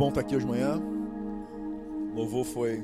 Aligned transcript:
bom 0.00 0.08
estar 0.08 0.22
aqui 0.22 0.34
hoje 0.34 0.46
de 0.46 0.50
manhã. 0.50 0.80
O 2.10 2.16
louvor 2.16 2.42
foi. 2.46 2.82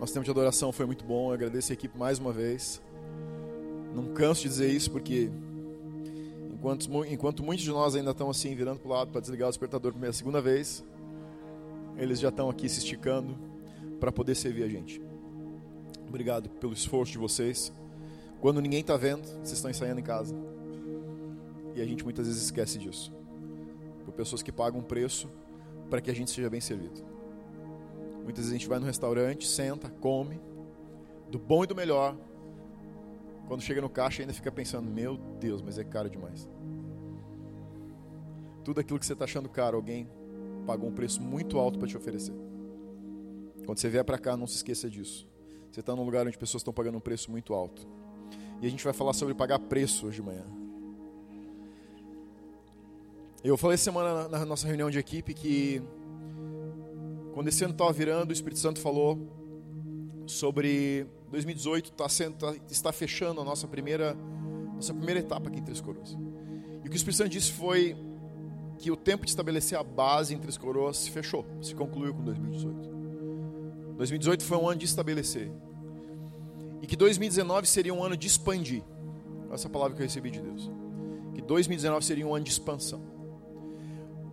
Nosso 0.00 0.14
tempo 0.14 0.24
de 0.24 0.30
adoração 0.30 0.72
foi 0.72 0.86
muito 0.86 1.04
bom. 1.04 1.28
Eu 1.28 1.34
agradeço 1.34 1.70
a 1.70 1.74
equipe 1.74 1.98
mais 1.98 2.18
uma 2.18 2.32
vez. 2.32 2.80
Não 3.94 4.14
canso 4.14 4.40
de 4.40 4.48
dizer 4.48 4.70
isso 4.70 4.90
porque 4.90 5.30
enquanto, 6.50 6.88
enquanto 7.04 7.42
muitos 7.42 7.62
de 7.62 7.70
nós 7.70 7.94
ainda 7.94 8.12
estão 8.12 8.30
assim 8.30 8.54
virando 8.54 8.80
para 8.80 8.88
o 8.88 8.90
lado 8.94 9.10
para 9.10 9.20
desligar 9.20 9.48
o 9.48 9.50
despertador 9.50 9.92
pela 9.92 10.12
segunda 10.14 10.40
vez, 10.40 10.82
eles 11.98 12.18
já 12.18 12.30
estão 12.30 12.48
aqui 12.48 12.70
se 12.70 12.78
esticando 12.78 13.36
para 14.00 14.10
poder 14.10 14.34
servir 14.34 14.62
a 14.62 14.68
gente. 14.68 15.02
Obrigado 16.08 16.48
pelo 16.48 16.72
esforço 16.72 17.12
de 17.12 17.18
vocês. 17.18 17.70
Quando 18.40 18.62
ninguém 18.62 18.80
está 18.80 18.96
vendo, 18.96 19.26
vocês 19.26 19.52
estão 19.52 19.70
ensaiando 19.70 20.00
em 20.00 20.04
casa. 20.04 20.34
E 21.74 21.82
a 21.82 21.84
gente 21.84 22.02
muitas 22.02 22.26
vezes 22.26 22.44
esquece 22.44 22.78
disso. 22.78 23.12
Por 24.06 24.14
pessoas 24.14 24.42
que 24.42 24.50
pagam 24.50 24.80
um 24.80 24.82
preço 24.82 25.28
para 25.88 26.00
que 26.00 26.10
a 26.10 26.14
gente 26.14 26.30
seja 26.30 26.48
bem 26.50 26.60
servido. 26.60 27.02
Muitas 28.22 28.44
vezes 28.44 28.50
a 28.50 28.54
gente 28.54 28.68
vai 28.68 28.78
no 28.78 28.86
restaurante, 28.86 29.46
senta, 29.46 29.88
come, 29.88 30.40
do 31.30 31.38
bom 31.38 31.64
e 31.64 31.66
do 31.66 31.74
melhor. 31.74 32.16
Quando 33.46 33.60
chega 33.60 33.80
no 33.80 33.90
caixa 33.90 34.22
ainda 34.22 34.32
fica 34.32 34.50
pensando, 34.50 34.90
meu 34.90 35.16
Deus, 35.38 35.60
mas 35.60 35.78
é 35.78 35.84
caro 35.84 36.08
demais. 36.08 36.48
Tudo 38.64 38.80
aquilo 38.80 38.98
que 38.98 39.04
você 39.04 39.12
está 39.12 39.26
achando 39.26 39.48
caro, 39.48 39.76
alguém 39.76 40.08
pagou 40.66 40.88
um 40.88 40.92
preço 40.92 41.20
muito 41.20 41.58
alto 41.58 41.78
para 41.78 41.86
te 41.86 41.96
oferecer. 41.96 42.34
Quando 43.66 43.78
você 43.78 43.90
vier 43.90 44.04
para 44.04 44.18
cá, 44.18 44.36
não 44.36 44.46
se 44.46 44.56
esqueça 44.56 44.88
disso. 44.88 45.28
Você 45.70 45.80
está 45.80 45.94
num 45.94 46.04
lugar 46.04 46.26
onde 46.26 46.38
pessoas 46.38 46.60
estão 46.60 46.72
pagando 46.72 46.96
um 46.96 47.00
preço 47.00 47.30
muito 47.30 47.52
alto. 47.52 47.86
E 48.62 48.66
a 48.66 48.70
gente 48.70 48.84
vai 48.84 48.92
falar 48.92 49.12
sobre 49.12 49.34
pagar 49.34 49.58
preço 49.58 50.06
hoje 50.06 50.16
de 50.16 50.22
manhã. 50.22 50.63
Eu 53.44 53.58
falei 53.58 53.76
semana 53.76 54.26
na 54.26 54.46
nossa 54.46 54.66
reunião 54.66 54.90
de 54.90 54.98
equipe 54.98 55.34
que 55.34 55.82
quando 57.34 57.48
esse 57.48 57.62
ano 57.62 57.74
estava 57.74 57.92
virando, 57.92 58.30
o 58.30 58.32
Espírito 58.32 58.58
Santo 58.58 58.80
falou 58.80 59.18
sobre 60.26 61.06
2018 61.30 61.92
tá 61.92 62.08
sendo, 62.08 62.36
tá, 62.36 62.54
está 62.70 62.90
fechando 62.90 63.42
a 63.42 63.44
nossa 63.44 63.68
primeira 63.68 64.16
nossa 64.74 64.94
primeira 64.94 65.20
etapa 65.20 65.50
aqui 65.50 65.58
em 65.58 65.62
Três 65.62 65.78
Coroas. 65.78 66.16
E 66.82 66.86
o 66.86 66.90
que 66.90 66.92
o 66.92 66.96
Espírito 66.96 67.18
Santo 67.18 67.28
disse 67.28 67.52
foi 67.52 67.94
que 68.78 68.90
o 68.90 68.96
tempo 68.96 69.26
de 69.26 69.30
estabelecer 69.30 69.78
a 69.78 69.82
base 69.82 70.34
em 70.34 70.38
Três 70.38 70.56
Coroas 70.56 70.96
se 70.96 71.10
fechou, 71.10 71.44
se 71.60 71.74
concluiu 71.74 72.14
com 72.14 72.24
2018. 72.24 72.94
2018 73.98 74.42
foi 74.42 74.56
um 74.56 74.70
ano 74.70 74.78
de 74.78 74.86
estabelecer. 74.86 75.52
E 76.80 76.86
que 76.86 76.96
2019 76.96 77.66
seria 77.66 77.92
um 77.92 78.02
ano 78.02 78.16
de 78.16 78.26
expandir. 78.26 78.82
Essa 79.52 79.68
é 79.68 79.70
palavra 79.70 79.94
que 79.94 80.00
eu 80.00 80.06
recebi 80.06 80.30
de 80.30 80.40
Deus. 80.40 80.70
Que 81.34 81.42
2019 81.42 82.02
seria 82.06 82.26
um 82.26 82.34
ano 82.34 82.42
de 82.42 82.50
expansão. 82.50 83.13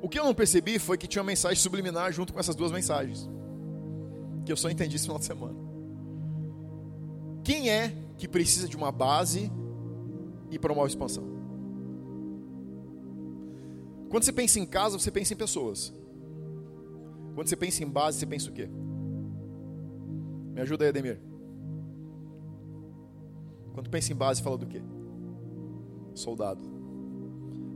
O 0.02 0.10
que 0.10 0.20
eu 0.20 0.26
não 0.26 0.34
percebi 0.34 0.80
foi 0.80 0.98
que 0.98 1.08
tinha 1.08 1.22
uma 1.22 1.28
mensagem 1.28 1.58
subliminar 1.58 2.12
junto 2.12 2.34
com 2.34 2.40
essas 2.40 2.56
duas 2.56 2.72
mensagens. 2.72 3.30
Que 4.44 4.52
eu 4.52 4.58
só 4.58 4.68
entendi 4.70 4.96
esse 4.96 5.06
final 5.06 5.20
de 5.20 5.26
semana. 5.26 5.56
Quem 7.44 7.70
é 7.70 7.96
que 8.18 8.28
precisa 8.28 8.68
de 8.68 8.76
uma 8.76 8.92
base 8.92 9.52
e 10.50 10.58
promove 10.58 10.90
expansão? 10.90 11.24
Quando 14.10 14.24
você 14.24 14.34
pensa 14.34 14.60
em 14.60 14.66
casa, 14.66 14.98
você 14.98 15.12
pensa 15.12 15.34
em 15.34 15.38
pessoas. 15.38 15.94
Quando 17.36 17.48
você 17.48 17.56
pensa 17.56 17.84
em 17.84 17.88
base, 17.88 18.18
você 18.18 18.26
pensa 18.26 18.50
o 18.50 18.54
quê? 18.54 18.68
Me 20.54 20.62
ajuda 20.62 20.84
aí, 20.84 20.90
Ademir. 20.90 21.22
Quando 23.74 23.90
pensa 23.90 24.12
em 24.12 24.16
base, 24.16 24.42
fala 24.42 24.58
do 24.58 24.66
quê? 24.66 24.82
Soldado. 26.16 26.62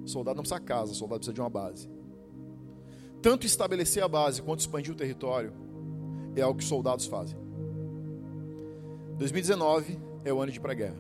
Soldado 0.05 0.37
não 0.37 0.43
precisa 0.43 0.59
casa, 0.59 0.93
soldado 0.93 1.19
precisa 1.19 1.33
de 1.33 1.39
uma 1.39 1.49
base 1.49 1.94
tanto 3.25 3.47
estabelecer 3.47 4.03
a 4.03 4.07
base 4.07 4.39
quanto 4.39 4.59
expandir 4.59 4.93
o 4.93 4.95
território 4.95 5.51
é 6.35 6.41
algo 6.41 6.59
que 6.59 6.63
soldados 6.63 7.07
fazem. 7.07 7.35
2019 9.17 9.97
é 10.23 10.31
o 10.31 10.39
ano 10.39 10.51
de 10.51 10.59
ir 10.59 10.61
para 10.61 10.73
a 10.73 10.75
guerra. 10.75 10.97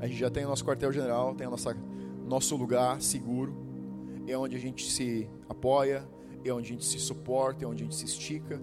A 0.00 0.08
gente 0.08 0.18
já 0.18 0.28
tem 0.28 0.44
o 0.44 0.48
nosso 0.48 0.64
quartel-general, 0.64 1.32
tem 1.36 1.46
o 1.46 1.56
nosso 2.26 2.56
lugar 2.56 3.00
seguro, 3.00 3.54
é 4.26 4.36
onde 4.36 4.56
a 4.56 4.58
gente 4.58 4.90
se 4.90 5.30
apoia, 5.48 6.04
é 6.44 6.52
onde 6.52 6.70
a 6.70 6.72
gente 6.72 6.84
se 6.84 6.98
suporta, 6.98 7.64
é 7.64 7.68
onde 7.68 7.84
a 7.84 7.86
gente 7.86 7.94
se 7.94 8.06
estica, 8.06 8.60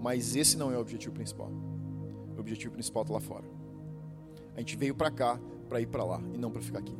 mas 0.00 0.34
esse 0.36 0.56
não 0.56 0.72
é 0.72 0.78
o 0.78 0.80
objetivo 0.80 1.14
principal. 1.14 1.52
O 2.34 2.40
objetivo 2.40 2.72
principal 2.72 3.02
está 3.02 3.12
lá 3.12 3.20
fora. 3.20 3.44
A 4.56 4.60
gente 4.60 4.74
veio 4.74 4.94
para 4.94 5.10
cá 5.10 5.38
para 5.68 5.82
ir 5.82 5.86
para 5.86 6.02
lá 6.02 6.22
e 6.32 6.38
não 6.38 6.50
para 6.50 6.62
ficar 6.62 6.78
aqui. 6.78 6.96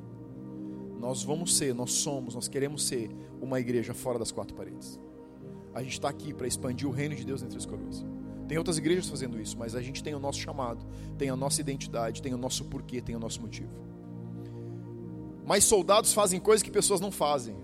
Nós 1.01 1.23
vamos 1.23 1.57
ser, 1.57 1.75
nós 1.75 1.93
somos, 1.93 2.35
nós 2.35 2.49
queremos 2.49 2.87
ser 2.87 3.11
uma 3.45 3.61
igreja 3.61 3.95
fora 3.95 4.19
das 4.19 4.33
quatro 4.33 4.55
paredes. 4.55 4.99
A 5.73 5.83
gente 5.83 5.93
está 5.93 6.09
aqui 6.09 6.33
para 6.33 6.47
expandir 6.47 6.89
o 6.89 6.91
reino 6.91 7.15
de 7.15 7.25
Deus 7.25 7.43
entre 7.43 7.57
as 7.57 7.67
coroas. 7.67 8.05
Tem 8.49 8.59
outras 8.59 8.79
igrejas 8.79 9.09
fazendo 9.09 9.41
isso, 9.41 9.57
mas 9.59 9.75
a 9.75 9.83
gente 9.83 10.03
tem 10.03 10.15
o 10.15 10.19
nosso 10.19 10.39
chamado, 10.39 10.85
tem 11.17 11.31
a 11.31 11.37
nossa 11.37 11.61
identidade, 11.61 12.21
tem 12.21 12.35
o 12.35 12.39
nosso 12.39 12.65
porquê, 12.65 13.01
tem 13.01 13.17
o 13.17 13.19
nosso 13.19 13.41
motivo. 13.41 13.71
Mas 15.47 15.65
soldados 15.65 16.13
fazem 16.13 16.41
coisas 16.41 16.63
que 16.63 16.71
pessoas 16.71 17.01
não 17.01 17.11
fazem. 17.11 17.57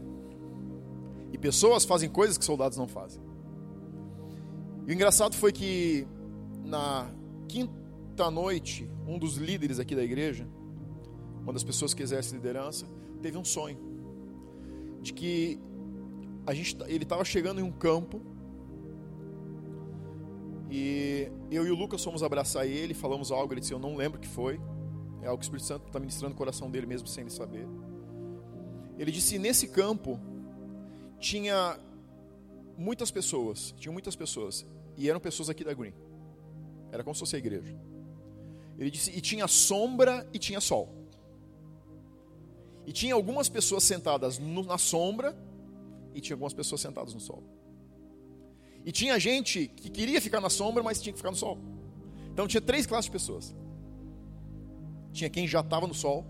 E 1.32 1.38
pessoas 1.38 1.84
fazem 1.84 2.08
coisas 2.08 2.36
que 2.36 2.44
soldados 2.44 2.76
não 2.76 2.88
fazem. 2.88 3.22
E 4.86 4.90
o 4.90 4.94
engraçado 4.94 5.34
foi 5.36 5.52
que 5.52 6.06
na 6.64 7.10
quinta 7.48 8.30
noite, 8.30 8.88
um 9.06 9.18
dos 9.18 9.36
líderes 9.36 9.78
aqui 9.78 9.94
da 9.94 10.02
igreja, 10.02 10.46
uma 11.42 11.52
das 11.52 11.64
pessoas 11.64 11.94
que 11.94 12.02
exerce 12.02 12.34
liderança, 12.34 12.86
teve 13.22 13.38
um 13.38 13.44
sonho 13.44 13.78
de 15.00 15.12
que 15.12 15.58
a 16.46 16.54
gente, 16.54 16.76
ele 16.86 17.04
estava 17.04 17.24
chegando 17.24 17.60
em 17.60 17.62
um 17.62 17.72
campo 17.72 18.20
e 20.70 21.30
eu 21.50 21.66
e 21.66 21.70
o 21.70 21.74
Lucas 21.74 22.02
fomos 22.02 22.22
abraçar 22.22 22.66
ele, 22.66 22.94
falamos 22.94 23.32
algo, 23.32 23.52
ele 23.52 23.60
disse, 23.60 23.72
eu 23.72 23.78
não 23.78 23.96
lembro 23.96 24.18
o 24.18 24.20
que 24.20 24.28
foi, 24.28 24.60
é 25.20 25.26
algo 25.26 25.38
que 25.38 25.44
o 25.44 25.46
Espírito 25.46 25.66
Santo 25.66 25.86
está 25.86 25.98
ministrando 25.98 26.34
o 26.34 26.38
coração 26.38 26.70
dele 26.70 26.86
mesmo 26.86 27.08
sem 27.08 27.22
ele 27.22 27.30
saber. 27.30 27.66
Ele 28.96 29.10
disse, 29.10 29.38
nesse 29.38 29.68
campo 29.68 30.20
tinha 31.18 31.78
muitas 32.78 33.10
pessoas, 33.10 33.74
tinha 33.76 33.92
muitas 33.92 34.14
pessoas, 34.14 34.66
e 34.96 35.10
eram 35.10 35.18
pessoas 35.18 35.50
aqui 35.50 35.64
da 35.64 35.74
Green, 35.74 35.94
era 36.92 37.02
como 37.02 37.14
se 37.14 37.20
fosse 37.20 37.36
a 37.36 37.38
igreja. 37.38 37.76
Ele 38.78 38.90
disse, 38.90 39.10
e 39.10 39.20
tinha 39.20 39.46
sombra 39.46 40.26
e 40.32 40.38
tinha 40.38 40.60
sol. 40.60 40.88
E 42.86 42.92
tinha 42.92 43.14
algumas 43.14 43.48
pessoas 43.48 43.84
sentadas 43.84 44.38
no, 44.38 44.62
na 44.62 44.78
sombra 44.78 45.36
e 46.14 46.20
tinha 46.20 46.34
algumas 46.34 46.52
pessoas 46.52 46.80
sentadas 46.80 47.14
no 47.14 47.20
sol. 47.20 47.42
E 48.84 48.92
tinha 48.92 49.18
gente 49.18 49.68
que 49.68 49.90
queria 49.90 50.20
ficar 50.20 50.40
na 50.40 50.50
sombra, 50.50 50.82
mas 50.82 51.00
tinha 51.00 51.12
que 51.12 51.18
ficar 51.18 51.30
no 51.30 51.36
sol. 51.36 51.58
Então 52.32 52.46
tinha 52.46 52.60
três 52.60 52.86
classes 52.86 53.06
de 53.06 53.10
pessoas. 53.10 53.54
Tinha 55.12 55.28
quem 55.28 55.46
já 55.46 55.60
estava 55.60 55.86
no 55.86 55.94
sol, 55.94 56.24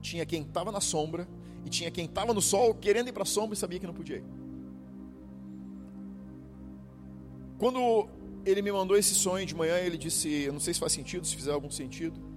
tinha 0.00 0.24
quem 0.24 0.42
estava 0.42 0.70
na 0.70 0.80
sombra 0.80 1.28
e 1.64 1.68
tinha 1.68 1.90
quem 1.90 2.04
estava 2.04 2.32
no 2.32 2.42
sol 2.42 2.74
querendo 2.74 3.08
ir 3.08 3.12
para 3.12 3.22
a 3.22 3.26
sombra 3.26 3.54
e 3.54 3.56
sabia 3.56 3.80
que 3.80 3.86
não 3.86 3.94
podia 3.94 4.18
ir. 4.18 4.24
Quando 7.58 8.08
ele 8.44 8.62
me 8.62 8.70
mandou 8.70 8.96
esse 8.96 9.14
sonho 9.14 9.46
de 9.46 9.54
manhã, 9.54 9.78
ele 9.78 9.96
disse: 9.96 10.28
Eu 10.28 10.52
não 10.52 10.60
sei 10.60 10.74
se 10.74 10.80
faz 10.80 10.92
sentido, 10.92 11.26
se 11.26 11.34
fizer 11.34 11.52
algum 11.52 11.70
sentido 11.70 12.36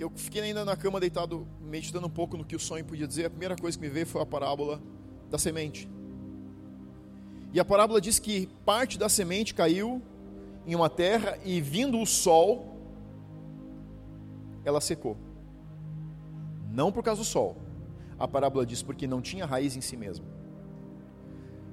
eu 0.00 0.10
fiquei 0.16 0.40
ainda 0.40 0.64
na 0.64 0.74
cama 0.76 0.98
deitado, 0.98 1.46
meditando 1.60 2.06
um 2.06 2.10
pouco 2.10 2.34
no 2.34 2.44
que 2.44 2.56
o 2.56 2.58
sonho 2.58 2.82
podia 2.84 3.06
dizer. 3.06 3.26
A 3.26 3.30
primeira 3.30 3.54
coisa 3.54 3.78
que 3.78 3.84
me 3.84 3.90
veio 3.90 4.06
foi 4.06 4.22
a 4.22 4.26
parábola 4.26 4.82
da 5.30 5.38
semente. 5.38 5.88
E 7.52 7.58
a 7.58 7.64
parábola 7.64 8.00
diz 8.00 8.18
que 8.18 8.48
parte 8.64 8.98
da 8.98 9.08
semente 9.08 9.54
caiu 9.54 10.02
em 10.66 10.74
uma 10.74 10.90
terra 10.90 11.38
e 11.44 11.60
vindo 11.60 12.00
o 12.00 12.06
sol, 12.06 12.76
ela 14.64 14.80
secou. 14.80 15.16
Não 16.70 16.92
por 16.92 17.02
causa 17.02 17.22
do 17.22 17.24
sol. 17.24 17.56
A 18.18 18.28
parábola 18.28 18.66
diz 18.66 18.82
porque 18.82 19.06
não 19.06 19.20
tinha 19.20 19.46
raiz 19.46 19.76
em 19.76 19.80
si 19.80 19.96
mesmo. 19.96 20.26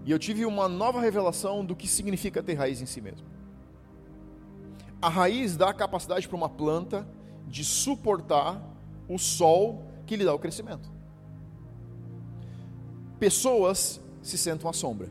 E 0.05 0.11
eu 0.11 0.17
tive 0.17 0.45
uma 0.45 0.69
nova 0.69 1.01
revelação 1.01 1.65
do 1.65 1.75
que 1.75 1.87
significa 1.87 2.41
ter 2.41 2.53
raiz 2.53 2.81
em 2.81 2.85
si 2.85 3.01
mesmo. 3.01 3.27
A 5.01 5.09
raiz 5.09 5.55
dá 5.55 5.69
a 5.69 5.73
capacidade 5.73 6.27
para 6.27 6.37
uma 6.37 6.49
planta 6.49 7.07
de 7.45 7.63
suportar 7.63 8.61
o 9.07 9.17
sol 9.17 9.83
que 10.05 10.15
lhe 10.15 10.25
dá 10.25 10.33
o 10.33 10.39
crescimento. 10.39 10.96
Pessoas 13.19 13.99
se 14.21 14.37
sentam 14.37 14.69
à 14.69 14.73
sombra, 14.73 15.09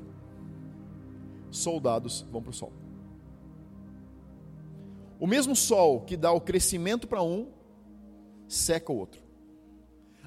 soldados 1.51 2.25
vão 2.31 2.43
para 2.43 2.51
o 2.51 2.55
sol. 2.55 2.73
O 5.19 5.27
mesmo 5.27 5.57
sol 5.57 6.03
que 6.03 6.17
dá 6.17 6.31
o 6.31 6.41
crescimento 6.41 7.07
para 7.07 7.23
um, 7.23 7.49
seca 8.47 8.93
o 8.93 8.97
outro. 8.97 9.23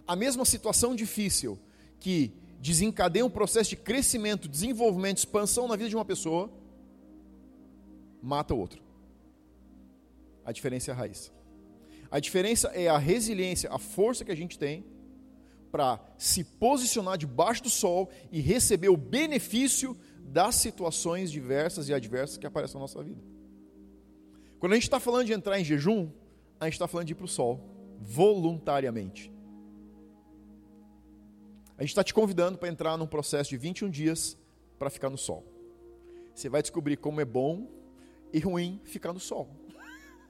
A 0.06 0.16
mesma 0.16 0.44
situação 0.44 0.96
difícil 0.96 1.60
que 2.00 2.34
desencadeia 2.60 3.26
um 3.26 3.30
processo 3.30 3.70
de 3.70 3.76
crescimento, 3.76 4.50
desenvolvimento, 4.50 5.20
expansão 5.20 5.68
na 5.68 5.76
vida 5.76 5.90
de 5.90 5.96
uma 5.96 6.04
pessoa, 6.04 6.52
mata 8.22 8.54
o 8.54 8.60
outro. 8.60 8.82
A 10.44 10.52
diferença 10.52 10.92
é 10.92 10.94
a 10.94 10.98
raiz. 10.98 11.32
A 12.12 12.20
diferença 12.20 12.70
é 12.70 12.88
a 12.88 12.98
resiliência, 12.98 13.70
a 13.72 13.78
força 13.78 14.26
que 14.26 14.32
a 14.32 14.36
gente 14.36 14.58
tem 14.58 14.84
para 15.72 16.00
se 16.18 16.44
posicionar 16.44 17.18
debaixo 17.18 17.64
do 17.64 17.70
sol 17.70 18.10
e 18.32 18.42
receber 18.42 18.90
o 18.90 18.98
benefício 18.98 19.96
das 20.20 20.56
situações 20.56 21.32
diversas 21.32 21.90
e 21.90 21.94
adversas 21.94 22.38
que 22.38 22.46
aparecem 22.46 22.76
na 22.76 22.82
nossa 22.82 23.04
vida. 23.04 23.22
Quando 24.60 24.74
a 24.74 24.76
gente 24.76 24.84
está 24.84 25.00
falando 25.00 25.26
de 25.26 25.34
entrar 25.34 25.60
em 25.60 25.64
jejum, 25.64 26.10
a 26.60 26.66
gente 26.66 26.74
está 26.74 26.88
falando 26.88 27.08
de 27.08 27.14
ir 27.14 27.16
para 27.16 27.26
o 27.26 27.30
sol, 27.30 27.62
voluntariamente. 28.00 29.32
A 31.78 31.82
gente 31.82 31.92
está 31.92 32.04
te 32.04 32.14
convidando 32.14 32.58
para 32.58 32.68
entrar 32.68 32.98
num 32.98 33.08
processo 33.08 33.52
de 33.52 33.58
21 33.58 33.90
dias 33.90 34.38
para 34.78 34.90
ficar 34.90 35.10
no 35.10 35.18
sol. 35.18 35.46
Você 36.36 36.50
vai 36.50 36.62
descobrir 36.62 36.98
como 36.98 37.22
é 37.22 37.26
bom 37.26 37.68
e 38.34 38.40
ruim 38.40 38.82
ficar 38.84 39.14
no 39.14 39.20
sol. 39.20 39.50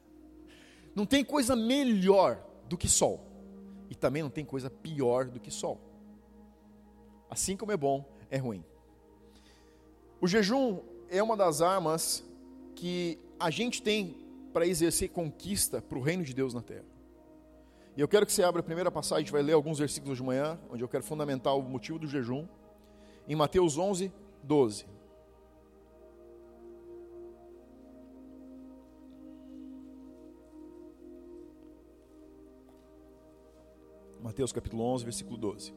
Não 0.95 1.05
tem 1.05 1.25
coisa 1.25 1.55
melhor 1.55 2.43
do 2.67 2.77
que 2.77 2.87
sol. 2.87 3.28
Também 3.99 4.23
não 4.23 4.29
tem 4.29 4.45
coisa 4.45 4.69
pior 4.69 5.25
do 5.25 5.39
que 5.39 5.51
sol. 5.51 5.79
Assim 7.29 7.55
como 7.55 7.71
é 7.71 7.77
bom, 7.77 8.05
é 8.29 8.37
ruim. 8.37 8.63
O 10.21 10.27
jejum 10.27 10.79
é 11.09 11.21
uma 11.21 11.37
das 11.37 11.61
armas 11.61 12.23
que 12.75 13.19
a 13.39 13.49
gente 13.49 13.81
tem 13.81 14.15
para 14.51 14.65
exercer 14.65 15.09
conquista 15.09 15.81
para 15.81 15.97
o 15.97 16.01
reino 16.01 16.23
de 16.23 16.33
Deus 16.33 16.53
na 16.53 16.61
terra. 16.61 16.85
E 17.95 18.01
eu 18.01 18.07
quero 18.07 18.25
que 18.25 18.31
você 18.31 18.43
abra 18.43 18.61
a 18.61 18.63
primeira 18.63 18.89
passagem, 18.89 19.17
a 19.17 19.19
gente 19.25 19.31
vai 19.31 19.41
ler 19.41 19.53
alguns 19.53 19.79
versículos 19.79 20.17
de 20.17 20.23
manhã, 20.23 20.57
onde 20.69 20.83
eu 20.83 20.87
quero 20.87 21.03
fundamentar 21.03 21.57
o 21.57 21.61
motivo 21.61 21.99
do 21.99 22.07
jejum. 22.07 22.47
Em 23.27 23.35
Mateus 23.35 23.77
11, 23.77 24.11
12. 24.43 24.85
Mateus 34.29 34.51
capítulo 34.51 34.83
11, 34.83 35.03
versículo 35.05 35.37
12. 35.37 35.73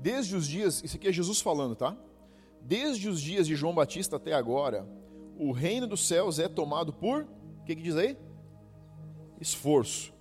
Desde 0.00 0.34
os 0.34 0.48
dias, 0.48 0.82
isso 0.82 0.96
aqui 0.96 1.06
é 1.06 1.12
Jesus 1.12 1.40
falando, 1.40 1.76
tá? 1.76 1.96
Desde 2.60 3.08
os 3.08 3.20
dias 3.20 3.46
de 3.46 3.54
João 3.54 3.72
Batista 3.72 4.16
até 4.16 4.32
agora, 4.32 4.84
o 5.38 5.52
reino 5.52 5.86
dos 5.86 6.04
céus 6.04 6.40
é 6.40 6.48
tomado 6.48 6.92
por, 6.92 7.28
o 7.60 7.64
que, 7.64 7.76
que 7.76 7.82
diz 7.82 7.94
aí? 7.94 8.18
Esforço. 9.40 10.12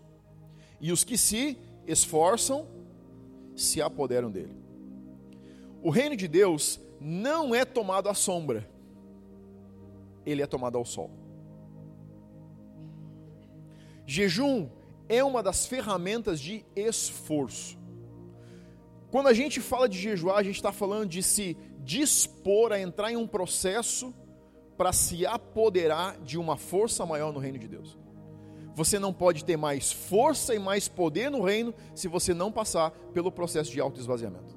E 0.80 0.92
os 0.92 1.04
que 1.04 1.18
se 1.18 1.58
esforçam 1.88 2.68
se 3.56 3.82
apoderam 3.82 4.30
dele. 4.30 4.56
O 5.82 5.90
reino 5.90 6.16
de 6.16 6.28
Deus 6.28 6.80
não 7.04 7.54
é 7.54 7.66
tomado 7.66 8.08
à 8.08 8.14
sombra, 8.14 8.68
ele 10.26 10.42
é 10.42 10.48
tomado 10.48 10.78
ao 10.78 10.86
sol. 10.86 11.12
Jejum 14.06 14.70
é 15.10 15.24
uma 15.24 15.44
das 15.44 15.66
ferramentas 15.66 16.40
de 16.40 16.66
esforço. 16.76 17.78
Quando 19.12 19.28
a 19.28 19.34
gente 19.34 19.60
fala 19.60 19.88
de 19.88 19.98
jejuar, 19.98 20.38
a 20.38 20.44
gente 20.44 20.56
está 20.56 20.72
falando 20.72 21.08
de 21.10 21.22
se 21.22 21.58
dispor 21.80 22.72
a 22.72 22.80
entrar 22.80 23.12
em 23.12 23.18
um 23.18 23.28
processo 23.28 24.14
para 24.78 24.92
se 24.92 25.26
apoderar 25.26 26.20
de 26.22 26.38
uma 26.38 26.58
força 26.58 27.06
maior 27.06 27.32
no 27.32 27.40
reino 27.40 27.60
de 27.60 27.68
Deus. 27.68 27.98
Você 28.74 28.98
não 28.98 29.14
pode 29.14 29.46
ter 29.46 29.56
mais 29.56 29.92
força 29.92 30.56
e 30.56 30.60
mais 30.60 30.88
poder 30.88 31.30
no 31.30 31.44
reino 31.44 31.74
se 31.94 32.08
você 32.08 32.34
não 32.34 32.52
passar 32.52 32.92
pelo 33.14 33.32
processo 33.32 33.72
de 33.72 33.80
autoesvaziamento. 33.80 34.53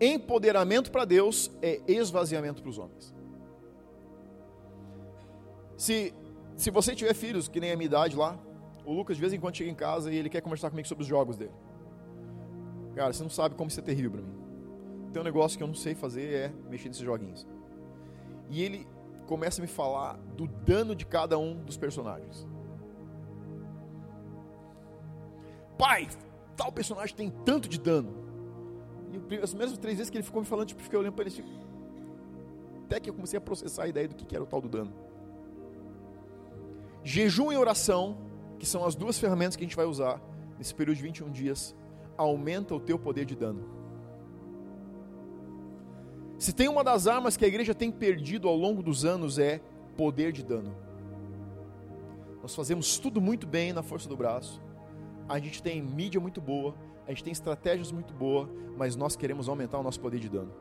Empoderamento 0.00 0.90
para 0.92 1.04
Deus 1.04 1.50
é 1.60 1.80
esvaziamento 1.86 2.62
para 2.62 2.70
os 2.70 2.78
homens. 2.78 3.14
Se, 5.76 6.14
se 6.56 6.70
você 6.70 6.94
tiver 6.94 7.14
filhos, 7.14 7.48
que 7.48 7.60
nem 7.60 7.72
a 7.72 7.76
minha 7.76 7.86
idade 7.86 8.16
lá, 8.16 8.38
o 8.84 8.92
Lucas 8.92 9.16
de 9.16 9.20
vez 9.20 9.32
em 9.32 9.40
quando 9.40 9.56
chega 9.56 9.70
em 9.70 9.74
casa 9.74 10.12
e 10.12 10.16
ele 10.16 10.28
quer 10.28 10.40
conversar 10.40 10.70
comigo 10.70 10.86
sobre 10.86 11.02
os 11.02 11.08
jogos 11.08 11.36
dele. 11.36 11.52
Cara, 12.94 13.12
você 13.12 13.22
não 13.22 13.30
sabe 13.30 13.54
como 13.54 13.68
isso 13.68 13.78
é 13.78 13.82
terrível 13.82 14.10
para 14.12 14.22
mim. 14.22 14.34
Tem 15.12 15.20
um 15.20 15.24
negócio 15.24 15.56
que 15.56 15.62
eu 15.62 15.68
não 15.68 15.74
sei 15.74 15.94
fazer 15.94 16.32
é 16.32 16.52
mexer 16.68 16.88
nesses 16.88 17.02
joguinhos. 17.02 17.46
E 18.50 18.62
ele 18.62 18.86
começa 19.26 19.60
a 19.60 19.62
me 19.62 19.68
falar 19.68 20.16
do 20.36 20.46
dano 20.46 20.94
de 20.94 21.06
cada 21.06 21.38
um 21.38 21.62
dos 21.64 21.76
personagens. 21.76 22.46
Pai, 25.76 26.08
tal 26.56 26.72
personagem 26.72 27.14
tem 27.14 27.30
tanto 27.30 27.68
de 27.68 27.78
dano. 27.78 28.27
E 29.12 29.36
as 29.36 29.54
mesmas 29.54 29.78
três 29.78 29.96
vezes 29.96 30.10
que 30.10 30.16
ele 30.16 30.24
ficou 30.24 30.40
me 30.40 30.46
falando, 30.46 30.68
tipo, 30.68 30.82
fiquei 30.82 30.98
olhando 30.98 31.14
para 31.14 31.24
ele. 31.24 31.34
Tipo, 31.34 31.48
até 32.84 33.00
que 33.00 33.10
eu 33.10 33.14
comecei 33.14 33.36
a 33.36 33.40
processar 33.40 33.84
a 33.84 33.88
ideia 33.88 34.08
do 34.08 34.14
que 34.14 34.34
era 34.34 34.42
o 34.42 34.46
tal 34.46 34.60
do 34.60 34.68
dano. 34.68 34.92
Jejum 37.04 37.52
e 37.52 37.56
oração, 37.56 38.16
que 38.58 38.66
são 38.66 38.84
as 38.84 38.94
duas 38.94 39.18
ferramentas 39.18 39.56
que 39.56 39.62
a 39.62 39.66
gente 39.66 39.76
vai 39.76 39.86
usar 39.86 40.20
nesse 40.58 40.74
período 40.74 40.96
de 40.96 41.02
21 41.02 41.30
dias, 41.30 41.74
aumenta 42.16 42.74
o 42.74 42.80
teu 42.80 42.98
poder 42.98 43.24
de 43.24 43.36
dano. 43.36 43.78
Se 46.38 46.52
tem 46.52 46.68
uma 46.68 46.84
das 46.84 47.06
armas 47.06 47.36
que 47.36 47.44
a 47.44 47.48
igreja 47.48 47.74
tem 47.74 47.90
perdido 47.90 48.48
ao 48.48 48.56
longo 48.56 48.82
dos 48.82 49.04
anos 49.04 49.38
é 49.38 49.60
poder 49.96 50.32
de 50.32 50.42
dano. 50.42 50.74
Nós 52.40 52.54
fazemos 52.54 52.98
tudo 52.98 53.20
muito 53.20 53.46
bem 53.46 53.72
na 53.72 53.82
força 53.82 54.08
do 54.08 54.16
braço. 54.16 54.62
A 55.28 55.38
gente 55.38 55.62
tem 55.62 55.82
mídia 55.82 56.20
muito 56.20 56.40
boa, 56.40 56.74
a 57.08 57.10
gente 57.10 57.24
tem 57.24 57.32
estratégias 57.32 57.90
muito 57.90 58.12
boas, 58.12 58.50
mas 58.76 58.94
nós 58.94 59.16
queremos 59.16 59.48
aumentar 59.48 59.78
o 59.78 59.82
nosso 59.82 59.98
poder 59.98 60.20
de 60.20 60.28
dano. 60.28 60.52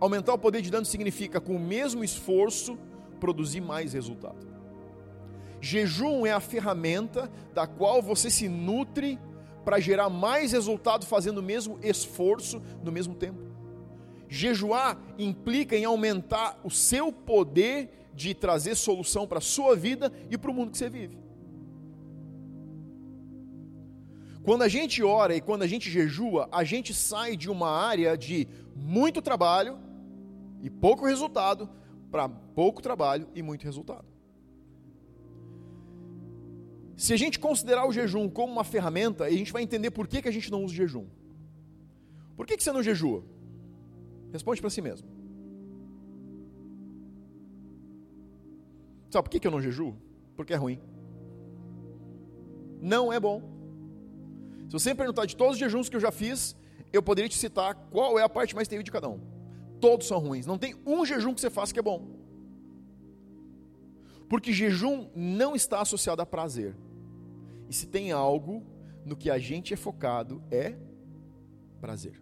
Aumentar 0.00 0.34
o 0.34 0.38
poder 0.38 0.60
de 0.60 0.68
dano 0.68 0.84
significa, 0.84 1.40
com 1.40 1.54
o 1.54 1.60
mesmo 1.60 2.02
esforço, 2.02 2.76
produzir 3.20 3.60
mais 3.60 3.92
resultado. 3.92 4.44
Jejum 5.60 6.26
é 6.26 6.32
a 6.32 6.40
ferramenta 6.40 7.30
da 7.54 7.64
qual 7.64 8.02
você 8.02 8.28
se 8.28 8.48
nutre 8.48 9.20
para 9.64 9.78
gerar 9.78 10.10
mais 10.10 10.50
resultado 10.50 11.06
fazendo 11.06 11.38
o 11.38 11.42
mesmo 11.42 11.78
esforço 11.80 12.60
no 12.82 12.90
mesmo 12.90 13.14
tempo. 13.14 13.38
Jejuar 14.28 14.98
implica 15.16 15.76
em 15.76 15.84
aumentar 15.84 16.58
o 16.64 16.70
seu 16.70 17.12
poder 17.12 18.08
de 18.12 18.34
trazer 18.34 18.74
solução 18.74 19.28
para 19.28 19.38
a 19.38 19.40
sua 19.40 19.76
vida 19.76 20.12
e 20.28 20.36
para 20.36 20.50
o 20.50 20.54
mundo 20.54 20.72
que 20.72 20.78
você 20.78 20.90
vive. 20.90 21.21
Quando 24.42 24.62
a 24.62 24.68
gente 24.68 25.02
ora 25.02 25.36
e 25.36 25.40
quando 25.40 25.62
a 25.62 25.66
gente 25.66 25.88
jejua, 25.88 26.48
a 26.50 26.64
gente 26.64 26.92
sai 26.92 27.36
de 27.36 27.48
uma 27.48 27.70
área 27.70 28.16
de 28.16 28.48
muito 28.74 29.22
trabalho 29.22 29.78
e 30.60 30.68
pouco 30.68 31.06
resultado 31.06 31.68
para 32.10 32.28
pouco 32.28 32.82
trabalho 32.82 33.28
e 33.34 33.42
muito 33.42 33.62
resultado. 33.62 34.04
Se 36.96 37.12
a 37.12 37.16
gente 37.16 37.38
considerar 37.38 37.86
o 37.86 37.92
jejum 37.92 38.28
como 38.28 38.52
uma 38.52 38.64
ferramenta, 38.64 39.24
a 39.24 39.30
gente 39.30 39.52
vai 39.52 39.62
entender 39.62 39.90
por 39.90 40.06
que, 40.08 40.20
que 40.20 40.28
a 40.28 40.32
gente 40.32 40.50
não 40.50 40.64
usa 40.64 40.72
o 40.74 40.76
jejum. 40.76 41.06
Por 42.36 42.46
que, 42.46 42.56
que 42.56 42.62
você 42.62 42.72
não 42.72 42.82
jejua? 42.82 43.24
Responde 44.32 44.60
para 44.60 44.70
si 44.70 44.80
mesmo. 44.80 45.08
Sabe 49.10 49.24
por 49.24 49.30
que, 49.30 49.40
que 49.40 49.46
eu 49.46 49.50
não 49.50 49.60
jejuo? 49.60 49.96
Porque 50.36 50.52
é 50.52 50.56
ruim. 50.56 50.80
Não 52.80 53.12
é 53.12 53.20
bom. 53.20 53.61
Se 54.72 54.78
você 54.78 54.88
me 54.88 54.96
perguntar 54.96 55.26
de 55.26 55.36
todos 55.36 55.52
os 55.52 55.58
jejuns 55.58 55.90
que 55.90 55.96
eu 55.96 56.00
já 56.00 56.10
fiz, 56.10 56.56
eu 56.94 57.02
poderia 57.02 57.28
te 57.28 57.36
citar 57.36 57.74
qual 57.90 58.18
é 58.18 58.22
a 58.22 58.28
parte 58.28 58.54
mais 58.54 58.66
terrível 58.66 58.84
de 58.84 58.90
cada 58.90 59.06
um. 59.06 59.20
Todos 59.78 60.06
são 60.06 60.18
ruins. 60.18 60.46
Não 60.46 60.56
tem 60.56 60.74
um 60.86 61.04
jejum 61.04 61.34
que 61.34 61.42
você 61.42 61.50
faça 61.50 61.74
que 61.74 61.78
é 61.78 61.82
bom. 61.82 62.08
Porque 64.30 64.50
jejum 64.50 65.10
não 65.14 65.54
está 65.54 65.82
associado 65.82 66.22
a 66.22 66.24
prazer. 66.24 66.74
E 67.68 67.74
se 67.74 67.86
tem 67.86 68.12
algo 68.12 68.64
no 69.04 69.14
que 69.14 69.28
a 69.28 69.38
gente 69.38 69.74
é 69.74 69.76
focado 69.76 70.42
é 70.50 70.74
prazer. 71.78 72.18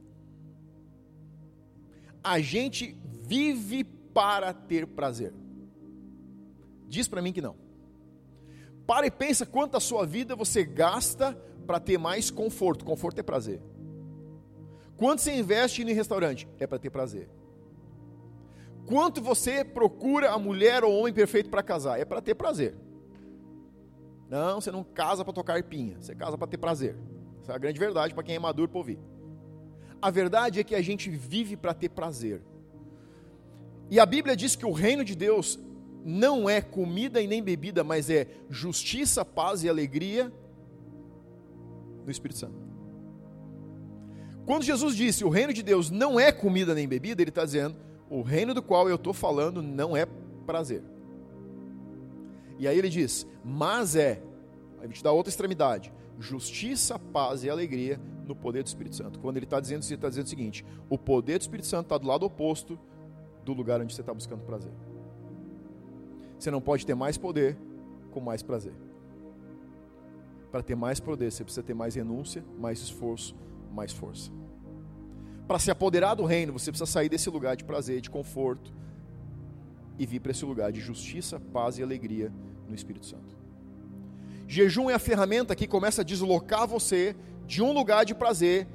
A 2.21 2.40
gente 2.40 2.97
vive 3.04 3.85
para 3.85 4.52
ter 4.52 4.88
prazer. 4.88 5.33
Diz 6.88 7.07
para 7.07 7.23
mim 7.23 7.33
que 7.33 7.40
não. 7.40 7.54
Para 8.88 9.07
e 9.07 9.11
pensa 9.12 9.47
quanto 9.47 9.76
a 9.76 9.80
sua 9.80 10.04
vida 10.04 10.35
você 10.35 10.64
gasta 10.64 11.40
para 11.71 11.79
ter 11.79 11.99
mais 11.99 12.33
conforto. 12.33 12.85
Conforto 12.85 13.21
é 13.21 13.23
prazer. 13.23 13.62
Quanto 14.97 15.23
você 15.23 15.33
investe 15.33 15.83
em 15.83 15.93
restaurante? 15.93 16.49
É 16.59 16.67
para 16.67 16.81
ter 16.81 16.91
prazer. 16.91 17.29
Quanto 18.87 19.23
você 19.23 19.65
procura 19.65 20.33
a 20.33 20.39
mulher 20.39 20.83
ou 20.83 20.93
homem 20.99 21.15
perfeito 21.15 21.49
para 21.49 21.62
casar? 21.62 22.00
É 22.00 22.05
para 22.05 22.21
ter 22.21 22.35
prazer. 22.35 22.75
Não, 24.29 24.61
você 24.61 24.73
não 24.73 24.83
casa 24.83 25.25
para 25.25 25.33
tocar 25.33 25.55
arpinha, 25.55 25.97
você 26.00 26.12
casa 26.12 26.37
para 26.37 26.49
ter 26.49 26.59
prazer. 26.59 26.97
Essa 27.41 27.53
é 27.53 27.55
a 27.55 27.59
grande 27.59 27.79
verdade 27.79 28.15
para 28.15 28.25
quem 28.25 28.35
é 28.35 28.39
maduro 28.41 28.69
para 28.69 28.79
ouvir. 28.79 28.99
A 30.03 30.11
verdade 30.11 30.59
é 30.59 30.65
que 30.65 30.75
a 30.75 30.83
gente 30.83 31.09
vive 31.09 31.57
para 31.57 31.73
ter 31.73 31.91
prazer. 31.91 32.43
E 33.89 34.00
a 34.00 34.07
Bíblia 34.07 34.35
diz 34.35 34.57
que 34.57 34.67
o 34.67 34.73
reino 34.73 35.05
de 35.05 35.15
Deus 35.15 35.57
não 36.05 36.50
é 36.50 36.61
comida 36.61 37.21
e 37.21 37.29
nem 37.29 37.41
bebida, 37.41 37.85
mas 37.85 38.11
é 38.11 38.27
justiça, 38.49 39.25
paz 39.25 39.62
e 39.62 39.69
alegria 39.69 40.33
do 42.04 42.11
Espírito 42.11 42.38
Santo. 42.38 42.54
Quando 44.47 44.64
Jesus 44.64 44.97
disse 44.97 45.25
o 45.25 45.28
reino 45.28 45.52
de 45.52 45.62
Deus 45.62 45.90
não 45.90 46.19
é 46.19 46.33
comida 46.33 46.75
nem 46.75 46.88
bebida, 46.88 47.23
ele 47.23 47.30
está 47.30 47.45
dizendo 47.45 47.76
o 48.09 48.23
reino 48.23 48.52
do 48.52 48.62
qual 48.62 48.88
eu 48.88 48.97
estou 48.97 49.12
falando 49.12 49.62
não 49.62 49.97
é 49.97 50.07
prazer. 50.45 50.83
E 52.59 52.66
aí 52.66 52.76
ele 52.76 52.88
diz: 52.88 53.26
Mas 53.45 53.95
é, 53.95 54.23
aí 54.78 54.87
ele 54.87 54.92
te 54.92 55.02
dá 55.02 55.12
outra 55.12 55.30
extremidade: 55.30 55.92
justiça, 56.19 56.99
paz 56.99 57.45
e 57.45 57.50
alegria 57.50 58.00
no 58.26 58.35
poder 58.35 58.62
do 58.62 58.66
Espírito 58.66 58.97
Santo. 58.97 59.19
Quando 59.21 59.37
ele 59.37 59.47
está 59.47 59.61
dizendo 59.61 59.83
isso, 59.83 59.92
ele 59.92 59.99
está 59.99 60.09
dizendo 60.09 60.26
o 60.26 60.30
seguinte: 60.30 60.64
o 60.88 60.99
poder 60.99 61.38
do 61.38 61.42
Espírito 61.42 61.69
Santo 61.69 61.87
está 61.87 61.99
do 61.99 62.09
lado 62.09 62.26
oposto 62.26 62.78
do 63.45 63.52
lugar 63.52 63.80
onde 63.80 63.95
você 63.95 64.00
está 64.00 64.12
buscando 64.12 64.42
prazer. 64.42 64.73
Você 66.38 66.50
não 66.50 66.61
pode 66.61 66.85
ter 66.85 66.95
mais 66.95 67.16
poder 67.16 67.57
com 68.11 68.21
mais 68.21 68.42
prazer. 68.42 68.73
Para 70.50 70.62
ter 70.62 70.75
mais 70.75 70.99
poder, 70.99 71.30
você 71.30 71.45
precisa 71.45 71.62
ter 71.62 71.75
mais 71.75 71.95
renúncia, 71.95 72.45
mais 72.59 72.80
esforço, 72.80 73.37
mais 73.73 73.92
força. 73.92 74.30
Para 75.47 75.59
se 75.59 75.71
apoderar 75.71 76.14
do 76.14 76.25
reino, 76.25 76.52
você 76.52 76.71
precisa 76.71 76.90
sair 76.90 77.09
desse 77.09 77.28
lugar 77.30 77.57
de 77.57 77.64
prazer, 77.64 78.00
de 78.00 78.11
conforto 78.11 78.73
e 79.99 80.07
vir 80.07 80.21
para 80.21 80.30
esse 80.30 80.45
lugar 80.45 80.73
de 80.73 80.80
justiça, 80.80 81.38
paz 81.38 81.78
e 81.78 81.83
alegria 81.83 82.33
no 82.69 82.75
Espírito 82.75 83.07
Santo. 83.07 83.37
Jejum 84.47 84.90
é 84.90 84.95
a 84.95 84.99
ferramenta 84.99 85.54
que 85.54 85.66
começa 85.66 86.02
a 86.02 86.04
deslocar 86.04 86.66
você 86.66 87.14
de 87.47 87.62
um 87.62 87.73
lugar 87.73 88.04
de 88.04 88.14
prazer 88.14 88.66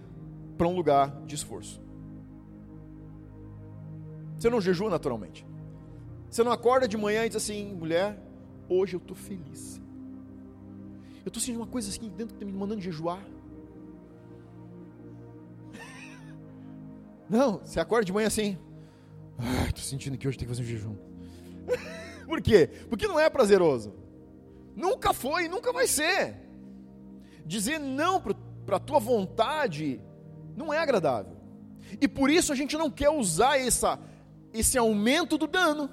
para 0.58 0.68
um 0.68 0.76
lugar 0.76 1.22
de 1.26 1.36
esforço. 1.36 1.82
Você 4.38 4.50
não 4.50 4.62
jejua 4.62 4.90
naturalmente. 4.90 5.46
Você 6.30 6.44
não 6.44 6.52
acorda 6.52 6.88
de 6.88 6.98
manhã 6.98 7.26
e 7.26 7.30
diz 7.30 7.38
assim, 7.38 7.74
mulher, 7.74 8.22
hoje 8.70 8.96
eu 8.96 9.00
estou 9.00 9.16
feliz. 9.16 9.82
Eu 11.26 11.30
estou 11.30 11.42
sentindo 11.42 11.60
uma 11.60 11.68
coisa 11.68 11.90
assim 11.90 12.08
dentro 12.08 12.36
que 12.36 12.44
está 12.44 12.46
me 12.46 12.54
mandando 12.54 12.80
jejuar. 12.80 13.26
Não, 17.28 17.58
você 17.58 17.80
acorda 17.80 18.06
de 18.06 18.14
manhã 18.14 18.28
assim. 18.28 18.58
Estou 19.68 19.84
sentindo 19.84 20.18
que 20.18 20.28
hoje 20.28 20.38
tem 20.38 20.48
que 20.48 20.54
fazer 20.54 20.62
um 20.62 20.68
jejum. 20.68 20.96
Por 22.28 22.42
quê? 22.42 22.70
Porque 22.90 23.08
não 23.08 23.20
é 23.20 23.30
prazeroso. 23.30 23.94
Nunca 24.76 25.14
foi, 25.14 25.48
nunca 25.48 25.74
vai 25.74 25.88
ser. 25.88 26.36
Dizer 27.46 27.80
não 27.80 28.22
para 28.66 28.78
a 28.78 28.80
tua 28.80 29.00
vontade 29.00 30.02
não 30.56 30.74
é 30.74 30.80
agradável. 30.80 31.36
E 32.02 32.08
por 32.08 32.30
isso 32.32 32.52
a 32.52 32.56
gente 32.56 32.76
não 32.78 32.90
quer 32.90 33.10
usar 33.10 33.60
essa, 33.60 34.00
esse 34.54 34.78
aumento 34.78 35.38
do 35.38 35.48
dano. 35.48 35.90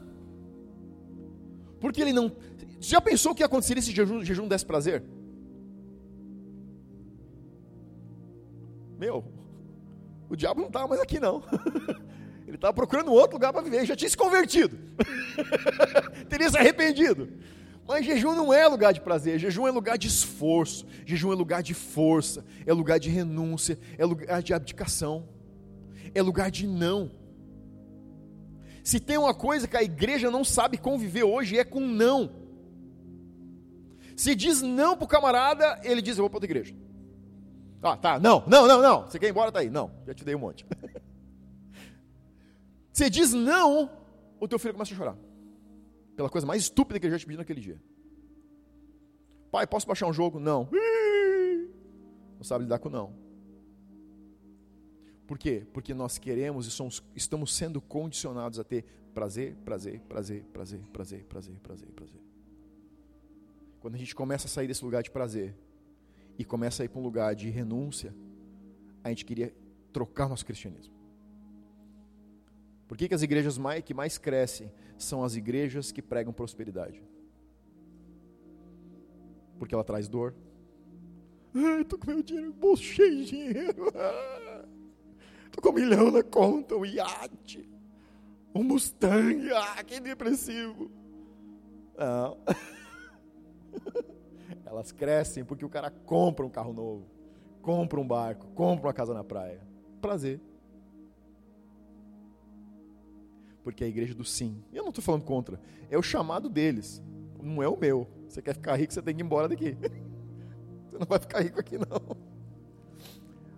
Porque 1.80 2.00
ele 2.00 2.12
não. 2.12 2.34
Já 2.80 3.00
pensou 3.00 3.32
o 3.32 3.34
que 3.34 3.42
aconteceria 3.42 3.82
se 3.82 3.92
jejum, 3.92 4.24
jejum 4.24 4.48
desse 4.48 4.64
prazer? 4.64 5.04
Meu, 9.02 9.24
o 10.30 10.36
diabo 10.36 10.60
não 10.60 10.68
estava 10.68 10.86
mais 10.86 11.00
aqui 11.00 11.18
não. 11.18 11.42
Ele 12.46 12.54
estava 12.54 12.72
procurando 12.72 13.10
outro 13.10 13.32
lugar 13.32 13.52
para 13.52 13.60
viver, 13.60 13.84
já 13.84 13.96
tinha 13.96 14.08
se 14.08 14.16
convertido. 14.16 14.78
Teria 16.30 16.48
se 16.48 16.56
arrependido. 16.56 17.28
Mas 17.84 18.06
jejum 18.06 18.36
não 18.36 18.52
é 18.52 18.64
lugar 18.68 18.92
de 18.92 19.00
prazer, 19.00 19.40
jejum 19.40 19.66
é 19.66 19.72
lugar 19.72 19.98
de 19.98 20.06
esforço, 20.06 20.86
jejum 21.04 21.32
é 21.32 21.34
lugar 21.34 21.64
de 21.64 21.74
força, 21.74 22.44
é 22.64 22.72
lugar 22.72 23.00
de 23.00 23.10
renúncia, 23.10 23.76
é 23.98 24.04
lugar 24.04 24.40
de 24.40 24.54
abdicação, 24.54 25.28
é 26.14 26.22
lugar 26.22 26.48
de 26.48 26.64
não. 26.64 27.10
Se 28.84 29.00
tem 29.00 29.18
uma 29.18 29.34
coisa 29.34 29.66
que 29.66 29.76
a 29.76 29.82
igreja 29.82 30.30
não 30.30 30.44
sabe 30.44 30.78
conviver 30.78 31.24
hoje, 31.24 31.58
é 31.58 31.64
com 31.64 31.80
não. 31.80 32.30
Se 34.14 34.36
diz 34.36 34.62
não 34.62 34.96
para 34.96 35.06
o 35.06 35.08
camarada, 35.08 35.80
ele 35.82 36.00
diz: 36.00 36.16
Eu 36.16 36.22
vou 36.22 36.30
para 36.30 36.36
outra 36.36 36.46
igreja. 36.46 36.72
Ah, 37.82 37.96
tá, 37.96 38.20
não, 38.20 38.44
não, 38.46 38.68
não, 38.68 38.80
não. 38.80 39.02
Você 39.02 39.18
quer 39.18 39.26
ir 39.26 39.30
embora? 39.30 39.50
Tá 39.50 39.58
aí. 39.58 39.68
Não, 39.68 39.90
já 40.06 40.14
te 40.14 40.24
dei 40.24 40.34
um 40.34 40.38
monte. 40.38 40.64
Você 42.92 43.08
diz 43.08 43.32
não, 43.32 43.90
o 44.38 44.46
teu 44.46 44.58
filho 44.58 44.74
começa 44.74 44.92
a 44.92 44.96
chorar. 44.96 45.16
Pela 46.14 46.28
coisa 46.28 46.46
mais 46.46 46.62
estúpida 46.62 47.00
que 47.00 47.06
ele 47.06 47.14
já 47.14 47.18
te 47.18 47.24
pediu 47.24 47.38
naquele 47.38 47.60
dia. 47.60 47.82
Pai, 49.50 49.66
posso 49.66 49.86
baixar 49.86 50.06
um 50.06 50.12
jogo? 50.12 50.38
Não. 50.38 50.68
Não 52.36 52.44
sabe 52.44 52.64
lidar 52.64 52.78
com 52.80 52.88
não. 52.88 53.14
Por 55.28 55.38
quê? 55.38 55.64
Porque 55.72 55.94
nós 55.94 56.18
queremos 56.18 56.66
e 56.66 56.70
somos, 56.72 57.02
estamos 57.14 57.54
sendo 57.54 57.80
condicionados 57.80 58.58
a 58.58 58.64
ter 58.64 58.84
prazer, 59.14 59.54
prazer, 59.64 60.00
prazer, 60.08 60.42
prazer, 60.52 60.82
prazer, 60.92 61.24
prazer, 61.24 61.54
prazer, 61.62 61.88
prazer. 61.92 62.20
Quando 63.80 63.94
a 63.94 63.98
gente 63.98 64.14
começa 64.14 64.46
a 64.46 64.50
sair 64.50 64.66
desse 64.66 64.84
lugar 64.84 65.02
de 65.04 65.10
prazer 65.10 65.54
e 66.38 66.44
começa 66.44 66.82
a 66.82 66.84
ir 66.84 66.88
para 66.88 67.00
um 67.00 67.02
lugar 67.02 67.34
de 67.34 67.48
renúncia, 67.50 68.14
a 69.04 69.08
gente 69.08 69.24
queria 69.24 69.54
trocar 69.92 70.28
nosso 70.28 70.44
cristianismo. 70.44 70.94
Por 72.88 72.96
que, 72.96 73.08
que 73.08 73.14
as 73.14 73.22
igrejas 73.22 73.56
mais, 73.56 73.82
que 73.82 73.94
mais 73.94 74.18
crescem 74.18 74.72
são 74.98 75.24
as 75.24 75.34
igrejas 75.34 75.90
que 75.90 76.02
pregam 76.02 76.32
prosperidade? 76.32 77.02
Porque 79.58 79.74
ela 79.74 79.84
traz 79.84 80.08
dor. 80.08 80.34
Ai, 81.54 81.82
estou 81.82 81.98
com 81.98 82.06
meu 82.10 82.22
dinheiro, 82.22 82.52
bolso 82.52 82.82
cheio 82.82 83.16
de 83.16 83.24
dinheiro. 83.26 83.86
Estou 85.46 85.62
com 85.62 85.68
um 85.68 85.82
milhão 85.82 86.10
na 86.10 86.22
conta, 86.22 86.74
um 86.74 86.86
iate, 86.86 87.68
um 88.54 88.62
Mustang. 88.62 89.50
Ah, 89.52 89.84
que 89.84 90.00
depressivo. 90.00 90.90
Não. 91.98 92.38
Elas 94.72 94.90
crescem 94.90 95.44
porque 95.44 95.64
o 95.64 95.68
cara 95.68 95.90
compra 95.90 96.44
um 96.44 96.50
carro 96.50 96.72
novo, 96.72 97.06
compra 97.60 98.00
um 98.00 98.06
barco, 98.06 98.46
compra 98.54 98.86
uma 98.88 98.92
casa 98.92 99.14
na 99.14 99.22
praia. 99.22 99.60
Prazer. 100.00 100.40
porque 103.62 103.84
é 103.84 103.86
a 103.86 103.90
igreja 103.90 104.14
do 104.14 104.24
sim. 104.24 104.62
E 104.72 104.76
eu 104.76 104.82
não 104.82 104.90
estou 104.90 105.02
falando 105.02 105.24
contra, 105.24 105.60
é 105.90 105.96
o 105.96 106.02
chamado 106.02 106.48
deles, 106.48 107.02
não 107.40 107.62
é 107.62 107.68
o 107.68 107.76
meu. 107.76 108.06
Você 108.28 108.42
quer 108.42 108.54
ficar 108.54 108.76
rico, 108.76 108.92
você 108.92 109.02
tem 109.02 109.14
que 109.14 109.22
ir 109.22 109.24
embora 109.24 109.48
daqui. 109.48 109.76
Você 110.92 110.98
não 110.98 111.06
vai 111.06 111.18
ficar 111.18 111.40
rico 111.40 111.58
aqui, 111.58 111.78
não. 111.78 112.16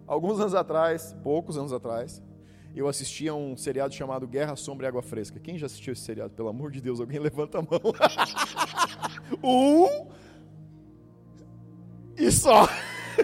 Alguns 0.06 0.38
anos 0.38 0.54
atrás, 0.54 1.16
poucos 1.20 1.58
anos 1.58 1.72
atrás, 1.72 2.22
eu 2.72 2.86
assisti 2.86 3.28
a 3.28 3.34
um 3.34 3.56
seriado 3.56 3.92
chamado 3.92 4.28
Guerra, 4.28 4.54
Sombra 4.54 4.86
e 4.86 4.88
Água 4.88 5.02
Fresca. 5.02 5.40
Quem 5.40 5.58
já 5.58 5.66
assistiu 5.66 5.94
esse 5.94 6.02
seriado? 6.02 6.32
Pelo 6.32 6.48
amor 6.48 6.70
de 6.70 6.80
Deus, 6.80 7.00
alguém 7.00 7.18
levanta 7.20 7.58
a 7.58 7.62
mão. 7.62 7.80
um 9.42 10.06
e 12.16 12.30
só. 12.30 12.68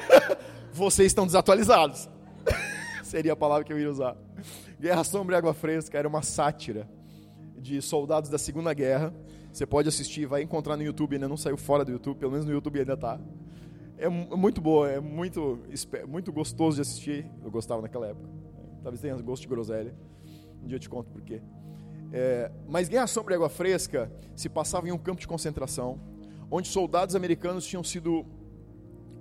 Vocês 0.73 1.09
estão 1.09 1.27
desatualizados. 1.27 2.09
Seria 3.05 3.33
a 3.33 3.37
palavra 3.37 3.65
que 3.65 3.73
eu 3.73 3.79
ia 3.79 3.91
usar. 3.91 4.17
Guerra 4.79 5.05
Sombra 5.05 5.37
e 5.37 5.39
Água 5.39 5.53
Fresca 5.53 5.99
era 5.99 6.09
uma 6.09 6.23
sátira 6.23 6.89
de 7.57 7.83
soldados 7.83 8.31
da 8.31 8.39
Segunda 8.39 8.73
Guerra. 8.73 9.13
Você 9.53 9.67
pode 9.67 9.89
assistir, 9.89 10.27
vai 10.27 10.43
encontrar 10.43 10.77
no 10.77 10.83
YouTube, 10.83 11.15
ainda 11.15 11.29
não 11.29 11.37
saiu 11.37 11.57
fora 11.57 11.85
do 11.85 11.91
YouTube, 11.91 12.19
pelo 12.19 12.31
menos 12.31 12.47
no 12.47 12.53
YouTube 12.53 12.79
ainda 12.79 12.95
está. 12.95 13.21
É 13.99 14.09
muito 14.09 14.63
boa, 14.63 14.89
é 14.91 14.99
muito, 14.99 15.59
muito 16.09 16.33
gostoso 16.33 16.77
de 16.77 16.83
assistir. 16.83 17.27
Eu 17.45 17.51
gostava 17.51 17.83
naquela 17.83 18.07
época. 18.07 18.31
Talvez 18.83 19.01
tenha 19.01 19.15
gosto 19.17 19.43
de 19.43 19.49
groselha. 19.49 19.95
Um 20.63 20.67
dia 20.67 20.77
eu 20.77 20.81
te 20.81 20.89
conto 20.89 21.11
por 21.11 21.21
quê. 21.21 21.43
É, 22.13 22.51
mas 22.67 22.89
Guerra 22.89 23.07
Sombra 23.07 23.35
e 23.35 23.37
Água 23.37 23.49
Fresca 23.49 24.11
se 24.35 24.49
passava 24.49 24.89
em 24.89 24.93
um 24.93 24.99
campo 24.99 25.21
de 25.21 25.29
concentração, 25.29 26.01
onde 26.51 26.69
soldados 26.69 27.15
americanos 27.15 27.67
tinham 27.67 27.85
sido 27.85 28.25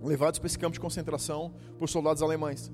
levados 0.01 0.39
para 0.39 0.47
esse 0.47 0.57
campo 0.57 0.73
de 0.73 0.79
concentração 0.79 1.53
por 1.77 1.89
soldados 1.89 2.21
alemães. 2.21 2.71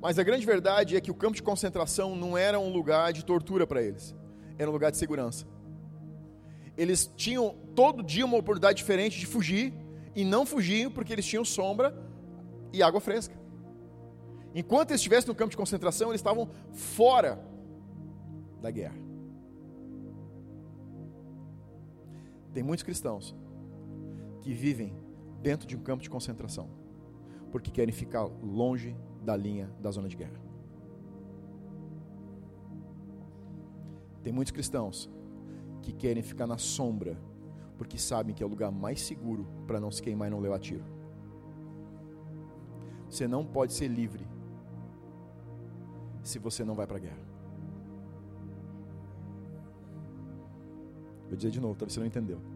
Mas 0.00 0.18
a 0.18 0.22
grande 0.22 0.44
verdade 0.44 0.96
é 0.96 1.00
que 1.00 1.10
o 1.10 1.14
campo 1.14 1.36
de 1.36 1.42
concentração 1.42 2.16
não 2.16 2.36
era 2.36 2.58
um 2.58 2.72
lugar 2.72 3.12
de 3.12 3.24
tortura 3.24 3.66
para 3.66 3.82
eles, 3.82 4.14
era 4.58 4.68
um 4.68 4.72
lugar 4.72 4.90
de 4.90 4.96
segurança. 4.96 5.46
Eles 6.76 7.10
tinham 7.16 7.54
todo 7.74 8.02
dia 8.02 8.24
uma 8.24 8.36
oportunidade 8.36 8.78
diferente 8.78 9.18
de 9.18 9.26
fugir, 9.26 9.72
e 10.14 10.24
não 10.24 10.44
fugiam 10.44 10.90
porque 10.90 11.12
eles 11.12 11.26
tinham 11.26 11.44
sombra 11.44 11.96
e 12.72 12.82
água 12.82 13.00
fresca. 13.00 13.34
Enquanto 14.54 14.90
eles 14.90 15.00
estivessem 15.00 15.28
no 15.28 15.34
campo 15.34 15.50
de 15.50 15.56
concentração, 15.56 16.10
eles 16.10 16.20
estavam 16.20 16.48
fora 16.72 17.42
da 18.60 18.70
guerra. 18.70 18.96
Tem 22.52 22.62
muitos 22.62 22.82
cristãos 22.82 23.34
que 24.42 24.52
vivem 24.52 24.94
dentro 25.42 25.66
de 25.66 25.76
um 25.76 25.80
campo 25.80 26.02
de 26.02 26.08
concentração, 26.08 26.68
porque 27.50 27.70
querem 27.70 27.92
ficar 27.92 28.22
longe 28.22 28.96
da 29.22 29.36
linha 29.36 29.68
da 29.80 29.90
zona 29.90 30.08
de 30.08 30.16
guerra. 30.16 30.40
Tem 34.22 34.32
muitos 34.32 34.52
cristãos 34.52 35.10
que 35.82 35.92
querem 35.92 36.22
ficar 36.22 36.46
na 36.46 36.56
sombra 36.56 37.18
porque 37.76 37.98
sabem 37.98 38.32
que 38.32 38.42
é 38.42 38.46
o 38.46 38.48
lugar 38.48 38.70
mais 38.70 39.00
seguro 39.00 39.44
para 39.66 39.80
não 39.80 39.90
se 39.90 40.00
queimar 40.00 40.28
e 40.28 40.30
não 40.30 40.38
levar 40.38 40.60
tiro. 40.60 40.84
Você 43.10 43.26
não 43.26 43.44
pode 43.44 43.72
ser 43.72 43.88
livre 43.88 44.24
se 46.22 46.38
você 46.38 46.64
não 46.64 46.76
vai 46.76 46.86
para 46.86 46.98
a 46.98 47.00
guerra. 47.00 47.32
Vou 51.26 51.36
dizer 51.36 51.50
de 51.50 51.60
novo, 51.60 51.74
talvez 51.74 51.94
você 51.94 52.00
não 52.00 52.06
entendeu. 52.06 52.51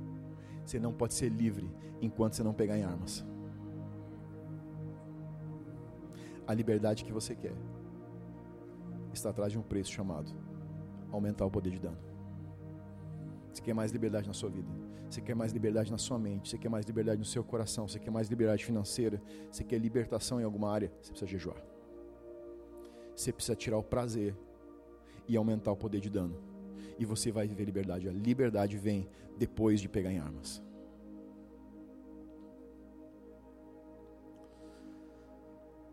Você 0.67 0.79
não 0.79 0.93
pode 0.93 1.15
ser 1.15 1.31
livre 1.31 1.71
enquanto 2.03 2.35
você 2.35 2.43
não 2.43 2.53
pegar 2.53 2.77
em 2.77 2.83
armas. 2.83 3.25
a 6.47 6.55
liberdade 6.55 7.05
que 7.05 7.13
você 7.13 7.35
quer 7.35 7.55
está 9.13 9.31
atrás 9.31 9.51
de 9.51 9.59
um 9.59 9.63
preço 9.63 9.91
chamado 9.91 10.31
aumentar 11.11 11.45
o 11.45 11.51
poder 11.51 11.71
de 11.71 11.81
dano. 11.81 11.99
Você 13.53 13.63
quer 13.63 13.75
mais 13.75 13.91
liberdade 13.91 14.29
na 14.29 14.35
sua 14.35 14.51
vida. 14.51 14.69
Você 15.09 15.21
quer 15.21 15.35
mais 15.35 15.53
liberdade 15.53 15.91
na 15.91 15.97
sua 15.97 16.19
mente. 16.19 16.51
Você 16.51 16.59
quer 16.59 16.69
mais 16.69 16.85
liberdade 16.85 17.19
no 17.19 17.25
seu 17.25 17.43
coração. 17.43 17.89
Você 17.89 17.99
quer 17.99 18.11
mais 18.11 18.29
liberdade 18.29 18.65
financeira. 18.65 19.23
Você 19.51 19.65
quer 19.65 19.79
libertação 19.79 20.39
em 20.41 20.45
alguma 20.45 20.71
área. 20.71 20.93
Você 21.01 21.11
precisa 21.11 21.31
jejuar. 21.31 21.57
Você 23.15 23.33
precisa 23.33 23.57
tirar 23.57 23.79
o 23.79 23.83
prazer 23.83 24.37
e 25.27 25.37
aumentar 25.37 25.73
o 25.73 25.77
poder 25.77 26.01
de 26.01 26.11
dano. 26.11 26.37
E 26.99 27.05
você 27.05 27.31
vai 27.31 27.47
viver 27.47 27.65
liberdade. 27.65 28.09
A 28.09 28.13
liberdade 28.13 28.77
vem 28.77 29.09
depois 29.39 29.81
de 29.81 29.89
pegar 29.89 30.13
em 30.13 30.19
armas. 30.19 30.63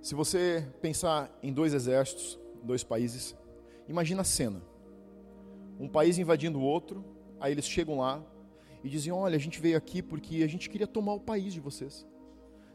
Se 0.01 0.15
você 0.15 0.67
pensar 0.81 1.33
em 1.41 1.53
dois 1.53 1.73
exércitos, 1.73 2.37
dois 2.61 2.83
países, 2.83 3.35
imagina 3.87 4.21
a 4.21 4.25
cena. 4.25 4.61
Um 5.79 5.87
país 5.87 6.17
invadindo 6.17 6.59
o 6.59 6.61
outro, 6.61 7.05
aí 7.39 7.53
eles 7.53 7.65
chegam 7.65 7.99
lá 7.99 8.21
e 8.83 8.89
dizem: 8.89 9.13
Olha, 9.13 9.37
a 9.37 9.39
gente 9.39 9.61
veio 9.61 9.77
aqui 9.77 10.01
porque 10.01 10.43
a 10.43 10.47
gente 10.47 10.69
queria 10.69 10.87
tomar 10.87 11.13
o 11.13 11.21
país 11.21 11.53
de 11.53 11.61
vocês. 11.61 12.05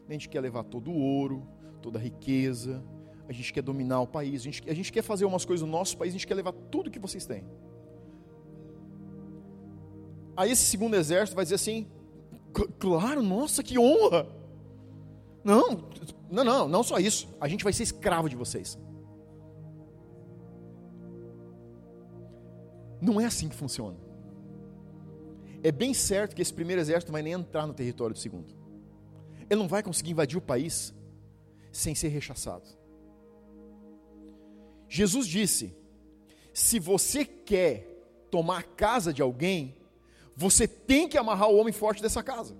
A 0.07 0.11
gente 0.11 0.27
quer 0.27 0.41
levar 0.41 0.63
todo 0.63 0.89
o 0.89 0.99
ouro, 0.99 1.47
toda 1.83 1.99
a 1.99 2.01
riqueza, 2.01 2.83
a 3.27 3.31
gente 3.31 3.53
quer 3.53 3.61
dominar 3.61 4.01
o 4.01 4.07
país, 4.07 4.41
a 4.41 4.45
gente, 4.45 4.67
a 4.67 4.73
gente 4.73 4.91
quer 4.91 5.03
fazer 5.03 5.25
umas 5.25 5.45
coisas 5.45 5.63
no 5.63 5.71
nosso 5.71 5.95
país, 5.95 6.15
a 6.15 6.17
gente 6.17 6.25
quer 6.25 6.33
levar 6.33 6.51
tudo 6.51 6.89
que 6.89 6.97
vocês 6.97 7.27
têm. 7.27 7.45
Aí 10.39 10.51
esse 10.51 10.63
segundo 10.63 10.95
exército 10.95 11.35
vai 11.35 11.43
dizer 11.43 11.55
assim: 11.55 11.85
Claro, 12.79 13.21
nossa, 13.21 13.61
que 13.61 13.77
honra! 13.77 14.25
Não, 15.43 15.89
não, 16.31 16.43
não, 16.45 16.67
não 16.69 16.81
só 16.81 16.97
isso. 16.97 17.27
A 17.41 17.47
gente 17.49 17.61
vai 17.61 17.73
ser 17.73 17.83
escravo 17.83 18.29
de 18.29 18.37
vocês. 18.37 18.79
Não 23.01 23.19
é 23.19 23.25
assim 23.25 23.49
que 23.49 23.55
funciona. 23.55 23.97
É 25.61 25.73
bem 25.73 25.93
certo 25.93 26.37
que 26.37 26.41
esse 26.41 26.53
primeiro 26.53 26.81
exército 26.81 27.11
vai 27.11 27.21
nem 27.21 27.33
entrar 27.33 27.67
no 27.67 27.73
território 27.73 28.13
do 28.13 28.19
segundo. 28.19 28.55
Ele 29.49 29.59
não 29.59 29.67
vai 29.67 29.83
conseguir 29.83 30.11
invadir 30.11 30.37
o 30.37 30.41
país 30.41 30.93
sem 31.69 31.93
ser 31.93 32.07
rechaçado. 32.07 32.63
Jesus 34.87 35.27
disse: 35.27 35.75
se 36.53 36.79
você 36.79 37.25
quer 37.25 37.89
tomar 38.31 38.59
a 38.59 38.63
casa 38.63 39.11
de 39.11 39.21
alguém, 39.21 39.75
você 40.35 40.67
tem 40.67 41.07
que 41.07 41.17
amarrar 41.17 41.49
o 41.49 41.57
homem 41.57 41.73
forte 41.73 42.01
dessa 42.01 42.23
casa. 42.23 42.55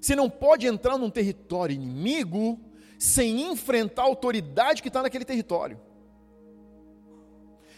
Você 0.00 0.16
não 0.16 0.28
pode 0.28 0.66
entrar 0.66 0.98
num 0.98 1.10
território 1.10 1.74
inimigo 1.74 2.60
sem 2.98 3.50
enfrentar 3.50 4.02
a 4.02 4.06
autoridade 4.06 4.82
que 4.82 4.88
está 4.88 5.02
naquele 5.02 5.24
território. 5.24 5.80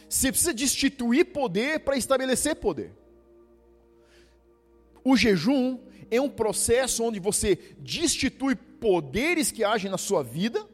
Você 0.09 0.31
precisa 0.31 0.55
destituir 0.55 1.33
poder 1.33 1.81
para 1.81 1.97
estabelecer 1.97 2.57
poder. 2.57 2.93
O 5.05 5.17
jejum 5.17 5.79
é 6.11 6.21
um 6.21 6.29
processo 6.29 7.05
onde 7.05 7.21
você 7.21 7.57
destitui 7.79 8.55
poderes 8.55 9.51
que 9.51 9.65
agem 9.65 9.91
na 9.91 9.99
sua 9.99 10.23
vida, 10.23 10.67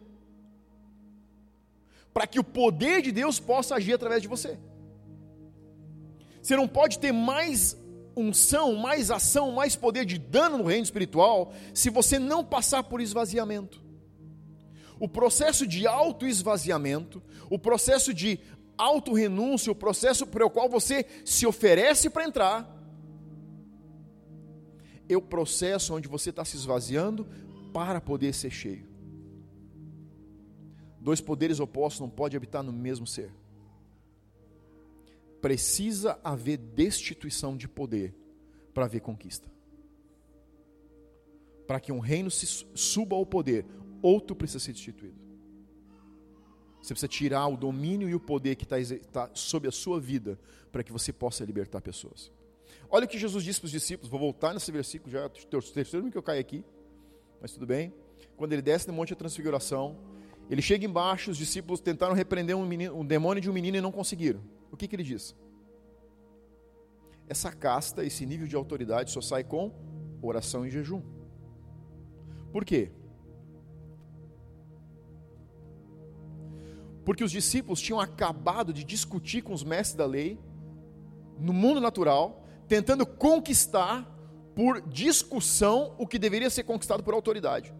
para 2.12 2.26
que 2.26 2.38
o 2.38 2.44
poder 2.44 3.02
de 3.02 3.12
Deus 3.12 3.38
possa 3.40 3.76
agir 3.76 3.94
através 3.94 4.20
de 4.22 4.28
você. 4.28 4.58
Você 6.42 6.56
não 6.56 6.66
pode 6.66 6.98
ter 6.98 7.12
mais 7.12 7.76
unção, 8.16 8.74
mais 8.74 9.10
ação, 9.10 9.52
mais 9.52 9.76
poder 9.76 10.04
de 10.04 10.18
dano 10.18 10.58
no 10.58 10.64
reino 10.64 10.84
espiritual 10.84 11.52
se 11.72 11.90
você 11.90 12.18
não 12.18 12.44
passar 12.44 12.82
por 12.84 13.00
esvaziamento 13.00 13.90
o 15.00 15.08
processo 15.08 15.66
de 15.66 15.86
autoesvaziamento, 15.86 17.22
o 17.48 17.58
processo 17.58 18.12
de 18.12 18.38
autorrenúncia, 18.76 19.72
o 19.72 19.74
processo 19.74 20.26
pelo 20.26 20.50
qual 20.50 20.68
você 20.68 21.06
se 21.24 21.46
oferece 21.46 22.10
para 22.10 22.26
entrar, 22.26 22.76
é 25.08 25.16
o 25.16 25.22
processo 25.22 25.94
onde 25.94 26.06
você 26.06 26.28
está 26.28 26.44
se 26.44 26.56
esvaziando 26.56 27.26
para 27.72 28.00
poder 28.00 28.34
ser 28.34 28.50
cheio. 28.50 28.88
Dois 31.00 31.20
poderes 31.20 31.58
opostos 31.60 32.00
não 32.00 32.10
podem 32.10 32.36
habitar 32.36 32.62
no 32.62 32.72
mesmo 32.72 33.06
ser. 33.06 33.32
Precisa 35.40 36.18
haver 36.22 36.56
destituição 36.56 37.56
de 37.56 37.68
poder 37.68 38.14
para 38.74 38.84
haver 38.84 39.00
conquista. 39.00 39.50
Para 41.66 41.80
que 41.80 41.92
um 41.92 41.98
reino 41.98 42.30
se 42.30 42.46
suba 42.74 43.16
ao 43.16 43.24
poder, 43.24 43.64
outro 44.02 44.34
precisa 44.36 44.58
ser 44.58 44.72
destituído. 44.72 45.18
Você 46.82 46.94
precisa 46.94 47.08
tirar 47.08 47.46
o 47.46 47.56
domínio 47.56 48.08
e 48.08 48.14
o 48.14 48.20
poder 48.20 48.56
que 48.56 48.64
está 48.64 48.76
tá 49.12 49.30
sob 49.34 49.68
a 49.68 49.72
sua 49.72 50.00
vida 50.00 50.38
para 50.72 50.82
que 50.82 50.92
você 50.92 51.12
possa 51.12 51.44
libertar 51.44 51.80
pessoas. 51.80 52.32
Olha 52.88 53.04
o 53.04 53.08
que 53.08 53.18
Jesus 53.18 53.44
disse 53.44 53.60
para 53.60 53.66
os 53.66 53.72
discípulos, 53.72 54.10
vou 54.10 54.18
voltar 54.18 54.54
nesse 54.54 54.72
versículo, 54.72 55.10
já 55.10 55.20
é 55.20 55.26
o 55.26 55.62
terceiro 55.62 56.10
que 56.10 56.16
eu 56.16 56.22
caio 56.22 56.40
aqui, 56.40 56.64
mas 57.40 57.52
tudo 57.52 57.66
bem. 57.66 57.92
Quando 58.36 58.52
ele 58.52 58.62
desce 58.62 58.88
no 58.88 58.94
Monte 58.94 59.10
da 59.10 59.16
Transfiguração, 59.16 59.96
ele 60.48 60.62
chega 60.62 60.84
embaixo, 60.84 61.30
os 61.30 61.36
discípulos 61.36 61.80
tentaram 61.80 62.14
repreender 62.14 62.56
um, 62.56 62.66
menino, 62.66 62.98
um 62.98 63.04
demônio 63.04 63.40
de 63.40 63.50
um 63.50 63.52
menino 63.52 63.76
e 63.76 63.80
não 63.80 63.92
conseguiram. 63.92 64.40
O 64.70 64.76
que, 64.76 64.86
que 64.86 64.96
ele 64.96 65.02
diz? 65.02 65.36
Essa 67.28 67.52
casta, 67.52 68.04
esse 68.04 68.26
nível 68.26 68.46
de 68.46 68.56
autoridade 68.56 69.10
só 69.10 69.20
sai 69.20 69.44
com 69.44 69.72
oração 70.22 70.66
e 70.66 70.70
jejum. 70.70 71.02
Por 72.52 72.64
quê? 72.64 72.92
porque 77.10 77.24
os 77.24 77.32
discípulos 77.32 77.80
tinham 77.80 77.98
acabado 77.98 78.72
de 78.72 78.84
discutir 78.84 79.42
com 79.42 79.52
os 79.52 79.64
mestres 79.64 79.96
da 79.96 80.06
lei, 80.06 80.38
no 81.38 81.52
mundo 81.52 81.80
natural, 81.80 82.46
tentando 82.68 83.04
conquistar 83.04 84.08
por 84.54 84.80
discussão 84.80 85.94
o 85.98 86.06
que 86.06 86.20
deveria 86.20 86.48
ser 86.48 86.62
conquistado 86.62 87.02
por 87.02 87.12
autoridade. 87.12 87.74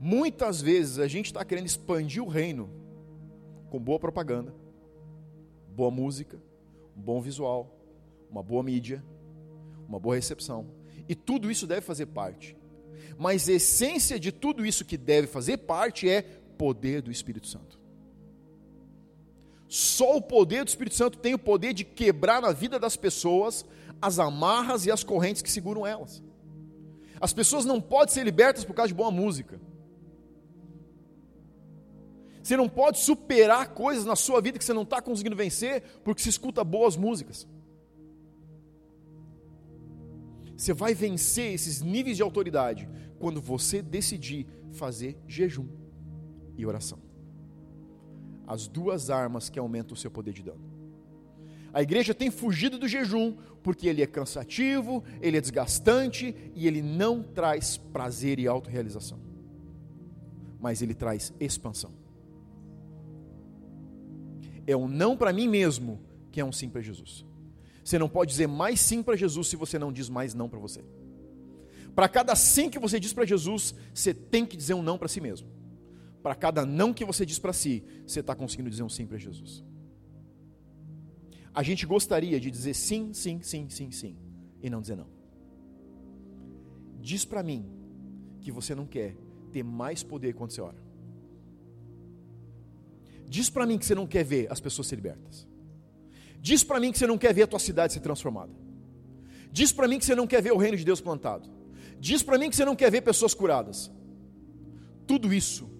Muitas 0.00 0.60
vezes 0.60 0.98
a 0.98 1.06
gente 1.06 1.26
está 1.26 1.44
querendo 1.44 1.66
expandir 1.66 2.20
o 2.20 2.26
reino 2.26 2.68
com 3.74 3.80
boa 3.80 3.98
propaganda, 3.98 4.54
boa 5.74 5.90
música, 5.90 6.40
um 6.96 7.00
bom 7.00 7.20
visual, 7.20 7.76
uma 8.30 8.40
boa 8.40 8.62
mídia, 8.62 9.02
uma 9.88 9.98
boa 9.98 10.14
recepção. 10.14 10.68
E 11.08 11.14
tudo 11.16 11.50
isso 11.50 11.66
deve 11.66 11.80
fazer 11.80 12.06
parte. 12.06 12.56
Mas 13.18 13.48
a 13.48 13.54
essência 13.54 14.16
de 14.16 14.30
tudo 14.30 14.64
isso 14.64 14.84
que 14.84 14.96
deve 14.96 15.26
fazer 15.26 15.56
parte 15.56 16.08
é 16.08 16.22
poder 16.56 17.02
do 17.02 17.10
Espírito 17.10 17.48
Santo. 17.48 17.76
Só 19.66 20.18
o 20.18 20.22
poder 20.22 20.64
do 20.64 20.68
Espírito 20.68 20.94
Santo 20.94 21.18
tem 21.18 21.34
o 21.34 21.38
poder 21.38 21.72
de 21.74 21.82
quebrar 21.82 22.40
na 22.40 22.52
vida 22.52 22.78
das 22.78 22.96
pessoas 22.96 23.64
as 24.00 24.20
amarras 24.20 24.86
e 24.86 24.92
as 24.92 25.02
correntes 25.02 25.42
que 25.42 25.50
seguram 25.50 25.84
elas. 25.84 26.22
As 27.20 27.32
pessoas 27.32 27.64
não 27.64 27.80
podem 27.80 28.14
ser 28.14 28.22
libertas 28.22 28.64
por 28.64 28.74
causa 28.74 28.86
de 28.86 28.94
boa 28.94 29.10
música. 29.10 29.60
Você 32.44 32.58
não 32.58 32.68
pode 32.68 32.98
superar 32.98 33.70
coisas 33.70 34.04
na 34.04 34.14
sua 34.14 34.38
vida 34.38 34.58
que 34.58 34.64
você 34.64 34.74
não 34.74 34.82
está 34.82 35.00
conseguindo 35.00 35.34
vencer 35.34 35.82
porque 36.04 36.20
se 36.20 36.28
escuta 36.28 36.62
boas 36.62 36.94
músicas. 36.94 37.48
Você 40.54 40.74
vai 40.74 40.94
vencer 40.94 41.54
esses 41.54 41.80
níveis 41.80 42.18
de 42.18 42.22
autoridade 42.22 42.86
quando 43.18 43.40
você 43.40 43.80
decidir 43.80 44.46
fazer 44.72 45.16
jejum 45.26 45.66
e 46.54 46.66
oração. 46.66 46.98
As 48.46 48.68
duas 48.68 49.08
armas 49.08 49.48
que 49.48 49.58
aumentam 49.58 49.94
o 49.94 49.98
seu 49.98 50.10
poder 50.10 50.34
de 50.34 50.42
dano. 50.42 50.60
A 51.72 51.80
igreja 51.80 52.12
tem 52.12 52.30
fugido 52.30 52.78
do 52.78 52.86
jejum 52.86 53.38
porque 53.62 53.88
ele 53.88 54.02
é 54.02 54.06
cansativo, 54.06 55.02
ele 55.22 55.38
é 55.38 55.40
desgastante 55.40 56.36
e 56.54 56.66
ele 56.66 56.82
não 56.82 57.22
traz 57.22 57.78
prazer 57.78 58.38
e 58.38 58.46
autorrealização. 58.46 59.18
Mas 60.60 60.82
ele 60.82 60.92
traz 60.92 61.32
expansão. 61.40 62.03
É 64.66 64.76
um 64.76 64.88
não 64.88 65.16
para 65.16 65.32
mim 65.32 65.48
mesmo 65.48 66.00
que 66.30 66.40
é 66.40 66.44
um 66.44 66.52
sim 66.52 66.68
para 66.68 66.80
Jesus. 66.80 67.24
Você 67.84 67.98
não 67.98 68.08
pode 68.08 68.30
dizer 68.30 68.46
mais 68.46 68.80
sim 68.80 69.02
para 69.02 69.16
Jesus 69.16 69.48
se 69.48 69.56
você 69.56 69.78
não 69.78 69.92
diz 69.92 70.08
mais 70.08 70.34
não 70.34 70.48
para 70.48 70.58
você. 70.58 70.82
Para 71.94 72.08
cada 72.08 72.34
sim 72.34 72.68
que 72.70 72.78
você 72.78 72.98
diz 72.98 73.12
para 73.12 73.24
Jesus, 73.24 73.74
você 73.92 74.12
tem 74.12 74.44
que 74.44 74.56
dizer 74.56 74.74
um 74.74 74.82
não 74.82 74.98
para 74.98 75.08
si 75.08 75.20
mesmo 75.20 75.48
para 76.24 76.34
cada 76.34 76.64
não 76.64 76.94
que 76.94 77.04
você 77.04 77.26
diz 77.26 77.38
para 77.38 77.52
si, 77.52 77.84
você 78.06 78.20
está 78.20 78.34
conseguindo 78.34 78.70
dizer 78.70 78.82
um 78.82 78.88
sim 78.88 79.06
para 79.06 79.18
Jesus. 79.18 79.62
A 81.52 81.62
gente 81.62 81.84
gostaria 81.84 82.40
de 82.40 82.50
dizer 82.50 82.72
sim, 82.72 83.12
sim, 83.12 83.42
sim, 83.42 83.68
sim, 83.68 83.90
sim, 83.90 84.16
e 84.62 84.70
não 84.70 84.80
dizer 84.80 84.96
não. 84.96 85.06
Diz 86.98 87.26
para 87.26 87.42
mim 87.42 87.68
que 88.40 88.50
você 88.50 88.74
não 88.74 88.86
quer 88.86 89.14
ter 89.52 89.62
mais 89.62 90.02
poder 90.02 90.32
quando 90.32 90.52
você 90.52 90.62
ora. 90.62 90.82
Diz 93.28 93.50
para 93.50 93.66
mim 93.66 93.78
que 93.78 93.86
você 93.86 93.94
não 93.94 94.06
quer 94.06 94.24
ver 94.24 94.50
as 94.50 94.60
pessoas 94.60 94.86
ser 94.86 94.96
libertas. 94.96 95.46
Diz 96.40 96.62
para 96.62 96.78
mim 96.78 96.92
que 96.92 96.98
você 96.98 97.06
não 97.06 97.16
quer 97.16 97.32
ver 97.32 97.42
a 97.42 97.46
tua 97.46 97.58
cidade 97.58 97.92
ser 97.92 98.00
transformada. 98.00 98.52
Diz 99.50 99.72
para 99.72 99.88
mim 99.88 99.98
que 99.98 100.04
você 100.04 100.14
não 100.14 100.26
quer 100.26 100.42
ver 100.42 100.52
o 100.52 100.56
reino 100.56 100.76
de 100.76 100.84
Deus 100.84 101.00
plantado. 101.00 101.48
Diz 101.98 102.22
para 102.22 102.36
mim 102.36 102.50
que 102.50 102.56
você 102.56 102.64
não 102.64 102.76
quer 102.76 102.90
ver 102.90 103.02
pessoas 103.02 103.32
curadas. 103.32 103.90
Tudo 105.06 105.32
isso 105.32 105.70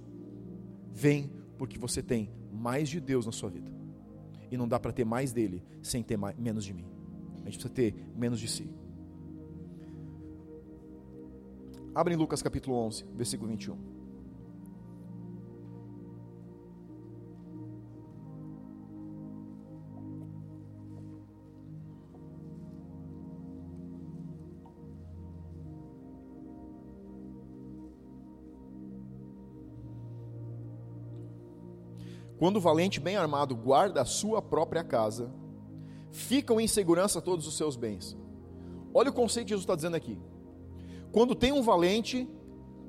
vem 0.92 1.30
porque 1.58 1.78
você 1.78 2.02
tem 2.02 2.30
mais 2.52 2.88
de 2.88 3.00
Deus 3.00 3.26
na 3.26 3.32
sua 3.32 3.50
vida 3.50 3.70
E 4.50 4.56
não 4.56 4.66
dá 4.66 4.78
para 4.78 4.92
ter 4.92 5.04
mais 5.04 5.32
dele 5.32 5.62
sem 5.82 6.02
ter 6.02 6.16
mais, 6.16 6.36
menos 6.38 6.64
de 6.64 6.72
mim. 6.72 6.86
A 7.42 7.50
gente 7.50 7.58
precisa 7.58 7.68
ter 7.68 7.94
menos 8.16 8.40
de 8.40 8.48
si. 8.48 8.70
Abre 11.94 12.14
em 12.14 12.16
Lucas 12.16 12.42
capítulo 12.42 12.76
11, 12.76 13.04
versículo 13.14 13.50
21. 13.50 14.03
Quando 32.44 32.58
o 32.58 32.60
valente 32.60 33.00
bem 33.00 33.16
armado 33.16 33.56
guarda 33.56 34.02
a 34.02 34.04
sua 34.04 34.42
própria 34.42 34.84
casa, 34.84 35.32
ficam 36.10 36.60
em 36.60 36.68
segurança 36.68 37.18
todos 37.18 37.46
os 37.46 37.56
seus 37.56 37.74
bens. 37.74 38.14
Olha 38.92 39.08
o 39.08 39.14
conceito 39.14 39.46
que 39.46 39.52
Jesus 39.52 39.62
está 39.62 39.74
dizendo 39.74 39.96
aqui. 39.96 40.20
Quando 41.10 41.34
tem 41.34 41.52
um 41.52 41.62
valente 41.62 42.28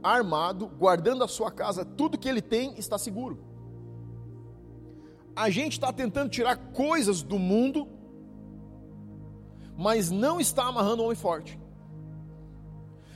armado, 0.03 0.67
guardando 0.67 1.23
a 1.23 1.27
sua 1.29 1.49
casa, 1.49 1.85
tudo 1.85 2.17
que 2.17 2.27
ele 2.27 2.41
tem 2.41 2.77
está 2.77 2.97
seguro. 2.97 3.39
A 5.33 5.49
gente 5.49 5.71
está 5.71 5.93
tentando 5.93 6.29
tirar 6.29 6.57
coisas 6.73 7.23
do 7.23 7.39
mundo, 7.39 7.87
mas 9.77 10.11
não 10.11 10.37
está 10.37 10.65
amarrando 10.65 11.01
o 11.01 11.05
homem 11.05 11.15
forte. 11.15 11.57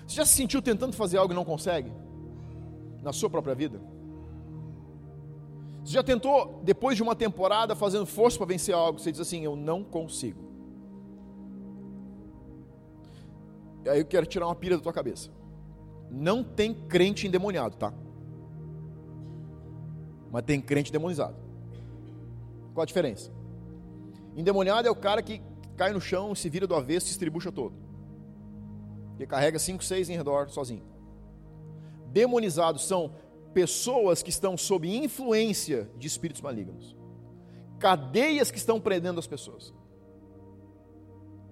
Você 0.08 0.16
já 0.16 0.26
se 0.26 0.36
sentiu 0.36 0.62
tentando 0.62 0.96
fazer 0.96 1.18
algo 1.18 1.34
e 1.34 1.36
não 1.36 1.44
consegue? 1.44 1.92
Na 3.04 3.12
sua 3.12 3.30
própria 3.30 3.54
vida? 3.54 3.89
Você 5.90 5.96
já 5.96 6.04
tentou, 6.04 6.62
depois 6.64 6.96
de 6.96 7.02
uma 7.02 7.16
temporada, 7.16 7.76
fazendo 7.76 8.06
força 8.06 8.38
para 8.38 8.46
vencer 8.46 8.76
algo, 8.76 9.00
você 9.00 9.12
diz 9.12 9.20
assim: 9.20 9.44
Eu 9.44 9.56
não 9.56 9.84
consigo. 9.84 10.40
E 13.84 13.90
aí 13.90 14.00
eu 14.00 14.06
quero 14.06 14.28
tirar 14.28 14.46
uma 14.46 14.54
pira 14.54 14.78
da 14.78 14.84
tua 14.84 14.94
cabeça. 14.94 15.32
Não 16.12 16.44
tem 16.44 16.76
crente 16.76 17.26
endemoniado, 17.26 17.76
tá? 17.76 17.92
Mas 20.32 20.44
tem 20.44 20.62
crente 20.62 20.92
demonizado. 20.92 21.36
Qual 22.76 22.84
a 22.84 22.86
diferença? 22.86 23.32
Endemoniado 24.38 24.88
é 24.88 24.92
o 24.92 24.96
cara 24.96 25.24
que 25.24 25.42
cai 25.76 25.92
no 25.92 26.00
chão, 26.00 26.36
se 26.36 26.48
vira 26.52 26.68
do 26.68 26.76
avesso, 26.76 27.08
se 27.08 27.14
estribucha 27.14 27.52
todo. 27.52 27.74
E 29.18 29.26
carrega 29.26 29.58
cinco, 29.58 29.84
seis 29.84 30.08
em 30.08 30.16
redor 30.16 30.50
sozinho. 30.52 30.84
Demonizados 32.12 32.86
são 32.86 33.12
pessoas 33.54 34.22
que 34.22 34.30
estão 34.30 34.58
sob 34.58 34.88
influência 34.88 35.90
de 35.98 36.08
espíritos 36.08 36.42
malignos, 36.42 36.96
cadeias 37.80 38.52
que 38.52 38.58
estão 38.58 38.80
prendendo 38.80 39.20
as 39.20 39.28
pessoas. 39.28 39.74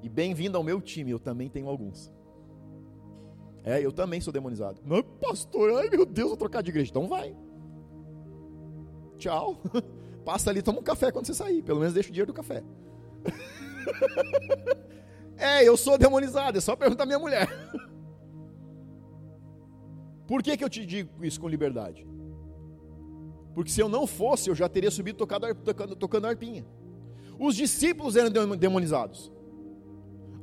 E 0.03 0.09
bem-vindo 0.09 0.57
ao 0.57 0.63
meu 0.63 0.79
time, 0.79 1.11
eu 1.11 1.19
também 1.19 1.49
tenho 1.49 1.67
alguns. 1.67 2.11
É, 3.63 3.83
eu 3.83 3.91
também 3.91 4.21
sou 4.21 4.31
demonizado. 4.31 4.81
Não, 4.85 5.03
pastor, 5.03 5.79
ai 5.79 5.89
meu 5.89 6.05
Deus, 6.05 6.29
vou 6.29 6.37
trocar 6.37 6.61
de 6.63 6.69
igreja. 6.69 6.89
Então 6.89 7.07
vai. 7.07 7.35
Tchau. 9.17 9.61
Passa 10.23 10.49
ali, 10.49 10.61
toma 10.61 10.79
um 10.79 10.83
café 10.83 11.11
quando 11.11 11.25
você 11.25 11.33
sair. 11.33 11.61
Pelo 11.63 11.79
menos 11.79 11.93
deixa 11.93 12.09
o 12.09 12.11
dinheiro 12.11 12.31
do 12.31 12.35
café. 12.35 12.63
é, 15.37 15.67
eu 15.67 15.75
sou 15.75 15.97
demonizado, 15.97 16.57
é 16.57 16.61
só 16.61 16.75
perguntar 16.75 17.05
minha 17.05 17.19
mulher. 17.19 17.47
Por 20.27 20.43
que, 20.43 20.57
que 20.57 20.63
eu 20.63 20.69
te 20.69 20.85
digo 20.85 21.23
isso 21.23 21.39
com 21.39 21.47
liberdade? 21.47 22.05
Porque 23.55 23.71
se 23.71 23.81
eu 23.81 23.89
não 23.89 24.05
fosse, 24.05 24.49
eu 24.49 24.55
já 24.55 24.69
teria 24.69 24.91
subido 24.91 25.17
tocado, 25.17 25.55
tocando, 25.55 25.95
tocando 25.95 26.27
arpinha. 26.27 26.65
Os 27.39 27.55
discípulos 27.55 28.15
eram 28.15 28.55
demonizados. 28.55 29.31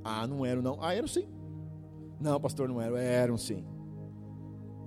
Ah, 0.03 0.27
não 0.27 0.45
eram 0.45 0.63
não. 0.63 0.79
Ah, 0.83 0.95
eram 0.95 1.07
sim. 1.07 1.29
Não, 2.21 2.41
pastor, 2.41 2.69
não 2.69 2.81
eram. 2.81 2.97
Eram 2.97 3.37
sim. 3.37 3.65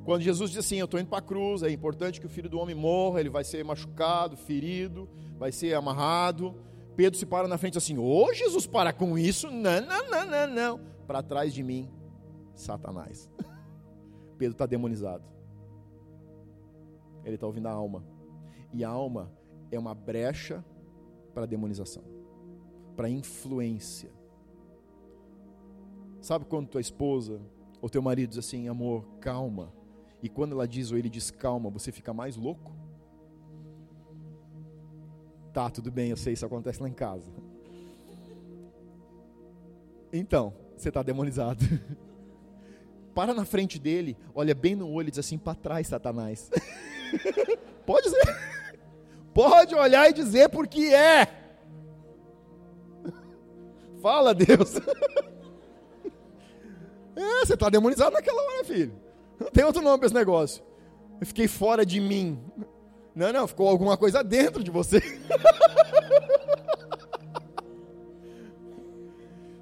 Quando 0.03 0.21
Jesus 0.21 0.51
disse 0.51 0.59
assim: 0.59 0.79
Eu 0.79 0.85
estou 0.85 0.99
indo 0.99 1.09
para 1.09 1.19
a 1.19 1.21
cruz, 1.21 1.63
é 1.63 1.71
importante 1.71 2.19
que 2.19 2.25
o 2.25 2.29
filho 2.29 2.49
do 2.49 2.59
homem 2.59 2.75
morra, 2.75 3.19
ele 3.19 3.29
vai 3.29 3.43
ser 3.43 3.63
machucado, 3.63 4.37
ferido, 4.37 5.09
vai 5.37 5.51
ser 5.51 5.73
amarrado. 5.73 6.55
Pedro 6.95 7.19
se 7.19 7.25
para 7.25 7.47
na 7.47 7.57
frente 7.57 7.77
assim: 7.77 7.97
Ô 7.97 8.25
oh, 8.25 8.33
Jesus, 8.33 8.65
para 8.65 8.93
com 8.93 9.17
isso. 9.17 9.51
Não, 9.51 9.81
não, 9.81 10.09
não, 10.09 10.25
não, 10.25 10.47
não. 10.47 10.79
Para 11.05 11.21
trás 11.21 11.53
de 11.53 11.61
mim, 11.63 11.89
Satanás. 12.55 13.29
Pedro 14.37 14.53
está 14.53 14.65
demonizado. 14.65 15.23
Ele 17.23 17.35
está 17.35 17.45
ouvindo 17.45 17.67
a 17.67 17.71
alma. 17.71 18.03
E 18.71 18.83
a 18.83 18.89
alma 18.89 19.31
é 19.71 19.77
uma 19.77 19.93
brecha 19.93 20.63
para 21.33 21.43
a 21.43 21.47
demonização, 21.47 22.03
para 22.95 23.09
influência. 23.09 24.11
Sabe 26.21 26.45
quando 26.45 26.67
tua 26.67 26.81
esposa 26.81 27.39
ou 27.81 27.89
teu 27.89 28.01
marido 28.01 28.29
diz 28.29 28.39
assim, 28.39 28.67
amor, 28.67 29.05
calma. 29.19 29.73
E 30.21 30.29
quando 30.29 30.53
ela 30.53 30.67
diz 30.67 30.91
ou 30.91 30.97
ele 30.97 31.09
diz 31.09 31.29
calma, 31.29 31.69
você 31.69 31.91
fica 31.91 32.13
mais 32.13 32.35
louco? 32.35 32.75
Tá, 35.53 35.69
tudo 35.69 35.91
bem, 35.91 36.09
eu 36.09 36.17
sei, 36.17 36.33
isso 36.33 36.45
acontece 36.45 36.81
lá 36.81 36.89
em 36.89 36.93
casa. 36.93 37.31
Então, 40.11 40.53
você 40.75 40.89
está 40.89 41.03
demonizado. 41.03 41.63
para 43.17 43.33
na 43.33 43.45
frente 43.45 43.79
dele, 43.79 44.15
olha 44.35 44.53
bem 44.53 44.75
no 44.75 44.91
olho 44.91 45.07
e 45.07 45.09
diz 45.09 45.17
assim: 45.17 45.39
para 45.39 45.55
trás, 45.55 45.87
Satanás. 45.87 46.51
Pode 47.83 48.03
dizer. 48.03 48.37
Pode 49.33 49.73
olhar 49.73 50.07
e 50.07 50.13
dizer 50.13 50.49
porque 50.49 50.81
é. 50.93 51.27
Fala, 54.03 54.35
Deus. 54.35 54.75
É, 57.19 57.39
você 57.43 57.55
está 57.55 57.67
demonizado 57.67 58.11
naquela 58.11 58.39
hora, 58.39 58.63
filho. 58.63 58.93
Não 59.39 59.49
tem 59.49 59.63
outro 59.63 59.81
nome 59.81 59.97
para 59.97 60.05
esse 60.05 60.13
negócio. 60.13 60.63
Eu 61.19 61.25
fiquei 61.25 61.47
fora 61.47 61.83
de 61.83 61.99
mim. 61.99 62.39
Não, 63.15 63.33
não, 63.33 63.47
ficou 63.47 63.67
alguma 63.67 63.97
coisa 63.97 64.23
dentro 64.23 64.63
de 64.63 64.69
você. 64.69 65.01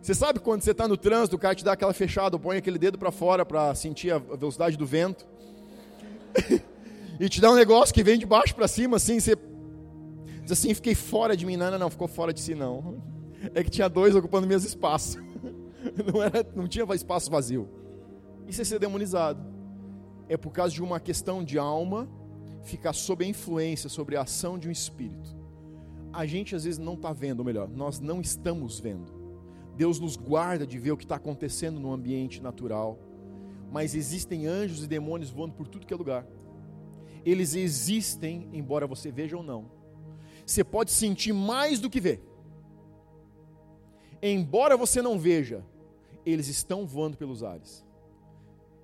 Você 0.05 0.13
sabe 0.13 0.39
quando 0.39 0.61
você 0.61 0.69
está 0.69 0.87
no 0.87 0.95
trânsito, 0.95 1.35
o 1.35 1.39
cara 1.39 1.55
te 1.55 1.65
dá 1.65 1.71
aquela 1.71 1.91
fechada, 1.91 2.37
põe 2.37 2.57
aquele 2.57 2.77
dedo 2.77 2.95
para 2.95 3.09
fora 3.09 3.43
para 3.43 3.73
sentir 3.73 4.11
a 4.11 4.19
velocidade 4.19 4.77
do 4.77 4.85
vento. 4.85 5.25
e 7.19 7.27
te 7.27 7.41
dá 7.41 7.49
um 7.51 7.55
negócio 7.55 7.91
que 7.91 8.03
vem 8.03 8.15
de 8.15 8.23
baixo 8.23 8.53
para 8.53 8.67
cima, 8.67 8.97
assim, 8.97 9.19
você 9.19 9.35
diz 10.43 10.51
assim, 10.51 10.75
fiquei 10.75 10.93
fora 10.93 11.35
de 11.35 11.43
mim. 11.43 11.57
Não, 11.57 11.71
não, 11.71 11.79
não, 11.79 11.89
ficou 11.89 12.07
fora 12.07 12.31
de 12.31 12.39
si, 12.39 12.53
não. 12.53 13.01
É 13.55 13.63
que 13.63 13.71
tinha 13.71 13.89
dois 13.89 14.15
ocupando 14.15 14.45
meus 14.45 14.63
espaços. 14.63 15.17
Não, 16.11 16.21
era, 16.21 16.43
não 16.55 16.67
tinha 16.67 16.83
espaço 16.95 17.29
vazio. 17.29 17.69
Isso 18.47 18.59
é 18.59 18.63
ser 18.63 18.79
demonizado. 18.79 19.39
É 20.27 20.35
por 20.35 20.51
causa 20.51 20.73
de 20.73 20.81
uma 20.81 20.99
questão 20.99 21.43
de 21.43 21.59
alma 21.59 22.09
ficar 22.63 22.93
sob 22.93 23.23
a 23.23 23.27
influência, 23.27 23.87
sobre 23.87 24.15
a 24.15 24.23
ação 24.23 24.57
de 24.57 24.67
um 24.67 24.71
espírito. 24.71 25.35
A 26.11 26.25
gente 26.25 26.55
às 26.55 26.63
vezes 26.63 26.79
não 26.79 26.95
está 26.95 27.13
vendo, 27.13 27.39
ou 27.39 27.45
melhor, 27.45 27.69
nós 27.69 27.99
não 27.99 28.19
estamos 28.19 28.79
vendo. 28.79 29.24
Deus 29.75 29.99
nos 29.99 30.15
guarda 30.15 30.65
de 30.65 30.79
ver 30.79 30.91
o 30.91 30.97
que 30.97 31.03
está 31.03 31.15
acontecendo 31.15 31.79
no 31.79 31.91
ambiente 31.91 32.41
natural. 32.41 32.97
Mas 33.71 33.93
existem 33.93 34.47
anjos 34.47 34.83
e 34.83 34.87
demônios 34.87 35.29
voando 35.29 35.53
por 35.53 35.67
tudo 35.67 35.85
que 35.85 35.93
é 35.93 35.97
lugar. 35.97 36.25
Eles 37.25 37.55
existem, 37.55 38.47
embora 38.53 38.87
você 38.87 39.11
veja 39.11 39.35
ou 39.35 39.43
não. 39.43 39.69
Você 40.45 40.63
pode 40.63 40.91
sentir 40.91 41.33
mais 41.33 41.79
do 41.79 41.89
que 41.89 41.99
ver. 41.99 42.21
Embora 44.21 44.77
você 44.77 45.01
não 45.01 45.19
veja, 45.19 45.65
eles 46.25 46.47
estão 46.47 46.85
voando 46.85 47.17
pelos 47.17 47.43
ares. 47.43 47.83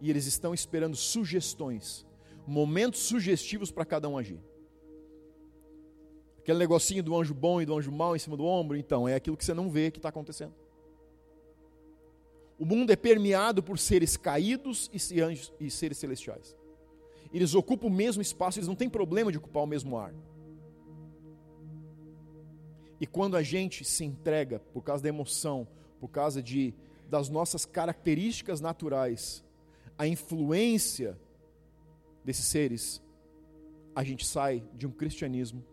E 0.02 0.10
eles 0.10 0.26
estão 0.26 0.54
esperando 0.54 0.96
sugestões, 0.96 2.06
momentos 2.46 3.02
sugestivos 3.02 3.72
para 3.72 3.86
cada 3.86 4.10
um 4.10 4.18
agir. 4.18 4.42
Aquele 6.40 6.58
negocinho 6.58 7.04
do 7.04 7.16
anjo 7.16 7.36
bom 7.36 7.62
e 7.62 7.66
do 7.66 7.78
anjo 7.78 7.92
mau 7.92 8.16
em 8.16 8.20
cima 8.20 8.36
do 8.36 8.44
ombro, 8.44 8.76
então, 8.76 9.08
é 9.08 9.14
aquilo 9.14 9.38
que 9.38 9.46
você 9.46 9.54
não 9.54 9.70
vê 9.70 9.92
que 9.92 10.00
está 10.00 10.10
acontecendo. 10.10 10.54
O 12.62 12.66
mundo 12.66 12.92
é 12.92 12.96
permeado 12.96 13.64
por 13.64 13.80
seres 13.80 14.16
caídos 14.16 14.88
e 14.94 15.20
anjos 15.20 15.52
e 15.60 15.72
seres 15.72 15.98
celestiais. 15.98 16.56
Eles 17.34 17.56
ocupam 17.56 17.88
o 17.88 17.90
mesmo 17.90 18.22
espaço, 18.22 18.60
eles 18.60 18.68
não 18.68 18.76
têm 18.76 18.88
problema 18.88 19.32
de 19.32 19.40
ocupar 19.40 19.64
o 19.64 19.66
mesmo 19.66 19.98
ar. 19.98 20.14
E 23.00 23.08
quando 23.08 23.36
a 23.36 23.42
gente 23.42 23.84
se 23.84 24.06
entrega 24.06 24.60
por 24.60 24.84
causa 24.84 25.02
da 25.02 25.10
emoção, 25.10 25.68
por 26.00 26.10
causa 26.10 26.40
de 26.40 26.72
das 27.10 27.30
nossas 27.30 27.66
características 27.66 28.62
naturais, 28.62 29.44
a 29.98 30.06
influência 30.06 31.20
desses 32.24 32.46
seres, 32.46 33.02
a 33.96 34.04
gente 34.04 34.24
sai 34.24 34.64
de 34.76 34.86
um 34.86 34.92
cristianismo 34.92 35.66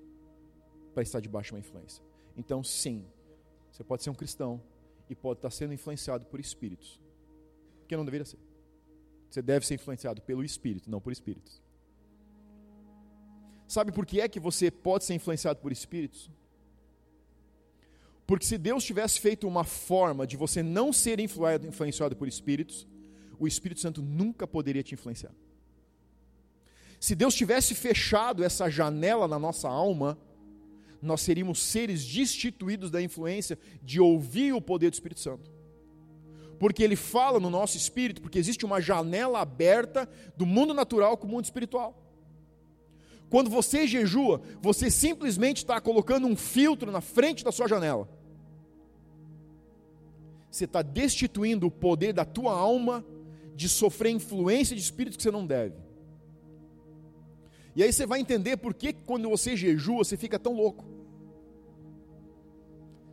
para 0.94 1.02
estar 1.02 1.20
debaixo 1.20 1.48
de 1.48 1.56
uma 1.56 1.60
influência. 1.60 2.02
Então, 2.34 2.64
sim, 2.64 3.04
você 3.70 3.84
pode 3.84 4.02
ser 4.02 4.08
um 4.08 4.14
cristão, 4.14 4.58
e 5.08 5.14
pode 5.14 5.38
estar 5.38 5.50
sendo 5.50 5.72
influenciado 5.72 6.24
por 6.26 6.40
espíritos. 6.40 7.00
Que 7.86 7.96
não 7.96 8.04
deveria 8.04 8.24
ser. 8.24 8.38
Você 9.30 9.42
deve 9.42 9.66
ser 9.66 9.74
influenciado 9.74 10.22
pelo 10.22 10.44
espírito, 10.44 10.90
não 10.90 11.00
por 11.00 11.12
espíritos. 11.12 11.62
Sabe 13.66 13.92
por 13.92 14.06
que 14.06 14.20
é 14.20 14.28
que 14.28 14.40
você 14.40 14.70
pode 14.70 15.04
ser 15.04 15.14
influenciado 15.14 15.60
por 15.60 15.70
espíritos? 15.70 16.30
Porque 18.26 18.44
se 18.44 18.58
Deus 18.58 18.84
tivesse 18.84 19.20
feito 19.20 19.46
uma 19.46 19.64
forma 19.64 20.26
de 20.26 20.36
você 20.36 20.62
não 20.62 20.92
ser 20.92 21.18
influenciado 21.20 22.14
por 22.16 22.28
espíritos, 22.28 22.86
o 23.38 23.46
Espírito 23.46 23.80
Santo 23.80 24.02
nunca 24.02 24.46
poderia 24.46 24.82
te 24.82 24.94
influenciar. 24.94 25.32
Se 27.00 27.14
Deus 27.14 27.34
tivesse 27.34 27.74
fechado 27.74 28.42
essa 28.42 28.68
janela 28.68 29.28
na 29.28 29.38
nossa 29.38 29.68
alma, 29.68 30.18
nós 31.00 31.20
seríamos 31.20 31.62
seres 31.62 32.04
destituídos 32.04 32.90
da 32.90 33.00
influência 33.00 33.58
de 33.82 34.00
ouvir 34.00 34.52
o 34.52 34.60
poder 34.60 34.90
do 34.90 34.94
Espírito 34.94 35.20
Santo. 35.20 35.50
Porque 36.58 36.82
ele 36.82 36.96
fala 36.96 37.38
no 37.38 37.50
nosso 37.50 37.76
espírito, 37.76 38.20
porque 38.20 38.38
existe 38.38 38.66
uma 38.66 38.80
janela 38.80 39.40
aberta 39.40 40.08
do 40.36 40.44
mundo 40.44 40.74
natural 40.74 41.16
com 41.16 41.26
o 41.26 41.30
mundo 41.30 41.44
espiritual. 41.44 41.96
Quando 43.30 43.48
você 43.48 43.86
jejua, 43.86 44.40
você 44.60 44.90
simplesmente 44.90 45.58
está 45.58 45.80
colocando 45.80 46.26
um 46.26 46.34
filtro 46.34 46.90
na 46.90 47.00
frente 47.00 47.44
da 47.44 47.52
sua 47.52 47.68
janela 47.68 48.08
você 50.50 50.64
está 50.64 50.82
destituindo 50.82 51.66
o 51.66 51.70
poder 51.70 52.12
da 52.12 52.24
tua 52.24 52.52
alma 52.52 53.04
de 53.54 53.68
sofrer 53.68 54.10
influência 54.10 54.74
de 54.74 54.82
espíritos 54.82 55.16
que 55.16 55.22
você 55.22 55.30
não 55.30 55.46
deve. 55.46 55.76
E 57.76 57.82
aí 57.82 57.92
você 57.92 58.06
vai 58.06 58.20
entender 58.20 58.56
por 58.56 58.74
que 58.74 58.92
quando 58.92 59.28
você 59.28 59.56
jejua, 59.56 59.98
você 60.04 60.16
fica 60.16 60.38
tão 60.38 60.54
louco. 60.54 60.84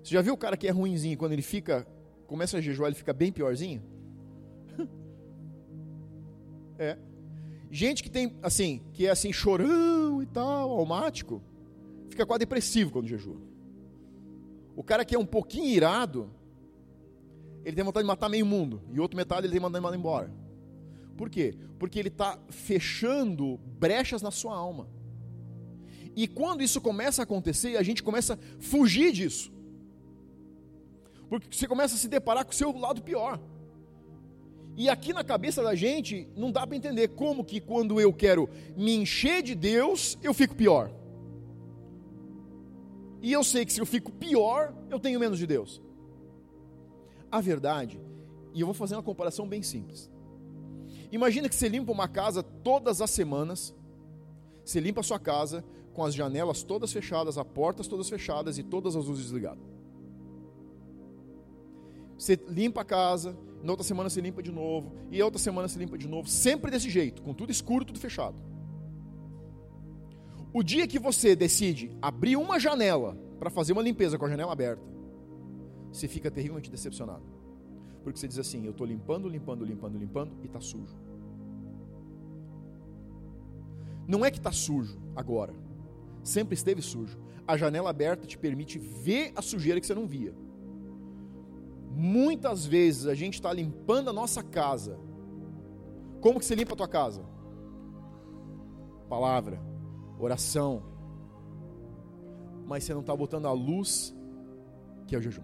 Você 0.05 0.13
já 0.13 0.21
viu 0.21 0.35
o 0.35 0.37
cara 0.37 0.55
que 0.55 0.67
é 0.67 0.69
ruinzinho, 0.69 1.17
quando 1.17 1.31
ele 1.31 1.41
fica, 1.41 1.83
começa 2.27 2.59
a 2.59 2.61
jejuar, 2.61 2.89
ele 2.89 2.95
fica 2.95 3.11
bem 3.11 3.31
piorzinho? 3.31 3.81
é. 6.77 6.95
Gente 7.71 8.03
que 8.03 8.11
tem, 8.11 8.35
assim, 8.43 8.83
que 8.93 9.07
é 9.07 9.09
assim, 9.09 9.33
chorão 9.33 10.21
e 10.21 10.27
tal, 10.27 10.69
almático, 10.69 11.41
fica 12.07 12.23
quase 12.23 12.41
depressivo 12.41 12.91
quando 12.91 13.07
jejua. 13.07 13.41
O 14.75 14.83
cara 14.83 15.03
que 15.03 15.15
é 15.15 15.17
um 15.17 15.25
pouquinho 15.25 15.69
irado, 15.69 16.29
ele 17.63 17.75
tem 17.75 17.83
vontade 17.83 18.03
de 18.03 18.07
matar 18.07 18.29
meio 18.29 18.45
mundo, 18.45 18.83
e 18.93 18.99
outro 18.99 19.17
metade 19.17 19.47
ele 19.47 19.53
tem 19.53 19.59
vontade 19.59 19.81
de 19.81 19.85
mandar 19.85 19.97
embora. 19.97 20.31
Por 21.17 21.31
quê? 21.31 21.57
Porque 21.79 21.97
ele 21.97 22.09
está 22.09 22.37
fechando 22.49 23.59
brechas 23.79 24.21
na 24.21 24.29
sua 24.29 24.55
alma. 24.55 24.87
E 26.15 26.27
quando 26.27 26.61
isso 26.61 26.79
começa 26.79 27.21
a 27.21 27.23
acontecer, 27.23 27.75
a 27.75 27.81
gente 27.81 28.03
começa 28.03 28.35
a 28.35 28.37
fugir 28.59 29.11
disso. 29.11 29.54
Porque 31.29 31.47
você 31.51 31.67
começa 31.67 31.95
a 31.95 31.97
se 31.97 32.07
deparar 32.07 32.45
com 32.45 32.51
o 32.51 32.55
seu 32.55 32.71
lado 32.77 33.01
pior. 33.01 33.39
E 34.77 34.89
aqui 34.89 35.13
na 35.13 35.23
cabeça 35.23 35.63
da 35.63 35.73
gente, 35.73 36.27
não 36.35 36.51
dá 36.51 36.67
para 36.67 36.75
entender 36.75 37.09
como 37.09 37.45
que 37.45 37.61
quando 37.61 37.99
eu 37.99 38.11
quero 38.11 38.49
me 38.75 38.95
encher 38.95 39.41
de 39.41 39.55
Deus, 39.55 40.17
eu 40.21 40.33
fico 40.33 40.53
pior. 40.55 40.91
E 43.21 43.31
eu 43.31 43.43
sei 43.43 43.65
que 43.65 43.71
se 43.71 43.79
eu 43.79 43.85
fico 43.85 44.11
pior, 44.11 44.75
eu 44.89 44.99
tenho 44.99 45.19
menos 45.19 45.39
de 45.39 45.47
Deus. 45.47 45.81
A 47.31 47.39
verdade, 47.39 47.99
e 48.53 48.61
eu 48.61 48.67
vou 48.67 48.73
fazer 48.73 48.95
uma 48.95 49.03
comparação 49.03 49.47
bem 49.47 49.63
simples. 49.63 50.11
Imagina 51.11 51.47
que 51.47 51.55
você 51.55 51.69
limpa 51.69 51.91
uma 51.91 52.07
casa 52.07 52.43
todas 52.43 53.01
as 53.01 53.09
semanas, 53.09 53.73
você 54.63 54.79
limpa 54.79 54.99
a 54.99 55.03
sua 55.03 55.19
casa 55.19 55.63
com 55.93 56.03
as 56.03 56.13
janelas 56.13 56.63
todas 56.63 56.91
fechadas, 56.91 57.37
as 57.37 57.47
portas 57.47 57.87
todas 57.87 58.09
fechadas 58.09 58.57
e 58.57 58.63
todas 58.63 58.95
as 58.95 59.05
luzes 59.05 59.23
desligadas. 59.23 59.74
Você 62.17 62.39
limpa 62.47 62.81
a 62.81 62.85
casa, 62.85 63.37
na 63.63 63.71
outra 63.71 63.85
semana 63.85 64.09
você 64.09 64.21
limpa 64.21 64.41
de 64.41 64.51
novo, 64.51 64.95
e 65.11 65.21
outra 65.21 65.39
semana 65.39 65.67
você 65.67 65.79
limpa 65.79 65.97
de 65.97 66.07
novo, 66.07 66.29
sempre 66.29 66.71
desse 66.71 66.89
jeito, 66.89 67.21
com 67.21 67.33
tudo 67.33 67.51
escuro, 67.51 67.83
tudo 67.83 67.99
fechado. 67.99 68.35
O 70.53 70.63
dia 70.63 70.87
que 70.87 70.97
você 70.97 71.35
decide 71.35 71.91
abrir 72.01 72.37
uma 72.37 72.59
janela 72.59 73.17
para 73.39 73.49
fazer 73.49 73.73
uma 73.73 73.81
limpeza 73.81 74.17
com 74.17 74.25
a 74.25 74.29
janela 74.29 74.53
aberta, 74.53 74.81
você 75.91 76.07
fica 76.07 76.31
terrivelmente 76.31 76.71
decepcionado. 76.71 77.23
Porque 78.03 78.19
você 78.19 78.27
diz 78.27 78.37
assim: 78.37 78.63
eu 78.65 78.71
estou 78.71 78.85
limpando, 78.85 79.27
limpando, 79.27 79.65
limpando, 79.65 79.97
limpando 79.97 80.31
e 80.43 80.45
está 80.45 80.61
sujo. 80.61 80.95
Não 84.07 84.23
é 84.23 84.29
que 84.29 84.37
está 84.37 84.51
sujo 84.51 85.01
agora, 85.15 85.53
sempre 86.23 86.53
esteve 86.53 86.81
sujo. 86.81 87.17
A 87.47 87.57
janela 87.57 87.89
aberta 87.89 88.27
te 88.27 88.37
permite 88.37 88.77
ver 88.77 89.33
a 89.35 89.41
sujeira 89.41 89.79
que 89.81 89.87
você 89.87 89.95
não 89.95 90.07
via. 90.07 90.33
Muitas 91.95 92.65
vezes 92.65 93.07
a 93.07 93.15
gente 93.15 93.35
está 93.35 93.53
limpando 93.53 94.09
a 94.09 94.13
nossa 94.13 94.43
casa. 94.43 94.99
Como 96.19 96.39
que 96.39 96.45
você 96.45 96.53
limpa 96.53 96.73
a 96.73 96.77
tua 96.77 96.87
casa? 96.87 97.23
Palavra, 99.07 99.61
oração. 100.19 100.83
Mas 102.65 102.83
você 102.83 102.93
não 102.93 103.01
está 103.01 103.15
botando 103.15 103.45
a 103.45 103.53
luz 103.53 104.13
que 105.07 105.15
é 105.15 105.19
o 105.19 105.21
jejum. 105.21 105.43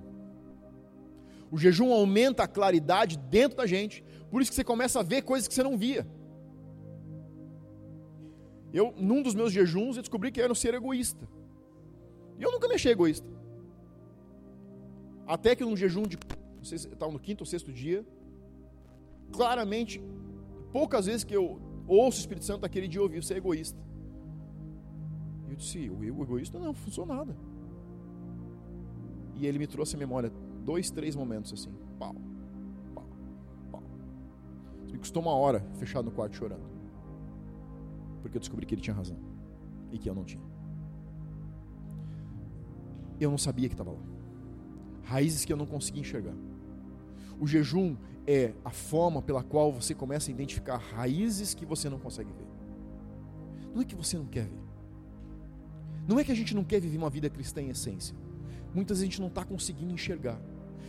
O 1.49 1.57
jejum 1.57 1.91
aumenta 1.93 2.43
a 2.43 2.47
claridade 2.47 3.17
dentro 3.17 3.57
da 3.57 3.65
gente, 3.65 4.03
por 4.29 4.41
isso 4.41 4.51
que 4.51 4.55
você 4.55 4.63
começa 4.63 4.99
a 4.99 5.03
ver 5.03 5.21
coisas 5.21 5.47
que 5.47 5.53
você 5.53 5.63
não 5.63 5.77
via. 5.77 6.07
Eu, 8.73 8.93
num 8.97 9.21
dos 9.21 9.35
meus 9.35 9.51
jejuns, 9.51 9.97
eu 9.97 10.01
descobri 10.01 10.31
que 10.31 10.39
eu 10.39 10.45
era 10.45 10.51
um 10.51 10.55
ser 10.55 10.73
egoísta. 10.73 11.27
E 12.39 12.43
eu 12.43 12.51
nunca 12.51 12.67
me 12.67 12.75
achei 12.75 12.91
egoísta. 12.91 13.27
Até 15.27 15.55
que 15.55 15.63
num 15.63 15.75
jejum 15.75 16.03
de, 16.03 16.17
não 16.61 16.65
sei 16.65 16.77
se 16.77 16.87
estava 16.87 17.11
no 17.11 17.19
quinto 17.19 17.41
ou 17.41 17.45
sexto 17.47 17.73
dia, 17.73 18.05
claramente, 19.31 19.99
poucas 20.71 21.07
vezes 21.07 21.23
que 21.23 21.35
eu 21.35 21.59
ouço 21.87 22.19
o 22.19 22.21
Espírito 22.21 22.45
Santo 22.45 22.63
aquele 22.63 22.87
dia 22.87 22.99
eu 22.99 23.03
ouvi 23.03 23.19
ser 23.23 23.37
egoísta. 23.37 23.79
E 25.47 25.51
eu 25.53 25.55
disse, 25.55 25.89
o 25.89 26.03
egoísta 26.23 26.59
não, 26.59 26.67
não 26.67 26.73
funciona 26.75 27.15
nada. 27.15 27.35
E 29.33 29.47
ele 29.47 29.57
me 29.57 29.65
trouxe 29.65 29.95
a 29.95 29.99
memória, 29.99 30.31
dois, 30.63 30.91
três 30.91 31.15
momentos 31.15 31.51
assim. 31.51 31.73
Pau, 31.97 32.15
pau, 32.93 33.07
pau. 33.71 33.83
Me 34.91 34.99
custou 34.99 35.23
uma 35.23 35.33
hora 35.33 35.65
fechado 35.79 36.05
no 36.05 36.11
quarto 36.11 36.35
chorando. 36.35 36.69
Porque 38.21 38.37
eu 38.37 38.39
descobri 38.39 38.67
que 38.67 38.75
ele 38.75 38.83
tinha 38.83 38.95
razão. 38.95 39.17
E 39.91 39.97
que 39.97 40.07
eu 40.07 40.13
não 40.13 40.23
tinha. 40.23 40.43
Eu 43.19 43.31
não 43.31 43.37
sabia 43.37 43.67
que 43.67 43.73
estava 43.73 43.89
lá. 43.89 43.99
Raízes 45.01 45.43
que 45.43 45.51
eu 45.51 45.57
não 45.57 45.65
conseguia 45.65 46.01
enxergar. 46.01 46.35
O 47.41 47.45
jejum 47.45 47.97
é 48.25 48.53
a 48.63 48.69
forma 48.69 49.21
pela 49.21 49.43
qual 49.43 49.73
você 49.73 49.93
começa 49.93 50.31
a 50.31 50.33
identificar 50.33 50.77
raízes 50.77 51.53
que 51.53 51.65
você 51.65 51.89
não 51.89 51.99
consegue 51.99 52.31
ver. 52.31 52.47
Não 53.75 53.81
é 53.81 53.85
que 53.85 53.95
você 53.95 54.17
não 54.17 54.25
quer 54.25 54.45
ver. 54.45 54.61
Não 56.07 56.17
é 56.17 56.23
que 56.23 56.31
a 56.31 56.35
gente 56.35 56.55
não 56.55 56.63
quer 56.63 56.79
viver 56.79 56.97
uma 56.97 57.09
vida 57.09 57.29
cristã 57.29 57.61
em 57.61 57.69
essência. 57.69 58.15
Muitas 58.73 58.99
vezes 58.99 59.03
a 59.03 59.11
gente 59.11 59.19
não 59.19 59.27
está 59.27 59.43
conseguindo 59.43 59.91
enxergar 59.91 60.39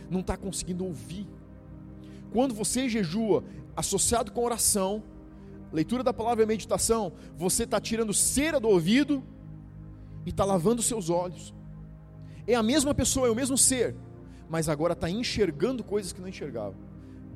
não 0.09 0.21
está 0.21 0.37
conseguindo 0.37 0.85
ouvir. 0.85 1.27
Quando 2.31 2.53
você 2.53 2.87
jejua 2.87 3.43
associado 3.75 4.31
com 4.31 4.43
oração, 4.43 5.03
leitura 5.71 6.03
da 6.03 6.13
palavra 6.13 6.43
e 6.43 6.47
meditação, 6.47 7.13
você 7.35 7.63
está 7.63 7.81
tirando 7.81 8.13
cera 8.13 8.59
do 8.59 8.69
ouvido 8.69 9.23
e 10.25 10.29
está 10.29 10.45
lavando 10.45 10.81
seus 10.81 11.09
olhos. 11.09 11.53
É 12.47 12.55
a 12.55 12.63
mesma 12.63 12.93
pessoa, 12.93 13.27
é 13.27 13.31
o 13.31 13.35
mesmo 13.35 13.57
ser, 13.57 13.95
mas 14.49 14.69
agora 14.69 14.93
está 14.93 15.09
enxergando 15.09 15.83
coisas 15.83 16.11
que 16.13 16.21
não 16.21 16.27
enxergava. 16.27 16.75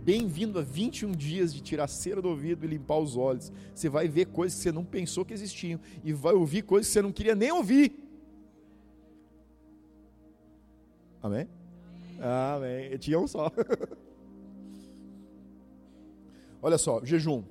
Bem-vindo 0.04 0.58
a 0.58 0.62
21 0.62 1.12
dias 1.12 1.54
de 1.54 1.62
tirar 1.62 1.88
cera 1.88 2.22
do 2.22 2.30
ouvido 2.30 2.65
e 2.65 2.67
limpar 2.67 2.98
os 2.98 3.17
olhos. 3.17 3.52
Você 3.76 3.89
vai 3.89 4.08
ver 4.08 4.28
coisas 4.28 4.58
que 4.58 4.63
você 4.63 4.72
não 4.72 4.86
pensou 4.86 5.26
que 5.26 5.34
existiam 5.34 5.80
e 6.04 6.13
vai 6.13 6.34
ouvir 6.34 6.62
coisas 6.62 6.88
que 6.88 6.93
você 6.93 7.02
não 7.02 7.12
queria 7.12 7.36
nem 7.36 7.52
ouvir. 7.52 7.91
Amém? 11.22 11.50
Amém. 12.22 12.88
Eu 12.91 13.00
tinha 13.00 13.20
um 13.20 13.28
só. 13.28 13.52
Olha 16.62 16.78
só, 16.78 17.04
jejum. 17.04 17.43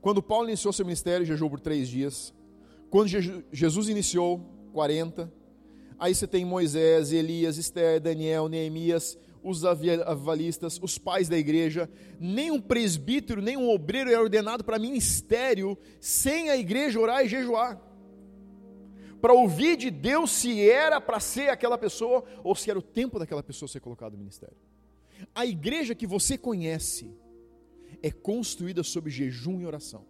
Quando 0.00 0.22
Paulo 0.22 0.48
iniciou 0.48 0.72
seu 0.72 0.84
ministério, 0.84 1.24
jejuou 1.24 1.48
por 1.48 1.60
três 1.60 1.88
dias. 1.88 2.34
Quando 2.90 3.08
Jesus 3.50 3.88
iniciou, 3.88 4.40
40. 4.74 5.32
Aí 5.98 6.14
você 6.14 6.26
tem 6.26 6.44
Moisés, 6.44 7.12
Elias, 7.12 7.56
Esther, 7.56 8.00
Daniel, 8.00 8.48
Neemias, 8.48 9.18
os 9.42 9.64
avalistas, 9.64 10.78
os 10.82 10.98
pais 10.98 11.28
da 11.28 11.38
igreja. 11.38 11.88
Nem 12.18 12.50
um 12.50 12.60
presbítero, 12.60 13.42
nem 13.42 13.56
um 13.56 13.68
obreiro 13.68 14.10
é 14.10 14.18
ordenado 14.18 14.64
para 14.64 14.78
ministério 14.78 15.78
sem 16.00 16.50
a 16.50 16.56
igreja 16.56 16.98
orar 16.98 17.24
e 17.24 17.28
jejuar 17.28 17.80
para 19.24 19.32
ouvir 19.32 19.78
de 19.78 19.90
Deus 19.90 20.30
se 20.32 20.68
era 20.68 21.00
para 21.00 21.18
ser 21.18 21.48
aquela 21.48 21.78
pessoa 21.78 22.22
ou 22.42 22.54
se 22.54 22.68
era 22.68 22.78
o 22.78 22.82
tempo 22.82 23.18
daquela 23.18 23.42
pessoa 23.42 23.66
ser 23.66 23.80
colocada 23.80 24.10
no 24.10 24.18
ministério. 24.18 24.54
A 25.34 25.46
igreja 25.46 25.94
que 25.94 26.06
você 26.06 26.36
conhece 26.36 27.10
é 28.02 28.10
construída 28.10 28.82
sob 28.82 29.08
jejum 29.08 29.62
e 29.62 29.64
oração. 29.64 30.04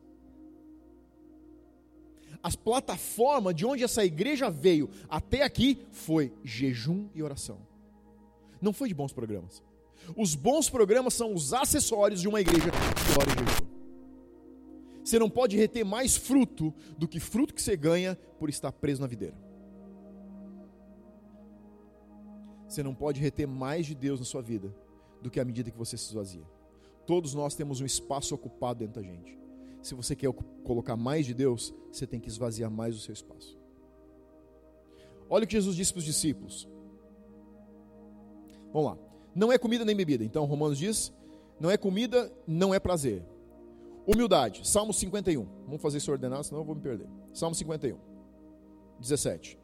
As 2.44 2.54
plataformas 2.54 3.54
de 3.54 3.64
onde 3.64 3.82
essa 3.82 4.04
igreja 4.04 4.50
veio 4.50 4.90
até 5.08 5.42
aqui 5.44 5.78
foi 5.90 6.30
jejum 6.44 7.08
e 7.14 7.22
oração. 7.22 7.58
Não 8.60 8.70
foi 8.70 8.86
de 8.86 8.94
bons 8.94 9.14
programas. 9.14 9.62
Os 10.14 10.34
bons 10.34 10.68
programas 10.68 11.14
são 11.14 11.32
os 11.32 11.54
acessórios 11.54 12.20
de 12.20 12.28
uma 12.28 12.42
igreja 12.42 12.70
que 12.70 13.18
ora 13.18 13.30
e 13.30 13.48
jejum. 13.48 13.66
Você 15.02 15.18
não 15.18 15.30
pode 15.30 15.56
reter 15.56 15.86
mais 15.86 16.18
fruto 16.18 16.74
do 16.98 17.08
que 17.08 17.18
fruto 17.18 17.54
que 17.54 17.62
você 17.62 17.78
ganha 17.78 18.14
por 18.38 18.50
estar 18.50 18.72
preso 18.72 19.00
na 19.00 19.06
videira. 19.06 19.36
Você 22.68 22.82
não 22.82 22.94
pode 22.94 23.22
reter 23.22 23.46
mais 23.46 23.86
de 23.86 23.94
Deus 23.94 24.20
na 24.20 24.26
sua 24.26 24.42
vida 24.42 24.74
do 25.22 25.30
que 25.30 25.40
à 25.40 25.44
medida 25.46 25.70
que 25.70 25.78
você 25.78 25.96
se 25.96 26.08
esvazia. 26.08 26.44
Todos 27.06 27.32
nós 27.32 27.54
temos 27.54 27.80
um 27.80 27.86
espaço 27.86 28.34
ocupado 28.34 28.80
dentro 28.80 29.00
da 29.00 29.02
gente. 29.02 29.43
Se 29.84 29.94
você 29.94 30.16
quer 30.16 30.32
colocar 30.64 30.96
mais 30.96 31.26
de 31.26 31.34
Deus, 31.34 31.74
você 31.92 32.06
tem 32.06 32.18
que 32.18 32.26
esvaziar 32.26 32.70
mais 32.70 32.96
o 32.96 33.00
seu 33.00 33.12
espaço. 33.12 33.54
Olha 35.28 35.44
o 35.44 35.46
que 35.46 35.52
Jesus 35.52 35.76
disse 35.76 35.92
para 35.92 35.98
os 35.98 36.06
discípulos. 36.06 36.66
Vamos 38.72 38.92
lá. 38.92 38.98
Não 39.34 39.52
é 39.52 39.58
comida 39.58 39.84
nem 39.84 39.94
bebida. 39.94 40.24
Então, 40.24 40.46
Romanos 40.46 40.78
diz: 40.78 41.12
não 41.60 41.70
é 41.70 41.76
comida, 41.76 42.32
não 42.46 42.72
é 42.72 42.80
prazer. 42.80 43.22
Humildade. 44.06 44.66
Salmo 44.66 44.94
51. 44.94 45.44
Vamos 45.66 45.82
fazer 45.82 45.98
isso 45.98 46.10
ordenado, 46.10 46.44
senão 46.44 46.62
eu 46.62 46.64
vou 46.64 46.74
me 46.74 46.80
perder. 46.80 47.06
Salmo 47.34 47.54
51. 47.54 47.98
17. 48.98 49.58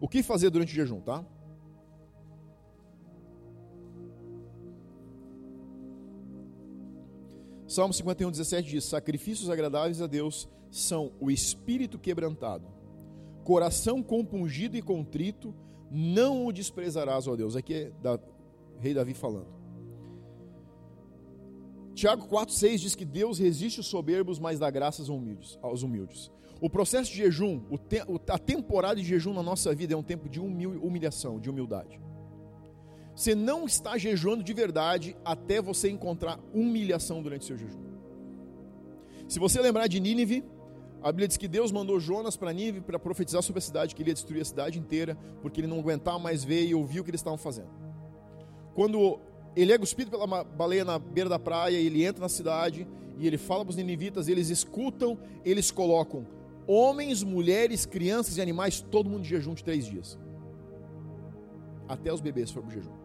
O 0.00 0.08
que 0.08 0.22
fazer 0.22 0.48
durante 0.48 0.72
o 0.72 0.74
jejum, 0.74 1.02
tá? 1.02 1.22
Salmo 7.68 7.92
51, 7.92 8.30
17 8.30 8.70
diz: 8.70 8.84
Sacrifícios 8.84 9.50
agradáveis 9.50 10.00
a 10.00 10.06
Deus 10.06 10.48
são 10.70 11.12
o 11.20 11.30
espírito 11.30 11.98
quebrantado, 11.98 12.64
coração 13.44 14.02
compungido 14.02 14.76
e 14.76 14.82
contrito, 14.82 15.54
não 15.90 16.46
o 16.46 16.52
desprezarás, 16.52 17.28
ó 17.28 17.36
Deus. 17.36 17.54
Aqui 17.54 17.74
é 17.74 17.92
da, 18.02 18.18
rei 18.80 18.94
Davi 18.94 19.12
falando. 19.12 19.58
Tiago 21.94 22.26
4,6 22.28 22.78
diz 22.78 22.94
que 22.94 23.04
Deus 23.04 23.38
resiste 23.38 23.80
os 23.80 23.86
soberbos, 23.86 24.38
mas 24.38 24.58
dá 24.58 24.70
graças 24.70 25.10
aos 25.10 25.18
humildes. 25.18 25.58
Aos 25.60 25.82
humildes. 25.82 26.30
O 26.60 26.70
processo 26.70 27.10
de 27.10 27.18
jejum, 27.18 27.60
a 28.28 28.38
temporada 28.38 28.96
de 28.96 29.06
jejum 29.06 29.34
na 29.34 29.42
nossa 29.42 29.74
vida 29.74 29.94
é 29.94 29.96
um 29.96 30.02
tempo 30.02 30.28
de 30.28 30.40
humilhação, 30.40 31.38
de 31.38 31.50
humildade. 31.50 32.00
Você 33.18 33.34
não 33.34 33.66
está 33.66 33.98
jejuando 33.98 34.44
de 34.44 34.52
verdade 34.52 35.16
até 35.24 35.60
você 35.60 35.90
encontrar 35.90 36.38
humilhação 36.54 37.20
durante 37.20 37.42
o 37.42 37.44
seu 37.46 37.56
jejum. 37.56 37.80
Se 39.26 39.40
você 39.40 39.60
lembrar 39.60 39.88
de 39.88 39.98
Nínive, 39.98 40.44
a 41.02 41.10
Bíblia 41.10 41.26
diz 41.26 41.36
que 41.36 41.48
Deus 41.48 41.72
mandou 41.72 41.98
Jonas 41.98 42.36
para 42.36 42.52
Nínive 42.52 42.80
para 42.80 42.96
profetizar 42.96 43.42
sobre 43.42 43.58
a 43.58 43.60
cidade, 43.60 43.92
que 43.92 44.02
ele 44.02 44.10
ia 44.10 44.14
destruir 44.14 44.40
a 44.40 44.44
cidade 44.44 44.78
inteira, 44.78 45.18
porque 45.42 45.60
ele 45.60 45.66
não 45.66 45.80
aguentava 45.80 46.16
mais 46.20 46.44
ver 46.44 46.64
e 46.64 46.76
ouvir 46.76 47.00
o 47.00 47.04
que 47.04 47.10
eles 47.10 47.18
estavam 47.18 47.36
fazendo. 47.36 47.66
Quando 48.72 49.18
ele 49.56 49.72
é 49.72 49.78
cuspido 49.78 50.12
pela 50.12 50.44
baleia 50.44 50.84
na 50.84 50.96
beira 50.96 51.28
da 51.28 51.40
praia, 51.40 51.76
ele 51.76 52.04
entra 52.04 52.22
na 52.22 52.28
cidade 52.28 52.86
e 53.18 53.26
ele 53.26 53.36
fala 53.36 53.64
para 53.64 53.70
os 53.70 53.76
ninivitas, 53.76 54.28
eles 54.28 54.48
escutam, 54.48 55.18
eles 55.44 55.72
colocam 55.72 56.24
homens, 56.68 57.24
mulheres, 57.24 57.84
crianças 57.84 58.36
e 58.36 58.40
animais, 58.40 58.80
todo 58.80 59.10
mundo 59.10 59.22
de 59.22 59.30
jejum 59.30 59.54
de 59.54 59.64
três 59.64 59.86
dias. 59.86 60.16
Até 61.88 62.12
os 62.12 62.20
bebês 62.20 62.52
foram 62.52 62.68
para 62.68 62.78
o 62.78 62.80
jejum. 62.80 62.97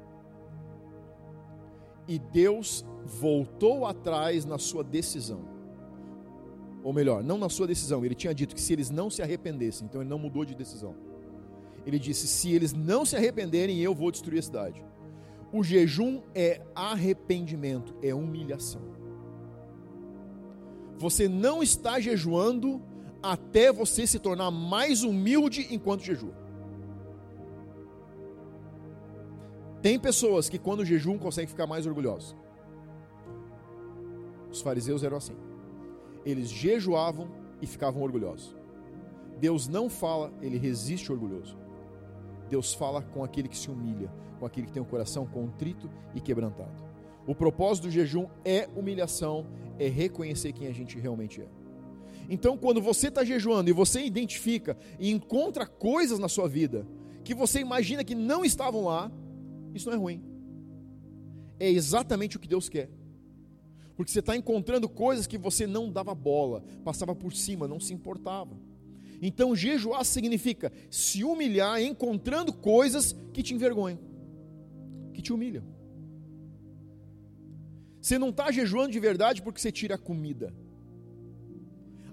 E 2.07 2.19
Deus 2.19 2.85
voltou 3.05 3.85
atrás 3.85 4.45
na 4.45 4.57
sua 4.57 4.83
decisão. 4.83 5.41
Ou 6.83 6.91
melhor, 6.91 7.23
não 7.23 7.37
na 7.37 7.47
sua 7.49 7.65
decisão. 7.65 8.03
Ele 8.03 8.15
tinha 8.15 8.33
dito 8.33 8.53
que 8.53 8.61
se 8.61 8.73
eles 8.73 8.89
não 8.89 9.09
se 9.09 9.21
arrependessem, 9.21 9.87
então 9.87 10.01
ele 10.01 10.09
não 10.09 10.19
mudou 10.19 10.43
de 10.43 10.53
decisão. 10.53 10.95
Ele 11.85 11.97
disse: 11.97 12.27
se 12.27 12.51
eles 12.51 12.73
não 12.73 13.05
se 13.05 13.15
arrependerem, 13.15 13.79
eu 13.79 13.95
vou 13.95 14.11
destruir 14.11 14.39
a 14.39 14.43
cidade. 14.43 14.85
O 15.51 15.63
jejum 15.63 16.21
é 16.33 16.61
arrependimento, 16.75 17.95
é 18.01 18.13
humilhação. 18.13 18.81
Você 20.97 21.27
não 21.27 21.61
está 21.61 21.99
jejuando 21.99 22.81
até 23.21 23.71
você 23.71 24.05
se 24.05 24.19
tornar 24.19 24.51
mais 24.51 25.03
humilde 25.03 25.67
enquanto 25.71 26.03
jejua. 26.03 26.42
Tem 29.83 29.99
pessoas 29.99 30.47
que 30.47 30.57
quando 30.57 30.85
jejum 30.85 31.17
conseguem 31.17 31.49
ficar 31.49 31.67
mais 31.67 31.85
orgulhosos. 31.85 32.33
Os 34.49 34.61
fariseus 34.61 35.03
eram 35.03 35.17
assim. 35.17 35.35
Eles 36.25 36.49
jejuavam 36.49 37.29
e 37.61 37.67
ficavam 37.67 38.01
orgulhosos. 38.01 38.55
Deus 39.41 39.67
não 39.67 39.89
fala, 39.89 40.31
ele 40.41 40.57
resiste 40.57 41.11
orgulhoso. 41.11 41.57
Deus 42.49 42.73
fala 42.73 43.01
com 43.01 43.25
aquele 43.25 43.49
que 43.49 43.57
se 43.57 43.69
humilha, 43.69 44.09
com 44.39 44.45
aquele 44.45 44.67
que 44.67 44.71
tem 44.71 44.81
o 44.81 44.85
coração 44.85 45.25
contrito 45.25 45.89
e 46.15 46.21
quebrantado. 46.21 46.81
O 47.27 47.35
propósito 47.35 47.83
do 47.87 47.91
jejum 47.91 48.27
é 48.45 48.69
humilhação, 48.77 49.45
é 49.77 49.89
reconhecer 49.89 50.53
quem 50.53 50.67
a 50.67 50.71
gente 50.71 50.97
realmente 50.97 51.41
é. 51.41 51.47
Então, 52.29 52.57
quando 52.57 52.81
você 52.81 53.09
está 53.09 53.25
jejuando 53.25 53.69
e 53.69 53.73
você 53.73 54.01
identifica 54.01 54.77
e 54.97 55.11
encontra 55.11 55.67
coisas 55.67 56.19
na 56.19 56.29
sua 56.29 56.47
vida 56.47 56.87
que 57.21 57.35
você 57.35 57.59
imagina 57.59 58.01
que 58.01 58.15
não 58.15 58.45
estavam 58.45 58.85
lá, 58.85 59.11
isso 59.73 59.89
não 59.89 59.95
é 59.95 59.99
ruim. 59.99 60.21
É 61.59 61.69
exatamente 61.69 62.37
o 62.37 62.39
que 62.39 62.47
Deus 62.47 62.69
quer. 62.69 62.89
Porque 63.95 64.11
você 64.11 64.19
está 64.19 64.35
encontrando 64.35 64.89
coisas 64.89 65.27
que 65.27 65.37
você 65.37 65.67
não 65.67 65.91
dava 65.91 66.15
bola, 66.15 66.63
passava 66.83 67.15
por 67.15 67.33
cima, 67.33 67.67
não 67.67 67.79
se 67.79 67.93
importava. 67.93 68.57
Então, 69.21 69.55
jejuar 69.55 70.03
significa 70.03 70.71
se 70.89 71.23
humilhar 71.23 71.81
encontrando 71.81 72.51
coisas 72.51 73.15
que 73.31 73.41
te 73.41 73.53
envergonham, 73.53 73.99
que 75.13 75.21
te 75.21 75.31
humilham. 75.31 75.63
Você 78.01 78.19
não 78.19 78.29
está 78.29 78.51
jejuando 78.51 78.91
de 78.91 78.99
verdade 78.99 79.41
porque 79.41 79.61
você 79.61 79.71
tira 79.71 79.95
a 79.95 79.97
comida. 79.97 80.53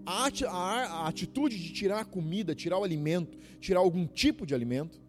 A, 0.07 0.29
a, 0.47 0.49
a 0.49 1.09
atitude 1.09 1.59
de 1.59 1.73
tirar 1.73 2.01
a 2.01 2.05
comida, 2.05 2.55
tirar 2.55 2.79
o 2.79 2.85
alimento, 2.85 3.37
tirar 3.59 3.81
algum 3.81 4.07
tipo 4.07 4.47
de 4.47 4.55
alimento, 4.55 5.01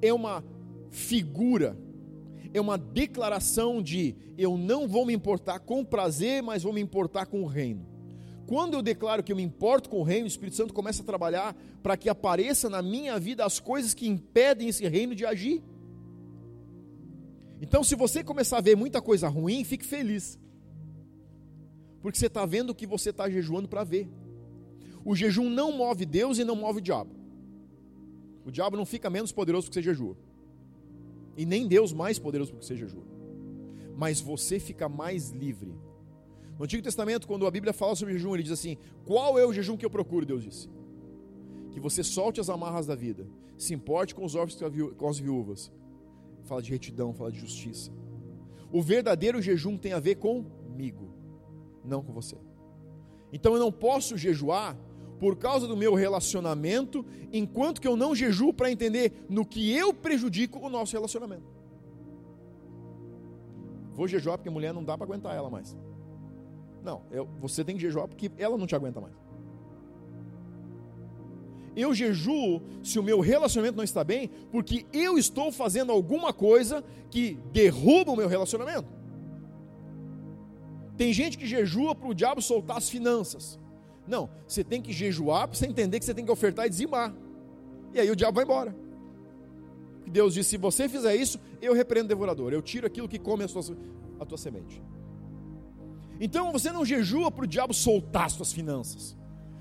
é 0.00 0.12
uma 0.12 0.42
figura, 0.90 1.76
é 2.52 2.60
uma 2.60 2.76
declaração 2.76 3.82
de 3.82 4.14
eu 4.36 4.56
não 4.58 4.88
vou 4.88 5.06
me 5.06 5.12
importar 5.12 5.60
com 5.60 5.84
prazer, 5.84 6.42
mas 6.42 6.62
vou 6.62 6.72
me 6.72 6.80
importar 6.80 7.26
com 7.26 7.42
o 7.42 7.46
reino. 7.46 7.86
Quando 8.46 8.74
eu 8.74 8.82
declaro 8.82 9.22
que 9.22 9.30
eu 9.30 9.36
me 9.36 9.42
importo 9.42 9.88
com 9.88 10.00
o 10.00 10.02
reino, 10.02 10.24
o 10.24 10.28
Espírito 10.28 10.56
Santo 10.56 10.74
começa 10.74 11.02
a 11.02 11.06
trabalhar 11.06 11.56
para 11.82 11.96
que 11.96 12.08
apareça 12.08 12.68
na 12.68 12.82
minha 12.82 13.18
vida 13.18 13.44
as 13.44 13.60
coisas 13.60 13.94
que 13.94 14.08
impedem 14.08 14.68
esse 14.68 14.86
reino 14.88 15.14
de 15.14 15.24
agir. 15.24 15.62
Então, 17.60 17.84
se 17.84 17.94
você 17.94 18.24
começar 18.24 18.58
a 18.58 18.60
ver 18.60 18.74
muita 18.74 19.00
coisa 19.00 19.28
ruim, 19.28 19.62
fique 19.62 19.84
feliz. 19.84 20.38
Porque 22.02 22.18
você 22.18 22.26
está 22.26 22.44
vendo 22.44 22.70
o 22.70 22.74
que 22.74 22.86
você 22.86 23.10
está 23.10 23.30
jejuando 23.30 23.68
para 23.68 23.84
ver. 23.84 24.08
O 25.04 25.14
jejum 25.14 25.48
não 25.48 25.70
move 25.70 26.04
Deus 26.04 26.38
e 26.38 26.44
não 26.44 26.56
move 26.56 26.78
o 26.78 26.82
diabo. 26.82 27.14
O 28.44 28.50
diabo 28.50 28.76
não 28.76 28.86
fica 28.86 29.08
menos 29.08 29.30
poderoso 29.30 29.66
porque 29.66 29.80
você 29.80 29.84
jejua. 29.84 30.16
E 31.36 31.46
nem 31.46 31.66
Deus 31.66 31.92
mais 31.92 32.18
poderoso 32.18 32.52
porque 32.52 32.66
você 32.66 32.76
jejua. 32.76 33.04
Mas 33.96 34.20
você 34.20 34.58
fica 34.58 34.88
mais 34.88 35.30
livre. 35.30 35.74
No 36.58 36.64
Antigo 36.64 36.82
Testamento, 36.82 37.26
quando 37.26 37.46
a 37.46 37.50
Bíblia 37.50 37.72
fala 37.72 37.94
sobre 37.96 38.14
jejum, 38.14 38.34
ele 38.34 38.42
diz 38.42 38.52
assim: 38.52 38.76
Qual 39.04 39.38
é 39.38 39.46
o 39.46 39.52
jejum 39.52 39.76
que 39.76 39.84
eu 39.84 39.90
procuro? 39.90 40.26
Deus 40.26 40.42
disse: 40.42 40.68
Que 41.72 41.80
você 41.80 42.02
solte 42.02 42.40
as 42.40 42.50
amarras 42.50 42.86
da 42.86 42.94
vida, 42.94 43.26
se 43.56 43.74
importe 43.74 44.14
com 44.14 44.24
os 44.24 44.34
órfãos 44.34 44.60
com 44.96 45.08
as 45.08 45.18
viúvas. 45.18 45.72
Fala 46.44 46.62
de 46.62 46.70
retidão, 46.70 47.12
fala 47.12 47.30
de 47.30 47.38
justiça. 47.38 47.90
O 48.72 48.82
verdadeiro 48.82 49.42
jejum 49.42 49.76
tem 49.76 49.92
a 49.92 50.00
ver 50.00 50.16
comigo 50.16 51.10
não 51.84 52.02
com 52.02 52.12
você. 52.12 52.36
Então 53.32 53.54
eu 53.54 53.60
não 53.60 53.72
posso 53.72 54.16
jejuar 54.16 54.76
por 55.20 55.36
causa 55.36 55.68
do 55.68 55.76
meu 55.76 55.94
relacionamento, 55.94 57.04
enquanto 57.30 57.78
que 57.78 57.86
eu 57.86 57.94
não 57.94 58.14
jejuo 58.14 58.54
para 58.54 58.72
entender 58.72 59.26
no 59.28 59.44
que 59.44 59.70
eu 59.70 59.92
prejudico 59.92 60.58
o 60.58 60.70
nosso 60.70 60.94
relacionamento. 60.94 61.44
Vou 63.92 64.08
jejuar 64.08 64.38
porque 64.38 64.48
a 64.48 64.52
mulher 64.52 64.72
não 64.72 64.82
dá 64.82 64.96
para 64.96 65.04
aguentar 65.04 65.36
ela 65.36 65.50
mais. 65.50 65.76
Não, 66.82 67.02
eu, 67.10 67.28
você 67.38 67.62
tem 67.62 67.76
que 67.76 67.82
jejuar 67.82 68.08
porque 68.08 68.32
ela 68.38 68.56
não 68.56 68.66
te 68.66 68.74
aguenta 68.74 68.98
mais. 68.98 69.14
Eu 71.76 71.94
jejuo 71.94 72.62
se 72.82 72.98
o 72.98 73.02
meu 73.02 73.20
relacionamento 73.20 73.76
não 73.76 73.84
está 73.84 74.02
bem, 74.02 74.30
porque 74.50 74.86
eu 74.90 75.18
estou 75.18 75.52
fazendo 75.52 75.92
alguma 75.92 76.32
coisa 76.32 76.82
que 77.10 77.38
derruba 77.52 78.10
o 78.10 78.16
meu 78.16 78.26
relacionamento. 78.26 78.88
Tem 80.96 81.12
gente 81.12 81.36
que 81.36 81.46
jejua 81.46 81.94
para 81.94 82.08
o 82.08 82.14
diabo 82.14 82.40
soltar 82.40 82.78
as 82.78 82.88
finanças. 82.88 83.60
Não, 84.10 84.28
você 84.46 84.64
tem 84.64 84.82
que 84.82 84.92
jejuar 84.92 85.46
para 85.46 85.56
você 85.56 85.66
entender 85.66 86.00
que 86.00 86.04
você 86.04 86.12
tem 86.12 86.24
que 86.24 86.32
ofertar 86.32 86.66
e 86.66 86.68
dizimar. 86.68 87.14
E 87.94 88.00
aí 88.00 88.10
o 88.10 88.16
diabo 88.16 88.34
vai 88.34 88.44
embora. 88.44 88.74
Deus 90.10 90.34
disse: 90.34 90.50
se 90.50 90.56
você 90.56 90.88
fizer 90.88 91.14
isso, 91.14 91.38
eu 91.62 91.72
repreendo 91.72 92.06
o 92.06 92.08
devorador. 92.08 92.52
Eu 92.52 92.60
tiro 92.60 92.86
aquilo 92.86 93.08
que 93.08 93.18
come 93.18 93.44
a, 93.44 93.48
sua, 93.48 93.62
a 94.18 94.26
tua 94.26 94.36
semente. 94.36 94.82
Então 96.18 96.50
você 96.50 96.72
não 96.72 96.84
jejua 96.84 97.30
para 97.30 97.44
o 97.44 97.46
diabo 97.46 97.72
soltar 97.72 98.26
as 98.26 98.32
suas 98.32 98.52
finanças. 98.52 99.16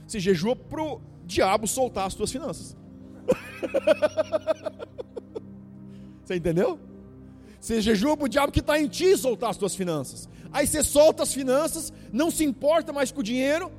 Você 0.08 0.20
jejua 0.20 0.56
para 0.56 0.82
o 0.82 1.00
diabo 1.24 1.68
soltar 1.68 2.08
as 2.08 2.14
suas 2.14 2.32
finanças. 2.32 2.76
você 6.26 6.36
entendeu? 6.36 6.80
Você 7.62 7.82
jejua 7.82 8.18
para 8.18 8.26
o 8.26 8.30
diabo 8.30 8.52
que 8.52 8.62
está 8.62 8.80
em 8.80 8.88
ti 8.88 9.16
soltar 9.16 9.52
as 9.52 9.58
suas 9.58 9.76
finanças. 9.76 10.28
Aí 10.52 10.66
você 10.66 10.82
solta 10.82 11.22
as 11.22 11.32
finanças, 11.32 11.93
não 12.12 12.32
se 12.32 12.43
importa 12.43 12.91
mais 12.91 13.12
com 13.12 13.20
o 13.20 13.24
dinheiro, 13.24 13.72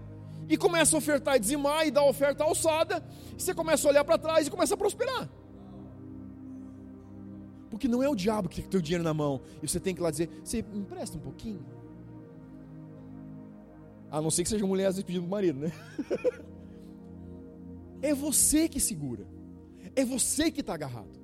e 0.51 0.57
começa 0.57 0.97
a 0.97 0.99
ofertar 0.99 1.37
e 1.37 1.39
dizimar 1.39 1.87
e 1.87 1.93
dar 1.93 2.05
oferta 2.05 2.43
alçada, 2.43 3.03
e 3.39 3.41
você 3.41 3.55
começa 3.55 3.87
a 3.87 3.91
olhar 3.91 4.05
para 4.05 4.19
trás 4.19 4.49
e 4.49 4.51
começa 4.51 4.75
a 4.75 4.77
prosperar. 4.77 5.31
Porque 7.71 7.87
não 7.87 8.03
é 8.03 8.09
o 8.09 8.17
diabo 8.17 8.49
que 8.49 8.57
tem 8.57 8.67
o 8.67 8.69
teu 8.69 8.83
dinheiro 8.83 9.05
na 9.05 9.15
mão, 9.15 9.41
e 9.63 9.69
você 9.69 9.79
tem 9.79 9.95
que 9.95 10.01
ir 10.01 10.03
lá 10.03 10.11
dizer, 10.11 10.29
você 10.43 10.59
empresta 10.59 11.17
um 11.17 11.21
pouquinho? 11.21 11.65
A 14.11 14.21
não 14.21 14.29
ser 14.29 14.43
que 14.43 14.49
seja 14.49 14.67
mulher 14.67 14.87
às 14.87 14.97
vezes 14.97 15.05
pedindo 15.05 15.23
do 15.23 15.31
marido, 15.31 15.61
né? 15.61 15.73
é 18.03 18.13
você 18.13 18.69
que 18.69 18.81
segura. 18.81 19.25
É 19.95 20.05
você 20.05 20.51
que 20.51 20.63
está 20.63 20.75
agarrado. 20.75 21.21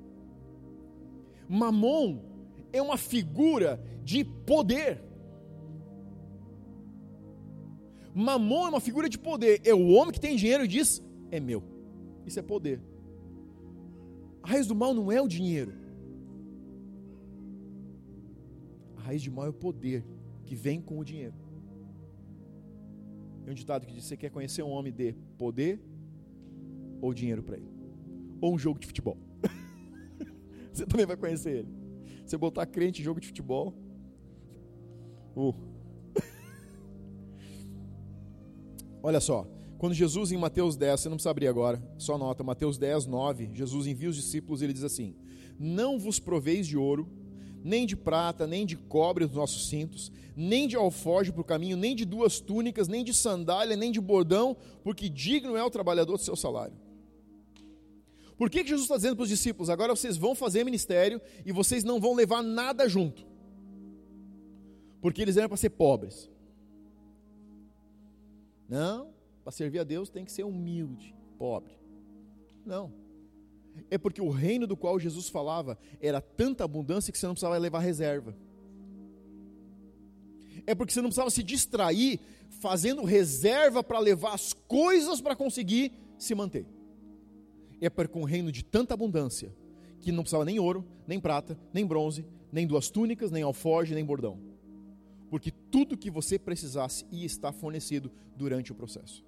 Mamon 1.48 2.20
é 2.72 2.80
uma 2.80 2.96
figura 2.96 3.82
de 4.04 4.24
poder. 4.24 5.02
Mamon 8.18 8.64
é 8.64 8.68
uma 8.70 8.80
figura 8.80 9.10
de 9.10 9.18
poder. 9.18 9.60
É 9.62 9.74
o 9.74 9.88
homem 9.88 10.10
que 10.10 10.18
tem 10.18 10.36
dinheiro 10.36 10.64
e 10.64 10.68
diz: 10.68 11.02
é 11.30 11.38
meu. 11.38 11.62
Isso 12.24 12.38
é 12.38 12.42
poder. 12.42 12.80
A 14.42 14.48
raiz 14.48 14.66
do 14.66 14.74
mal 14.74 14.94
não 14.94 15.12
é 15.12 15.20
o 15.20 15.28
dinheiro. 15.28 15.74
A 18.96 19.02
raiz 19.02 19.22
do 19.22 19.30
mal 19.30 19.44
é 19.44 19.50
o 19.50 19.52
poder 19.52 20.02
que 20.46 20.54
vem 20.54 20.80
com 20.80 20.98
o 20.98 21.04
dinheiro. 21.04 21.34
Tem 23.44 23.52
um 23.52 23.54
ditado 23.54 23.86
que 23.86 23.92
diz: 23.92 24.04
você 24.04 24.16
quer 24.16 24.30
conhecer 24.30 24.62
um 24.62 24.70
homem 24.70 24.94
de 24.94 25.12
poder 25.36 25.78
ou 27.02 27.12
dinheiro 27.12 27.42
para 27.42 27.58
ele? 27.58 27.70
Ou 28.40 28.54
um 28.54 28.58
jogo 28.58 28.78
de 28.78 28.86
futebol? 28.86 29.18
você 30.72 30.86
também 30.86 31.04
vai 31.04 31.18
conhecer 31.18 31.50
ele. 31.50 31.68
Você 32.24 32.38
botar 32.38 32.64
crente 32.64 33.02
em 33.02 33.04
jogo 33.04 33.20
de 33.20 33.26
futebol. 33.26 33.74
Uh. 35.36 35.75
Olha 39.06 39.20
só, 39.20 39.46
quando 39.78 39.94
Jesus 39.94 40.32
em 40.32 40.36
Mateus 40.36 40.76
10, 40.76 40.98
você 41.00 41.08
não 41.08 41.14
precisa 41.14 41.30
abrir 41.30 41.46
agora, 41.46 41.80
só 41.96 42.18
nota, 42.18 42.42
Mateus 42.42 42.76
10, 42.76 43.06
9, 43.06 43.50
Jesus 43.54 43.86
envia 43.86 44.08
os 44.08 44.16
discípulos 44.16 44.60
e 44.60 44.64
ele 44.64 44.72
diz 44.72 44.82
assim: 44.82 45.14
Não 45.60 45.96
vos 45.96 46.18
proveis 46.18 46.66
de 46.66 46.76
ouro, 46.76 47.08
nem 47.62 47.86
de 47.86 47.94
prata, 47.94 48.48
nem 48.48 48.66
de 48.66 48.74
cobre 48.76 49.24
dos 49.24 49.36
nossos 49.36 49.68
cintos, 49.68 50.10
nem 50.34 50.66
de 50.66 50.74
alforje 50.74 51.30
para 51.30 51.40
o 51.40 51.44
caminho, 51.44 51.76
nem 51.76 51.94
de 51.94 52.04
duas 52.04 52.40
túnicas, 52.40 52.88
nem 52.88 53.04
de 53.04 53.14
sandália, 53.14 53.76
nem 53.76 53.92
de 53.92 54.00
bordão, 54.00 54.56
porque 54.82 55.08
digno 55.08 55.56
é 55.56 55.62
o 55.62 55.70
trabalhador 55.70 56.16
do 56.16 56.24
seu 56.24 56.34
salário. 56.34 56.74
Por 58.36 58.50
que, 58.50 58.64
que 58.64 58.70
Jesus 58.70 58.86
está 58.86 58.96
dizendo 58.96 59.14
para 59.14 59.22
os 59.22 59.28
discípulos: 59.28 59.70
agora 59.70 59.94
vocês 59.94 60.16
vão 60.16 60.34
fazer 60.34 60.64
ministério 60.64 61.20
e 61.44 61.52
vocês 61.52 61.84
não 61.84 62.00
vão 62.00 62.12
levar 62.12 62.42
nada 62.42 62.88
junto? 62.88 63.24
Porque 65.00 65.22
eles 65.22 65.36
eram 65.36 65.48
para 65.48 65.56
ser 65.56 65.70
pobres. 65.70 66.28
Não, 68.68 69.10
para 69.42 69.52
servir 69.52 69.78
a 69.78 69.84
Deus 69.84 70.08
tem 70.08 70.24
que 70.24 70.32
ser 70.32 70.44
humilde, 70.44 71.14
pobre. 71.38 71.74
Não. 72.64 72.92
É 73.90 73.98
porque 73.98 74.20
o 74.20 74.30
reino 74.30 74.66
do 74.66 74.76
qual 74.76 74.98
Jesus 74.98 75.28
falava 75.28 75.78
era 76.00 76.20
tanta 76.20 76.64
abundância 76.64 77.12
que 77.12 77.18
você 77.18 77.26
não 77.26 77.34
precisava 77.34 77.58
levar 77.58 77.80
reserva. 77.80 78.34
É 80.66 80.74
porque 80.74 80.92
você 80.92 81.00
não 81.00 81.10
precisava 81.10 81.30
se 81.30 81.42
distrair 81.42 82.18
fazendo 82.60 83.04
reserva 83.04 83.84
para 83.84 83.98
levar 83.98 84.32
as 84.32 84.52
coisas 84.52 85.20
para 85.20 85.36
conseguir 85.36 85.92
se 86.18 86.34
manter 86.34 86.66
é 87.80 87.90
para 87.90 88.08
um 88.14 88.24
reino 88.24 88.50
de 88.50 88.64
tanta 88.64 88.94
abundância 88.94 89.54
que 90.00 90.12
não 90.12 90.22
precisava 90.22 90.44
nem 90.44 90.58
ouro, 90.58 90.84
nem 91.06 91.20
prata, 91.20 91.58
nem 91.72 91.86
bronze, 91.86 92.24
nem 92.52 92.66
duas 92.66 92.90
túnicas, 92.90 93.30
nem 93.30 93.42
alforge, 93.42 93.94
nem 93.94 94.04
bordão. 94.04 94.38
Porque 95.30 95.50
tudo 95.50 95.96
que 95.96 96.10
você 96.10 96.38
precisasse 96.38 97.04
ia 97.10 97.26
estar 97.26 97.52
fornecido 97.52 98.10
durante 98.36 98.72
o 98.72 98.74
processo. 98.74 99.24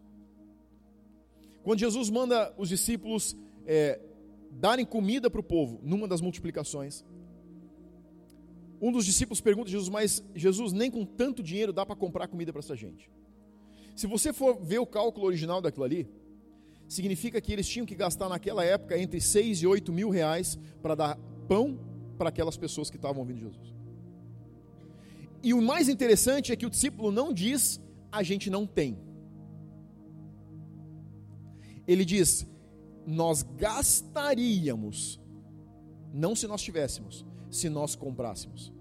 Quando 1.62 1.80
Jesus 1.80 2.08
manda 2.08 2.54
os 2.56 2.68
discípulos 2.68 3.36
é, 3.66 4.00
darem 4.50 4.86
comida 4.86 5.28
para 5.28 5.40
o 5.40 5.44
povo, 5.44 5.80
numa 5.82 6.06
das 6.06 6.20
multiplicações, 6.20 7.04
um 8.80 8.92
dos 8.92 9.04
discípulos 9.04 9.40
pergunta 9.40 9.68
a 9.68 9.72
Jesus, 9.72 9.88
mas 9.88 10.24
Jesus, 10.34 10.72
nem 10.72 10.90
com 10.90 11.04
tanto 11.04 11.42
dinheiro 11.42 11.72
dá 11.72 11.84
para 11.84 11.96
comprar 11.96 12.28
comida 12.28 12.52
para 12.52 12.60
essa 12.60 12.76
gente. 12.76 13.10
Se 13.96 14.06
você 14.06 14.32
for 14.32 14.62
ver 14.62 14.78
o 14.78 14.86
cálculo 14.86 15.26
original 15.26 15.60
daquilo 15.60 15.84
ali, 15.84 16.08
significa 16.88 17.40
que 17.40 17.52
eles 17.52 17.68
tinham 17.68 17.84
que 17.84 17.94
gastar 17.94 18.28
naquela 18.28 18.64
época 18.64 18.96
entre 18.96 19.20
6 19.20 19.62
e 19.62 19.66
8 19.66 19.92
mil 19.92 20.08
reais 20.08 20.56
para 20.80 20.94
dar 20.94 21.18
pão 21.48 21.78
para 22.16 22.28
aquelas 22.28 22.56
pessoas 22.56 22.88
que 22.88 22.96
estavam 22.96 23.20
ouvindo 23.20 23.40
Jesus. 23.40 23.77
E 25.42 25.54
o 25.54 25.62
mais 25.62 25.88
interessante 25.88 26.52
é 26.52 26.56
que 26.56 26.66
o 26.66 26.70
discípulo 26.70 27.10
não 27.10 27.32
diz, 27.32 27.80
a 28.10 28.22
gente 28.22 28.50
não 28.50 28.66
tem. 28.66 28.98
Ele 31.86 32.04
diz, 32.04 32.46
nós 33.06 33.42
gastaríamos, 33.42 35.20
não 36.12 36.34
se 36.34 36.46
nós 36.46 36.62
tivéssemos, 36.62 37.24
se 37.50 37.68
nós 37.68 37.94
comprássemos. 37.94 38.72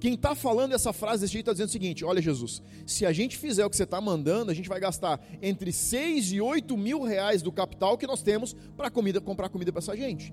Quem 0.00 0.14
está 0.14 0.34
falando 0.34 0.72
essa 0.72 0.94
frase 0.94 1.20
desse 1.20 1.34
jeito 1.34 1.44
está 1.44 1.52
dizendo 1.52 1.68
o 1.68 1.72
seguinte: 1.72 2.04
olha, 2.06 2.22
Jesus, 2.22 2.62
se 2.86 3.04
a 3.04 3.12
gente 3.12 3.36
fizer 3.36 3.66
o 3.66 3.68
que 3.68 3.76
você 3.76 3.82
está 3.82 4.00
mandando, 4.00 4.50
a 4.50 4.54
gente 4.54 4.68
vai 4.68 4.80
gastar 4.80 5.20
entre 5.42 5.70
6 5.72 6.32
e 6.32 6.40
8 6.40 6.74
mil 6.74 7.02
reais 7.02 7.42
do 7.42 7.52
capital 7.52 7.98
que 7.98 8.06
nós 8.06 8.22
temos 8.22 8.56
para 8.76 8.90
comida, 8.90 9.20
comprar 9.20 9.50
comida 9.50 9.70
para 9.70 9.80
essa 9.80 9.94
gente. 9.94 10.32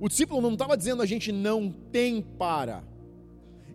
O 0.00 0.08
discípulo 0.08 0.40
não 0.40 0.54
estava 0.54 0.76
dizendo 0.76 1.02
a 1.02 1.06
gente 1.06 1.30
não 1.30 1.70
tem 1.70 2.22
para. 2.22 2.82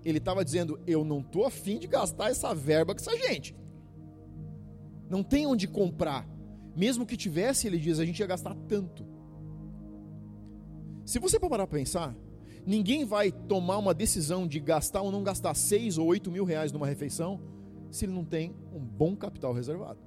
Ele 0.03 0.17
estava 0.17 0.45
dizendo, 0.45 0.79
eu 0.87 1.03
não 1.03 1.19
estou 1.19 1.45
afim 1.45 1.77
de 1.77 1.87
gastar 1.87 2.29
essa 2.29 2.53
verba 2.53 2.93
com 2.93 3.01
essa 3.01 3.17
gente. 3.17 3.55
Não 5.09 5.23
tem 5.23 5.45
onde 5.45 5.67
comprar. 5.67 6.27
Mesmo 6.75 7.05
que 7.05 7.17
tivesse, 7.17 7.67
ele 7.67 7.77
diz, 7.77 7.99
a 7.99 8.05
gente 8.05 8.19
ia 8.19 8.27
gastar 8.27 8.55
tanto. 8.67 9.05
Se 11.05 11.19
você 11.19 11.39
parar 11.39 11.67
para 11.67 11.77
pensar, 11.79 12.15
Ninguém 12.69 13.03
vai 13.03 13.31
tomar 13.31 13.79
uma 13.79 13.95
decisão 13.95 14.47
de 14.47 14.59
gastar 14.59 15.01
ou 15.01 15.11
não 15.11 15.23
gastar 15.23 15.55
6 15.55 15.97
ou 15.97 16.05
8 16.05 16.29
mil 16.29 16.43
reais 16.43 16.71
numa 16.71 16.85
refeição 16.85 17.41
se 17.89 18.05
ele 18.05 18.13
não 18.13 18.23
tem 18.23 18.55
um 18.71 18.79
bom 18.79 19.15
capital 19.15 19.51
reservado. 19.53 19.99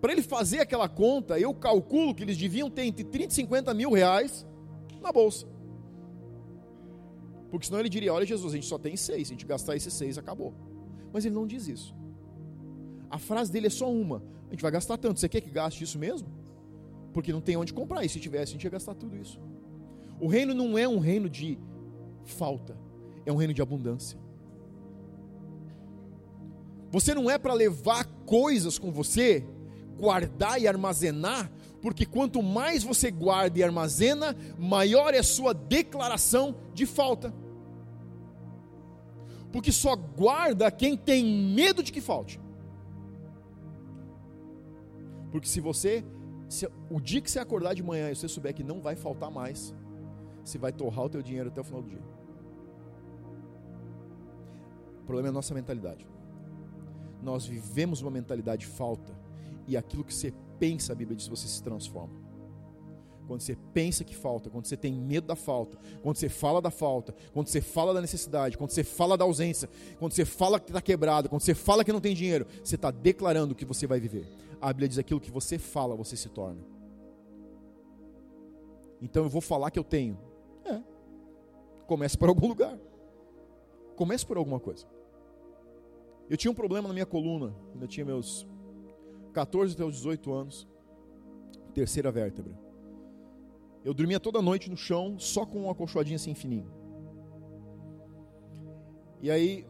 Para 0.00 0.12
ele 0.12 0.22
fazer 0.22 0.60
aquela 0.60 0.88
conta, 0.88 1.40
eu 1.40 1.52
calculo 1.52 2.14
que 2.14 2.22
eles 2.22 2.36
deviam 2.36 2.70
ter 2.70 2.84
entre 2.84 3.02
30 3.02 3.32
e 3.32 3.34
50 3.34 3.74
mil 3.74 3.90
reais 3.90 4.46
na 5.02 5.10
bolsa. 5.10 5.48
Porque 7.50 7.66
senão 7.66 7.80
ele 7.80 7.88
diria: 7.88 8.12
Olha, 8.12 8.26
Jesus, 8.26 8.52
a 8.52 8.56
gente 8.56 8.66
só 8.66 8.78
tem 8.78 8.96
seis, 8.96 9.28
se 9.28 9.32
a 9.32 9.36
gente 9.36 9.46
gastar 9.46 9.76
esses 9.76 9.92
seis, 9.92 10.18
acabou. 10.18 10.54
Mas 11.12 11.24
ele 11.24 11.34
não 11.34 11.46
diz 11.46 11.68
isso. 11.68 11.94
A 13.10 13.18
frase 13.18 13.50
dele 13.50 13.66
é 13.68 13.70
só 13.70 13.90
uma: 13.90 14.22
A 14.48 14.50
gente 14.50 14.62
vai 14.62 14.70
gastar 14.70 14.96
tanto, 14.96 15.20
você 15.20 15.28
quer 15.28 15.40
que 15.40 15.50
gaste 15.50 15.82
isso 15.82 15.98
mesmo? 15.98 16.28
Porque 17.12 17.32
não 17.32 17.40
tem 17.40 17.56
onde 17.56 17.72
comprar, 17.72 18.04
e 18.04 18.08
se 18.08 18.20
tivesse, 18.20 18.50
a 18.50 18.54
gente 18.54 18.64
ia 18.64 18.70
gastar 18.70 18.94
tudo 18.94 19.16
isso. 19.16 19.40
O 20.20 20.26
reino 20.26 20.54
não 20.54 20.76
é 20.76 20.86
um 20.86 20.98
reino 20.98 21.28
de 21.28 21.58
falta, 22.24 22.76
é 23.24 23.32
um 23.32 23.36
reino 23.36 23.54
de 23.54 23.62
abundância. 23.62 24.18
Você 26.90 27.14
não 27.14 27.30
é 27.30 27.38
para 27.38 27.52
levar 27.52 28.04
coisas 28.24 28.78
com 28.78 28.90
você, 28.90 29.44
guardar 29.98 30.60
e 30.60 30.66
armazenar, 30.66 31.50
porque 31.80 32.04
quanto 32.04 32.42
mais 32.42 32.82
você 32.82 33.10
guarda 33.10 33.58
e 33.58 33.62
armazena, 33.62 34.36
maior 34.58 35.14
é 35.14 35.18
a 35.18 35.22
sua 35.22 35.52
declaração 35.54 36.56
de 36.74 36.86
falta. 36.86 37.32
Porque 39.52 39.72
só 39.72 39.94
guarda 39.96 40.70
quem 40.70 40.96
tem 40.96 41.24
medo 41.54 41.82
de 41.82 41.92
que 41.92 42.00
falte. 42.00 42.40
Porque 45.30 45.46
se 45.46 45.60
você, 45.60 46.04
se, 46.48 46.68
o 46.90 47.00
dia 47.00 47.20
que 47.20 47.30
você 47.30 47.38
acordar 47.38 47.74
de 47.74 47.82
manhã 47.82 48.10
e 48.10 48.16
você 48.16 48.28
souber 48.28 48.54
que 48.54 48.64
não 48.64 48.80
vai 48.80 48.96
faltar 48.96 49.30
mais, 49.30 49.74
se 50.44 50.58
vai 50.58 50.72
torrar 50.72 51.04
o 51.04 51.08
teu 51.08 51.22
dinheiro 51.22 51.48
até 51.48 51.60
o 51.60 51.64
final 51.64 51.82
do 51.82 51.88
dia. 51.88 52.02
O 55.02 55.04
problema 55.04 55.28
é 55.28 55.30
a 55.30 55.32
nossa 55.32 55.54
mentalidade. 55.54 56.06
Nós 57.22 57.46
vivemos 57.46 58.02
uma 58.02 58.10
mentalidade 58.10 58.62
de 58.62 58.66
falta 58.66 59.12
e 59.66 59.76
aquilo 59.76 60.04
que 60.04 60.14
você 60.14 60.32
pensa, 60.58 60.92
a 60.92 60.96
Bíblia 60.96 61.16
diz, 61.16 61.28
você 61.28 61.46
se 61.46 61.62
transforma. 61.62 62.28
Quando 63.26 63.42
você 63.42 63.56
pensa 63.74 64.04
que 64.04 64.16
falta, 64.16 64.48
quando 64.48 64.64
você 64.64 64.76
tem 64.76 64.90
medo 64.90 65.26
da 65.26 65.36
falta, 65.36 65.76
quando 66.02 66.16
você 66.16 66.30
fala 66.30 66.62
da 66.62 66.70
falta, 66.70 67.14
quando 67.34 67.46
você 67.46 67.60
fala 67.60 67.92
da 67.92 68.00
necessidade, 68.00 68.56
quando 68.56 68.70
você 68.70 68.82
fala 68.82 69.18
da 69.18 69.24
ausência, 69.24 69.68
quando 69.98 70.12
você 70.12 70.24
fala 70.24 70.58
que 70.58 70.70
está 70.70 70.80
quebrado, 70.80 71.28
quando 71.28 71.42
você 71.42 71.54
fala 71.54 71.84
que 71.84 71.92
não 71.92 72.00
tem 72.00 72.14
dinheiro, 72.14 72.46
você 72.64 72.76
está 72.76 72.90
declarando 72.90 73.54
que 73.54 73.66
você 73.66 73.86
vai 73.86 74.00
viver. 74.00 74.26
A 74.58 74.68
Bíblia 74.68 74.88
diz 74.88 74.98
aquilo 74.98 75.20
que 75.20 75.30
você 75.30 75.58
fala, 75.58 75.94
você 75.94 76.16
se 76.16 76.30
torna. 76.30 76.60
Então 79.02 79.24
eu 79.24 79.28
vou 79.28 79.42
falar 79.42 79.70
que 79.70 79.78
eu 79.78 79.84
tenho, 79.84 80.18
é. 80.64 80.82
Comece 81.86 82.16
por 82.16 82.30
algum 82.30 82.48
lugar. 82.48 82.78
Comece 83.94 84.24
por 84.24 84.38
alguma 84.38 84.58
coisa. 84.58 84.86
Eu 86.30 86.36
tinha 86.36 86.50
um 86.50 86.54
problema 86.54 86.88
na 86.88 86.94
minha 86.94 87.06
coluna, 87.06 87.54
quando 87.72 87.82
eu 87.82 87.88
tinha 87.88 88.06
meus 88.06 88.46
14 89.38 89.74
até 89.74 89.84
os 89.84 89.94
18 89.94 90.32
anos, 90.32 90.66
terceira 91.72 92.10
vértebra. 92.10 92.58
Eu 93.84 93.94
dormia 93.94 94.18
toda 94.18 94.42
noite 94.42 94.68
no 94.68 94.76
chão, 94.76 95.16
só 95.16 95.46
com 95.46 95.66
uma 95.66 95.74
colchoadinha 95.76 96.16
assim 96.16 96.34
fininho. 96.34 96.68
E 99.22 99.30
aí, 99.30 99.64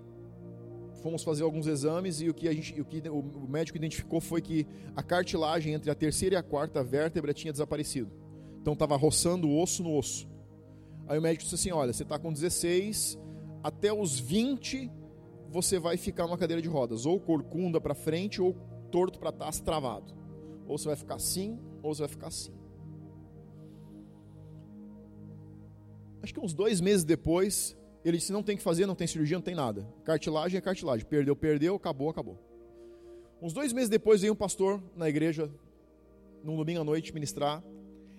fomos 1.02 1.22
fazer 1.22 1.42
alguns 1.42 1.66
exames 1.66 2.22
e 2.22 2.30
o 2.30 2.34
que, 2.34 2.48
a 2.48 2.52
gente, 2.54 2.80
o, 2.80 2.84
que 2.84 3.06
o 3.10 3.46
médico 3.46 3.76
identificou 3.76 4.22
foi 4.22 4.40
que 4.40 4.66
a 4.96 5.02
cartilagem 5.02 5.74
entre 5.74 5.90
a 5.90 5.94
terceira 5.94 6.36
e 6.36 6.38
a 6.38 6.42
quarta 6.42 6.82
vértebra 6.82 7.34
tinha 7.34 7.52
desaparecido. 7.52 8.10
Então 8.62 8.72
estava 8.72 8.96
roçando 8.96 9.48
o 9.48 9.62
osso 9.62 9.82
no 9.82 9.94
osso. 9.94 10.26
Aí 11.06 11.18
o 11.18 11.22
médico 11.22 11.44
disse 11.44 11.54
assim: 11.54 11.72
Olha, 11.72 11.92
você 11.92 12.04
está 12.04 12.18
com 12.18 12.32
16, 12.32 13.18
até 13.62 13.92
os 13.92 14.18
20 14.18 14.90
você 15.50 15.78
vai 15.78 15.98
ficar 15.98 16.24
numa 16.24 16.38
cadeira 16.38 16.62
de 16.62 16.68
rodas, 16.68 17.04
ou 17.04 17.20
corcunda 17.20 17.78
para 17.78 17.94
frente, 17.94 18.40
ou 18.40 18.56
torto 18.90 19.18
para 19.18 19.32
trás, 19.32 19.60
travado. 19.60 20.14
Ou 20.66 20.76
você 20.76 20.88
vai 20.88 20.96
ficar 20.96 21.14
assim, 21.14 21.58
ou 21.82 21.94
você 21.94 22.02
vai 22.02 22.08
ficar 22.08 22.28
assim. 22.28 22.52
Acho 26.22 26.34
que 26.34 26.40
uns 26.40 26.52
dois 26.52 26.80
meses 26.80 27.04
depois, 27.04 27.76
ele 28.04 28.18
disse: 28.18 28.32
não 28.32 28.42
tem 28.42 28.56
que 28.56 28.62
fazer, 28.62 28.86
não 28.86 28.94
tem 28.94 29.06
cirurgia, 29.06 29.36
não 29.36 29.42
tem 29.42 29.54
nada. 29.54 29.86
Cartilagem 30.04 30.58
é 30.58 30.60
cartilagem. 30.60 31.06
Perdeu, 31.06 31.34
perdeu, 31.34 31.74
acabou, 31.74 32.10
acabou. 32.10 32.38
Uns 33.40 33.52
dois 33.52 33.72
meses 33.72 33.88
depois 33.88 34.20
veio 34.20 34.32
um 34.32 34.36
pastor 34.36 34.82
na 34.96 35.08
igreja, 35.08 35.50
num 36.42 36.56
domingo 36.56 36.80
à 36.80 36.84
noite, 36.84 37.14
ministrar. 37.14 37.62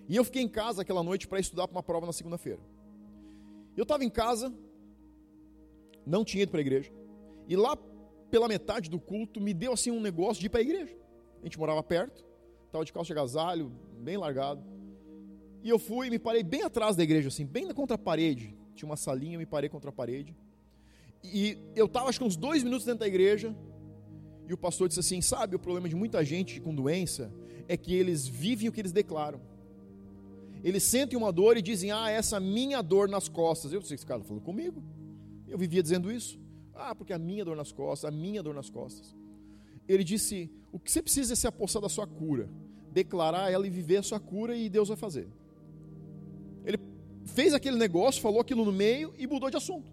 E 0.08 0.16
eu 0.16 0.24
fiquei 0.24 0.42
em 0.42 0.48
casa 0.48 0.82
aquela 0.82 1.04
noite 1.04 1.28
para 1.28 1.40
estudar 1.40 1.68
para 1.68 1.76
uma 1.76 1.84
prova 1.84 2.06
na 2.06 2.14
segunda-feira. 2.14 2.60
Eu 3.76 3.84
estava 3.84 4.04
em 4.04 4.10
casa, 4.10 4.52
não 6.06 6.24
tinha 6.24 6.44
ido 6.44 6.52
para 6.52 6.60
a 6.60 6.62
igreja. 6.62 6.92
E 7.48 7.56
lá 7.56 7.78
pela 8.30 8.48
metade 8.48 8.90
do 8.90 9.00
culto 9.00 9.42
me 9.42 9.54
deu 9.54 9.74
assim 9.74 9.92
um 9.92 10.00
negócio 10.00 10.40
de 10.40 10.48
ir 10.48 10.50
para 10.50 10.60
a 10.60 10.64
igreja. 10.64 10.96
A 11.42 11.46
gente 11.46 11.58
morava 11.58 11.82
perto, 11.84 12.26
estava 12.66 12.86
de 12.86 12.94
calça 12.94 13.08
de 13.08 13.20
agasalho, 13.20 13.72
bem 14.00 14.18
largado. 14.18 14.64
E 15.64 15.70
eu 15.70 15.80
fui, 15.80 16.10
me 16.10 16.20
parei 16.20 16.44
bem 16.44 16.64
atrás 16.64 16.96
da 16.96 17.04
igreja, 17.04 17.28
assim, 17.28 17.46
bem 17.46 17.68
contra 17.74 17.96
a 17.96 18.00
parede 18.00 18.58
tinha 18.80 18.90
uma 18.90 18.98
salinha, 18.98 19.36
eu 19.36 19.40
me 19.40 19.46
parei 19.46 19.70
contra 19.70 19.90
a 19.90 19.94
parede. 19.94 20.36
E 21.24 21.58
eu 21.76 21.86
estava, 21.86 22.08
acho 22.10 22.20
que 22.20 22.26
uns 22.26 22.38
dois 22.38 22.64
minutos 22.64 22.86
dentro 22.86 23.02
da 23.02 23.08
igreja, 23.08 23.56
e 24.48 24.54
o 24.54 24.58
pastor 24.58 24.88
disse 24.88 25.02
assim: 25.02 25.22
Sabe, 25.22 25.56
o 25.56 25.60
problema 25.60 25.90
de 25.90 25.96
muita 25.96 26.24
gente 26.24 26.62
com 26.62 26.74
doença 26.74 27.32
é 27.68 27.76
que 27.76 27.94
eles 27.94 28.26
vivem 28.28 28.70
o 28.70 28.72
que 28.72 28.80
eles 28.80 28.92
declaram. 28.92 29.42
Eles 30.64 30.84
sentem 30.84 31.18
uma 31.18 31.32
dor 31.32 31.58
e 31.58 31.62
dizem: 31.62 31.92
Ah, 31.92 32.10
essa 32.10 32.40
minha 32.40 32.82
dor 32.82 33.10
nas 33.10 33.28
costas. 33.28 33.74
Eu 33.74 33.82
sei 33.82 33.90
que 33.90 33.96
esse 33.96 34.06
cara 34.06 34.24
falou 34.24 34.42
comigo. 34.42 34.82
Eu 35.48 35.58
vivia 35.58 35.84
dizendo 35.84 36.12
isso. 36.12 36.40
Ah, 36.82 36.96
porque 36.96 37.12
a 37.12 37.20
minha 37.20 37.44
dor 37.44 37.58
nas 37.58 37.74
costas, 37.74 38.08
a 38.08 38.12
minha 38.12 38.42
dor 38.42 38.56
nas 38.56 38.70
costas. 38.70 39.14
Ele 39.88 40.04
disse: 40.04 40.50
O 40.72 40.80
que 40.80 40.90
você 40.90 41.02
precisa 41.02 41.34
é 41.34 41.36
se 41.36 41.46
apossar 41.46 41.82
da 41.82 41.90
sua 41.90 42.08
cura, 42.08 42.50
declarar 42.92 43.52
ela 43.52 43.68
e 43.68 43.70
viver 43.70 43.98
a 43.98 44.04
sua 44.04 44.20
cura, 44.20 44.56
e 44.56 44.70
Deus 44.70 44.88
vai 44.88 44.96
fazer. 44.96 45.28
Ele 46.64 46.78
fez 47.26 47.54
aquele 47.54 47.78
negócio, 47.78 48.22
falou 48.22 48.40
aquilo 48.40 48.64
no 48.64 48.72
meio 48.72 49.14
e 49.18 49.28
mudou 49.28 49.50
de 49.50 49.58
assunto. 49.58 49.92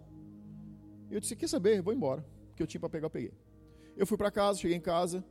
Eu 1.11 1.19
disse: 1.19 1.35
Quer 1.35 1.49
saber? 1.49 1.81
Vou 1.81 1.93
embora. 1.93 2.25
O 2.51 2.55
que 2.55 2.63
eu 2.63 2.67
tinha 2.67 2.79
para 2.79 2.89
pegar, 2.89 3.07
eu 3.07 3.11
peguei. 3.11 3.33
Eu 3.97 4.07
fui 4.07 4.17
para 4.17 4.31
casa, 4.31 4.59
cheguei 4.59 4.77
em 4.77 4.81
casa, 4.81 5.25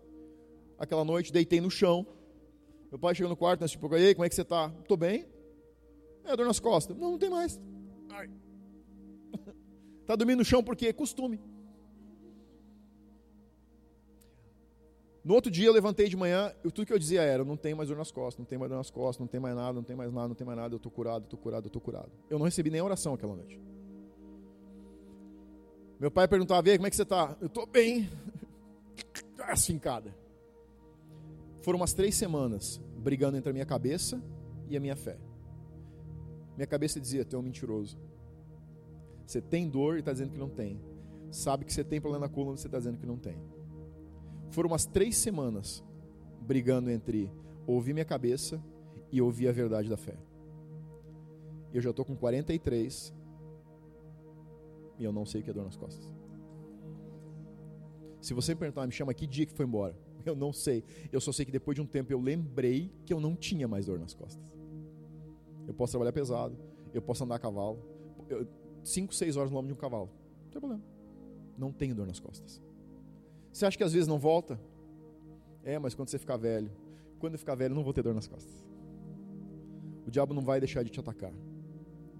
aquela 0.79 1.05
noite, 1.05 1.33
deitei 1.33 1.61
no 1.61 1.71
chão. 1.71 2.07
Meu 2.91 2.99
pai 2.99 3.15
chegou 3.15 3.31
no 3.31 3.37
quarto, 3.37 3.63
nesse 3.63 3.73
tipo, 3.73 3.93
aí, 3.95 4.15
como 4.15 4.27
é 4.27 4.29
que 4.29 4.35
você 4.35 4.43
está? 4.43 4.73
Estou 4.81 4.97
bem. 4.97 5.27
É, 6.25 6.37
dor 6.37 6.47
nas 6.47 6.61
costas. 6.61 6.97
Não, 6.97 7.13
não 7.13 7.19
tem 7.19 7.31
mais. 7.31 7.59
Está 10.07 10.15
dormindo 10.15 10.39
no 10.39 10.45
chão 10.45 10.63
porque 10.63 10.87
é 10.87 10.93
costume. 10.93 11.41
No 15.25 15.35
outro 15.35 15.51
dia 15.51 15.67
eu 15.67 15.73
levantei 15.73 16.09
de 16.09 16.17
manhã, 16.17 16.55
e 16.65 16.71
tudo 16.71 16.87
que 16.87 16.93
eu 16.93 16.99
dizia 16.99 17.23
era: 17.23 17.45
não 17.45 17.57
tem 17.57 17.75
mais 17.75 17.89
dor 17.89 17.99
nas 17.99 18.13
costas, 18.13 18.39
não 18.39 18.47
tem 18.47 18.57
mais 18.57 18.71
dor 18.71 18.77
nas 18.77 18.89
costas, 18.89 19.19
não 19.19 19.27
tem 19.27 19.41
mais 19.41 19.57
nada, 19.57 19.73
não 19.73 19.83
tem 19.83 19.97
mais 19.97 20.13
nada, 20.13 20.29
não 20.29 20.37
tem 20.37 20.47
mais 20.47 20.57
nada, 20.57 20.73
eu 20.73 20.77
estou 20.77 20.93
curado, 20.93 21.25
estou 21.25 21.37
curado, 21.37 21.67
estou 21.67 21.83
curado. 21.83 22.13
Eu 22.31 22.39
não 22.39 22.45
recebi 22.45 22.71
nem 22.71 22.81
oração 22.81 23.15
aquela 23.15 23.35
noite. 23.35 23.61
Meu 25.99 26.13
pai 26.13 26.29
perguntava: 26.29 26.63
Vê, 26.63 26.77
como 26.77 26.87
é 26.87 26.91
que 26.91 26.95
você 26.95 27.03
está? 27.03 27.37
Eu 27.41 27.49
estou 27.49 27.67
bem. 27.67 28.09
Afincada. 29.43 30.15
Foram 31.63 31.81
umas 31.81 31.93
três 31.93 32.15
semanas 32.15 32.81
brigando 32.97 33.37
entre 33.37 33.51
a 33.51 33.53
minha 33.53 33.67
cabeça 33.67 34.23
e 34.69 34.77
a 34.77 34.81
minha 34.81 34.95
fé. 34.95 35.19
Minha 36.55 36.69
cabeça 36.69 37.01
dizia: 37.01 37.25
Tu 37.25 37.35
é 37.35 37.39
um 37.41 37.43
mentiroso. 37.43 37.99
Você 39.27 39.41
tem 39.41 39.69
dor 39.69 39.97
e 39.97 39.99
está 39.99 40.13
dizendo 40.13 40.31
que 40.31 40.39
não 40.39 40.49
tem. 40.49 40.81
Sabe 41.31 41.65
que 41.65 41.73
você 41.73 41.83
tem 41.83 42.01
problema 42.01 42.27
na 42.27 42.33
coluna 42.33 42.57
e 42.57 42.61
você 42.61 42.69
está 42.69 42.79
dizendo 42.79 42.99
que 42.99 43.07
não 43.07 43.19
tem. 43.19 43.37
Foram 44.51 44.69
umas 44.69 44.87
três 44.87 45.17
semanas 45.17 45.85
brigando 46.41 46.91
entre 46.91 47.31
ouvir 47.67 47.93
minha 47.93 48.05
cabeça 48.05 48.63
e 49.11 49.21
ouvir 49.21 49.49
a 49.49 49.53
verdade 49.53 49.89
da 49.89 49.97
fé. 49.97 50.17
Eu 51.75 51.83
já 51.83 51.91
estou 51.91 52.05
com 52.05 52.17
43 52.17 53.13
e 54.99 55.05
eu 55.05 55.13
não 55.13 55.27
sei 55.27 55.41
o 55.41 55.45
que 55.45 55.51
é 55.51 55.53
dor 55.53 55.65
nas 55.65 55.77
costas. 55.77 56.15
Se 58.21 58.33
você 58.33 58.55
me 58.55 58.61
perguntar, 58.61 58.87
me 58.87 58.93
chama 58.93 59.13
que 59.13 59.27
dia 59.27 59.45
que 59.45 59.53
foi 59.53 59.67
embora? 59.67 59.97
Eu 60.27 60.35
não 60.35 60.53
sei. 60.53 60.83
Eu 61.13 61.21
só 61.21 61.31
sei 61.31 61.45
que 61.45 61.53
depois 61.53 61.77
de 61.77 61.81
um 61.81 61.87
tempo 61.87 62.13
eu 62.13 62.21
lembrei 62.21 62.93
que 63.05 63.13
eu 63.13 63.21
não 63.21 63.37
tinha 63.37 63.69
mais 63.69 63.87
dor 63.87 63.97
nas 63.97 64.13
costas. 64.13 64.43
Eu 65.69 65.73
posso 65.73 65.93
trabalhar 65.93 66.11
pesado, 66.11 66.59
eu 66.93 67.01
posso 67.01 67.23
andar 67.23 67.37
a 67.37 67.39
cavalo. 67.39 67.79
5, 68.87 69.15
6 69.15 69.37
horas 69.37 69.51
no 69.51 69.57
lombo 69.57 69.67
de 69.67 69.75
um 69.75 69.77
cavalo. 69.77 70.09
Não 70.45 70.51
tem 70.51 70.61
problema. 70.61 70.85
Não 71.59 71.73
tenho 71.73 71.95
dor 71.95 72.07
nas 72.07 72.21
costas. 72.21 72.63
Você 73.53 73.67
acha 73.67 73.77
que 73.77 73.83
às 73.83 73.93
vezes 73.93 74.07
não 74.07 74.19
volta? 74.19 74.61
É, 75.65 75.79
mas 75.79 75.95
quando 75.95 76.09
você 76.09 76.19
ficar 76.19 76.37
velho, 76.37 76.71
quando 77.19 77.33
eu 77.33 77.39
ficar 77.39 77.57
velho, 77.57 77.75
não 77.75 77.83
vou 77.83 77.93
ter 77.93 78.03
dor 78.03 78.15
nas 78.15 78.29
costas. 78.29 78.65
O 80.07 80.11
diabo 80.11 80.33
não 80.33 80.43
vai 80.43 80.61
deixar 80.61 80.85
de 80.85 80.91
te 80.91 81.01
atacar 81.01 81.33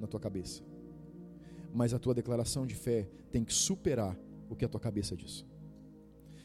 na 0.01 0.09
tua 0.09 0.19
cabeça. 0.19 0.65
Mas 1.73 1.95
a 1.95 1.99
tua 1.99 2.13
declaração 2.13 2.67
de 2.67 2.75
fé 2.75 3.09
tem 3.31 3.45
que 3.45 3.55
superar 3.55 4.19
o 4.51 4.57
que 4.57 4.65
a 4.65 4.69
tua 4.69 4.81
cabeça 4.81 5.17
diz. 5.17 5.45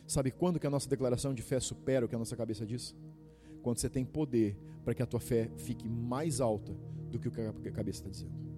Sabe 0.06 0.30
quando 0.30 0.60
que 0.60 0.68
a 0.68 0.70
nossa 0.70 0.88
declaração 0.88 1.34
de 1.34 1.42
fé 1.42 1.60
supera 1.60 2.06
o 2.06 2.10
que 2.10 2.16
a 2.16 2.20
nossa 2.20 2.36
cabeça 2.36 2.64
diz? 2.64 2.96
Quando 3.64 3.80
você 3.80 3.90
tem 3.90 4.06
poder 4.06 4.56
para 4.84 4.94
que 4.94 5.02
a 5.02 5.06
tua 5.06 5.20
fé 5.20 5.50
fique 5.58 5.90
mais 5.90 6.40
alta 6.40 6.74
do 7.10 7.18
que 7.18 7.28
o 7.28 7.32
que 7.32 7.42
a 7.42 7.72
cabeça 7.72 8.00
está 8.00 8.10
dizendo. 8.10 8.51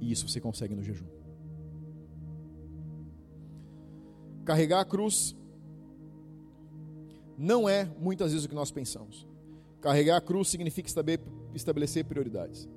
E 0.00 0.12
isso 0.12 0.28
você 0.28 0.40
consegue 0.40 0.74
no 0.74 0.82
jejum. 0.82 1.06
Carregar 4.44 4.80
a 4.80 4.84
cruz 4.84 5.36
não 7.36 7.68
é 7.68 7.84
muitas 7.98 8.32
vezes 8.32 8.46
o 8.46 8.48
que 8.48 8.54
nós 8.54 8.70
pensamos. 8.70 9.26
Carregar 9.80 10.16
a 10.16 10.20
cruz 10.20 10.48
significa 10.48 10.88
estabelecer 11.54 12.04
prioridades. 12.04 12.68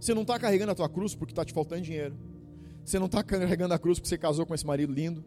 Você 0.00 0.14
não 0.14 0.22
está 0.22 0.38
carregando 0.38 0.72
a 0.72 0.74
tua 0.74 0.88
cruz 0.88 1.14
porque 1.14 1.32
está 1.32 1.44
te 1.44 1.52
faltando 1.52 1.82
dinheiro. 1.82 2.16
Você 2.84 2.98
não 2.98 3.06
está 3.06 3.22
carregando 3.22 3.74
a 3.74 3.78
cruz 3.78 3.98
porque 3.98 4.08
você 4.08 4.18
casou 4.18 4.46
com 4.46 4.54
esse 4.54 4.66
marido 4.66 4.92
lindo. 4.92 5.24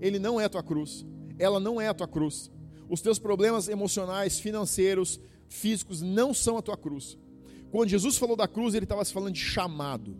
Ele 0.00 0.18
não 0.18 0.40
é 0.40 0.44
a 0.44 0.48
tua 0.48 0.62
cruz. 0.62 1.06
Ela 1.38 1.60
não 1.60 1.80
é 1.80 1.88
a 1.88 1.94
tua 1.94 2.08
cruz. 2.08 2.50
Os 2.88 3.00
teus 3.00 3.18
problemas 3.18 3.68
emocionais, 3.68 4.40
financeiros, 4.40 5.20
físicos 5.48 6.02
não 6.02 6.34
são 6.34 6.58
a 6.58 6.62
tua 6.62 6.76
cruz. 6.76 7.18
Quando 7.70 7.88
Jesus 7.88 8.16
falou 8.16 8.36
da 8.36 8.48
cruz, 8.48 8.74
ele 8.74 8.84
estava 8.84 9.04
se 9.04 9.12
falando 9.12 9.34
de 9.34 9.40
chamado. 9.40 10.16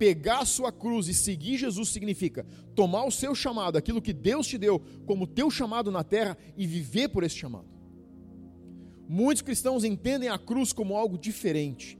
Pegar 0.00 0.38
a 0.38 0.46
sua 0.46 0.72
cruz 0.72 1.08
e 1.08 1.12
seguir 1.12 1.58
Jesus 1.58 1.90
significa 1.90 2.46
tomar 2.74 3.04
o 3.04 3.10
seu 3.10 3.34
chamado, 3.34 3.76
aquilo 3.76 4.00
que 4.00 4.14
Deus 4.14 4.46
te 4.46 4.56
deu 4.56 4.80
como 5.04 5.26
teu 5.26 5.50
chamado 5.50 5.90
na 5.90 6.02
terra 6.02 6.38
e 6.56 6.66
viver 6.66 7.10
por 7.10 7.22
esse 7.22 7.36
chamado. 7.36 7.68
Muitos 9.06 9.42
cristãos 9.42 9.84
entendem 9.84 10.30
a 10.30 10.38
cruz 10.38 10.72
como 10.72 10.96
algo 10.96 11.18
diferente. 11.18 11.98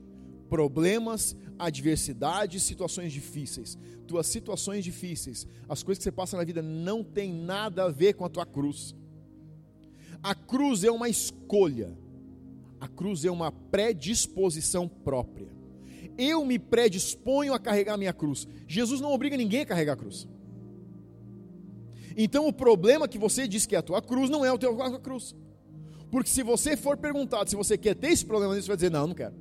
Problemas, 0.49 1.35
adversidades, 1.59 2.63
situações 2.63 3.13
difíceis. 3.13 3.77
Tuas 4.07 4.25
situações 4.25 4.83
difíceis, 4.83 5.45
as 5.69 5.83
coisas 5.83 5.99
que 5.99 6.05
você 6.05 6.11
passa 6.11 6.35
na 6.35 6.43
vida 6.43 6.63
não 6.63 7.03
tem 7.03 7.31
nada 7.31 7.83
a 7.83 7.91
ver 7.91 8.13
com 8.13 8.25
a 8.25 8.29
tua 8.29 8.47
cruz. 8.47 8.95
A 10.23 10.33
cruz 10.33 10.83
é 10.83 10.89
uma 10.89 11.07
escolha. 11.07 11.95
A 12.79 12.87
cruz 12.87 13.25
é 13.25 13.29
uma 13.29 13.51
predisposição 13.51 14.87
própria 14.87 15.50
eu 16.21 16.45
me 16.45 16.59
predisponho 16.59 17.53
a 17.53 17.59
carregar 17.59 17.97
minha 17.97 18.13
cruz. 18.13 18.47
Jesus 18.67 19.01
não 19.01 19.11
obriga 19.11 19.35
ninguém 19.35 19.61
a 19.61 19.65
carregar 19.65 19.93
a 19.93 19.97
cruz. 19.97 20.27
Então 22.15 22.47
o 22.47 22.53
problema 22.53 23.07
que 23.07 23.17
você 23.17 23.47
diz 23.47 23.65
que 23.65 23.75
é 23.75 23.79
a 23.79 23.81
tua 23.81 24.01
cruz 24.01 24.29
não 24.29 24.45
é 24.45 24.51
o 24.51 24.57
teu 24.57 24.81
a 24.81 24.99
cruz. 24.99 25.35
Porque 26.11 26.29
se 26.29 26.43
você 26.43 26.75
for 26.75 26.97
perguntado 26.97 27.49
se 27.49 27.55
você 27.55 27.77
quer 27.77 27.95
ter 27.95 28.07
esse 28.07 28.25
problema, 28.25 28.53
você 28.53 28.67
vai 28.67 28.75
dizer: 28.75 28.91
Não, 28.91 29.07
não 29.07 29.15
quero. 29.15 29.33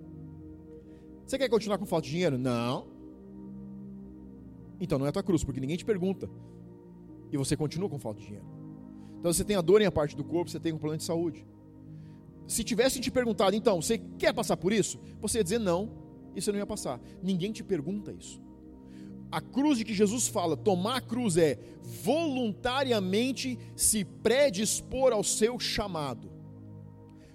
Você 1.26 1.36
quer 1.36 1.48
continuar 1.48 1.78
com 1.78 1.86
falta 1.86 2.06
de 2.06 2.12
dinheiro? 2.12 2.38
Não. 2.38 2.88
Então 4.80 4.98
não 4.98 5.06
é 5.06 5.10
a 5.10 5.12
tua 5.12 5.22
cruz, 5.22 5.44
porque 5.44 5.60
ninguém 5.60 5.76
te 5.76 5.84
pergunta. 5.84 6.28
E 7.30 7.36
você 7.36 7.56
continua 7.56 7.88
com 7.88 7.98
falta 7.98 8.20
de 8.20 8.26
dinheiro. 8.26 8.46
Então 9.18 9.32
você 9.32 9.44
tem 9.44 9.54
a 9.54 9.60
dor 9.60 9.82
em 9.82 9.86
a 9.86 9.92
parte 9.92 10.16
do 10.16 10.24
corpo, 10.24 10.50
você 10.50 10.58
tem 10.58 10.72
um 10.72 10.78
problema 10.78 10.98
de 10.98 11.04
saúde. 11.04 11.46
Se 12.48 12.64
tivessem 12.64 13.00
te 13.00 13.12
perguntado, 13.12 13.54
então, 13.54 13.80
você 13.80 13.98
quer 14.18 14.32
passar 14.32 14.56
por 14.56 14.72
isso? 14.72 14.98
Você 15.20 15.38
ia 15.38 15.44
dizer 15.44 15.60
não, 15.60 15.88
isso 16.34 16.50
não 16.52 16.58
ia 16.58 16.66
passar. 16.66 17.00
Ninguém 17.22 17.52
te 17.52 17.62
pergunta 17.62 18.12
isso. 18.12 18.40
A 19.30 19.40
cruz 19.40 19.78
de 19.78 19.84
que 19.84 19.94
Jesus 19.94 20.26
fala, 20.26 20.56
tomar 20.56 20.96
a 20.96 21.00
cruz 21.00 21.36
é 21.36 21.58
voluntariamente 22.02 23.58
se 23.76 24.04
predispor 24.04 25.12
ao 25.12 25.22
seu 25.22 25.58
chamado. 25.58 26.30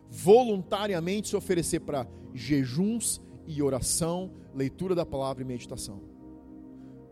Voluntariamente 0.10 1.30
se 1.30 1.36
oferecer 1.36 1.80
para 1.80 2.08
jejuns 2.34 3.22
e 3.48 3.62
oração, 3.62 4.32
leitura 4.54 4.94
da 4.94 5.06
palavra 5.06 5.42
e 5.44 5.46
meditação. 5.46 6.02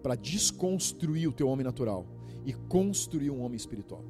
Para 0.02 0.16
desconstruir 0.16 1.30
o 1.30 1.34
teu 1.34 1.48
homem 1.48 1.64
natural 1.64 2.06
e 2.46 2.54
construir 2.54 3.30
um 3.30 3.42
homem 3.42 3.56
espiritual. 3.56 4.04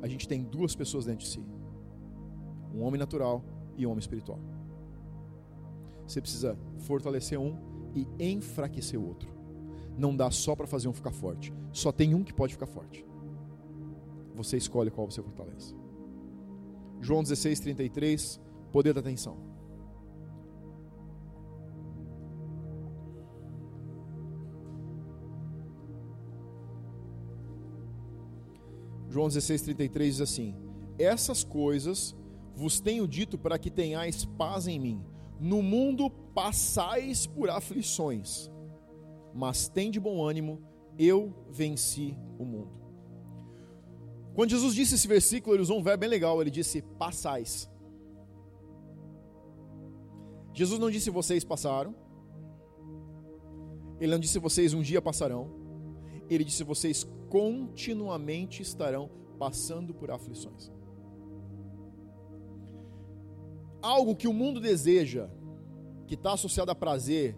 A 0.00 0.06
gente 0.06 0.28
tem 0.28 0.42
duas 0.42 0.74
pessoas 0.74 1.06
dentro 1.06 1.24
de 1.24 1.32
si: 1.32 1.44
um 2.72 2.82
homem 2.82 2.98
natural 2.98 3.44
e 3.76 3.84
um 3.86 3.90
homem 3.90 4.00
espiritual. 4.00 4.38
Você 6.12 6.20
precisa 6.20 6.58
fortalecer 6.80 7.40
um 7.40 7.56
e 7.94 8.06
enfraquecer 8.22 9.00
o 9.00 9.06
outro. 9.08 9.32
Não 9.96 10.14
dá 10.14 10.30
só 10.30 10.54
para 10.54 10.66
fazer 10.66 10.86
um 10.86 10.92
ficar 10.92 11.10
forte. 11.10 11.54
Só 11.72 11.90
tem 11.90 12.14
um 12.14 12.22
que 12.22 12.34
pode 12.34 12.52
ficar 12.52 12.66
forte. 12.66 13.02
Você 14.34 14.58
escolhe 14.58 14.90
qual 14.90 15.10
você 15.10 15.22
fortalece. 15.22 15.74
João 17.00 17.22
16, 17.22 17.60
33, 17.60 18.38
poder 18.70 18.92
da 18.92 19.00
atenção. 19.00 19.38
João 29.08 29.28
16, 29.28 29.62
33 29.62 30.16
diz 30.16 30.20
assim: 30.20 30.54
Essas 30.98 31.42
coisas 31.42 32.14
vos 32.54 32.80
tenho 32.80 33.08
dito 33.08 33.38
para 33.38 33.58
que 33.58 33.70
tenhais 33.70 34.26
paz 34.26 34.66
em 34.66 34.78
mim. 34.78 35.11
No 35.42 35.60
mundo 35.60 36.08
passais 36.08 37.26
por 37.26 37.50
aflições, 37.50 38.48
mas 39.34 39.68
tem 39.68 39.90
de 39.90 39.98
bom 39.98 40.22
ânimo, 40.24 40.62
eu 40.96 41.34
venci 41.50 42.16
o 42.38 42.44
mundo. 42.44 42.70
Quando 44.36 44.50
Jesus 44.50 44.72
disse 44.72 44.94
esse 44.94 45.08
versículo, 45.08 45.56
ele 45.56 45.62
usou 45.62 45.80
um 45.80 45.82
verbo 45.82 46.02
bem 46.02 46.08
legal, 46.08 46.40
ele 46.40 46.48
disse 46.48 46.80
passais. 46.96 47.68
Jesus 50.54 50.78
não 50.78 50.88
disse 50.88 51.10
vocês 51.10 51.42
passaram, 51.42 51.92
ele 53.98 54.12
não 54.12 54.20
disse 54.20 54.38
vocês 54.38 54.72
um 54.72 54.80
dia 54.80 55.02
passarão, 55.02 55.50
ele 56.30 56.44
disse 56.44 56.62
vocês 56.62 57.04
continuamente 57.28 58.62
estarão 58.62 59.10
passando 59.40 59.92
por 59.92 60.12
aflições. 60.12 60.70
Algo 63.82 64.14
que 64.14 64.28
o 64.28 64.32
mundo 64.32 64.60
deseja, 64.60 65.28
que 66.06 66.14
está 66.14 66.32
associado 66.32 66.70
a 66.70 66.74
prazer, 66.74 67.36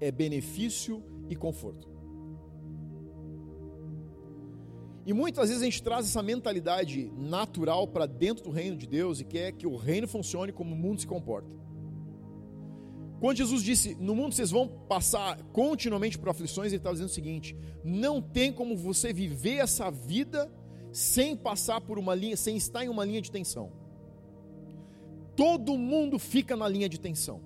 é 0.00 0.10
benefício 0.10 1.02
e 1.28 1.36
conforto. 1.36 1.88
E 5.06 5.12
muitas 5.12 5.48
vezes 5.48 5.62
a 5.62 5.64
gente 5.64 5.82
traz 5.82 6.04
essa 6.04 6.22
mentalidade 6.22 7.10
natural 7.16 7.88
para 7.88 8.04
dentro 8.04 8.44
do 8.44 8.50
reino 8.50 8.76
de 8.76 8.86
Deus 8.86 9.20
e 9.20 9.24
quer 9.24 9.52
que 9.52 9.66
o 9.66 9.76
reino 9.76 10.06
funcione 10.06 10.52
como 10.52 10.74
o 10.74 10.78
mundo 10.78 11.00
se 11.00 11.06
comporta. 11.06 11.56
Quando 13.18 13.38
Jesus 13.38 13.62
disse, 13.62 13.94
no 13.94 14.14
mundo 14.14 14.34
vocês 14.34 14.50
vão 14.50 14.68
passar 14.68 15.42
continuamente 15.52 16.18
por 16.18 16.28
aflições, 16.28 16.72
ele 16.72 16.76
estava 16.76 16.94
dizendo 16.94 17.08
o 17.08 17.12
seguinte: 17.12 17.56
não 17.82 18.20
tem 18.20 18.52
como 18.52 18.76
você 18.76 19.12
viver 19.12 19.56
essa 19.56 19.90
vida 19.90 20.52
sem 20.92 21.34
passar 21.34 21.80
por 21.80 21.98
uma 21.98 22.14
linha, 22.14 22.36
sem 22.36 22.56
estar 22.56 22.84
em 22.84 22.88
uma 22.88 23.04
linha 23.04 23.22
de 23.22 23.30
tensão 23.30 23.87
todo 25.38 25.78
mundo 25.78 26.18
fica 26.18 26.56
na 26.56 26.66
linha 26.66 26.88
de 26.88 26.98
tensão. 26.98 27.40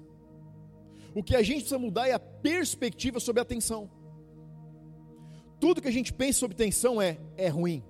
O 1.14 1.22
que 1.22 1.36
a 1.36 1.42
gente 1.42 1.56
precisa 1.56 1.78
mudar 1.78 2.08
é 2.08 2.12
a 2.12 2.18
perspectiva 2.18 3.20
sobre 3.20 3.42
a 3.42 3.44
tensão. 3.44 3.90
Tudo 5.60 5.82
que 5.82 5.88
a 5.88 5.92
gente 5.92 6.10
pensa 6.10 6.38
sobre 6.38 6.56
tensão 6.56 7.02
é 7.02 7.18
é 7.36 7.48
ruim. 7.48 7.84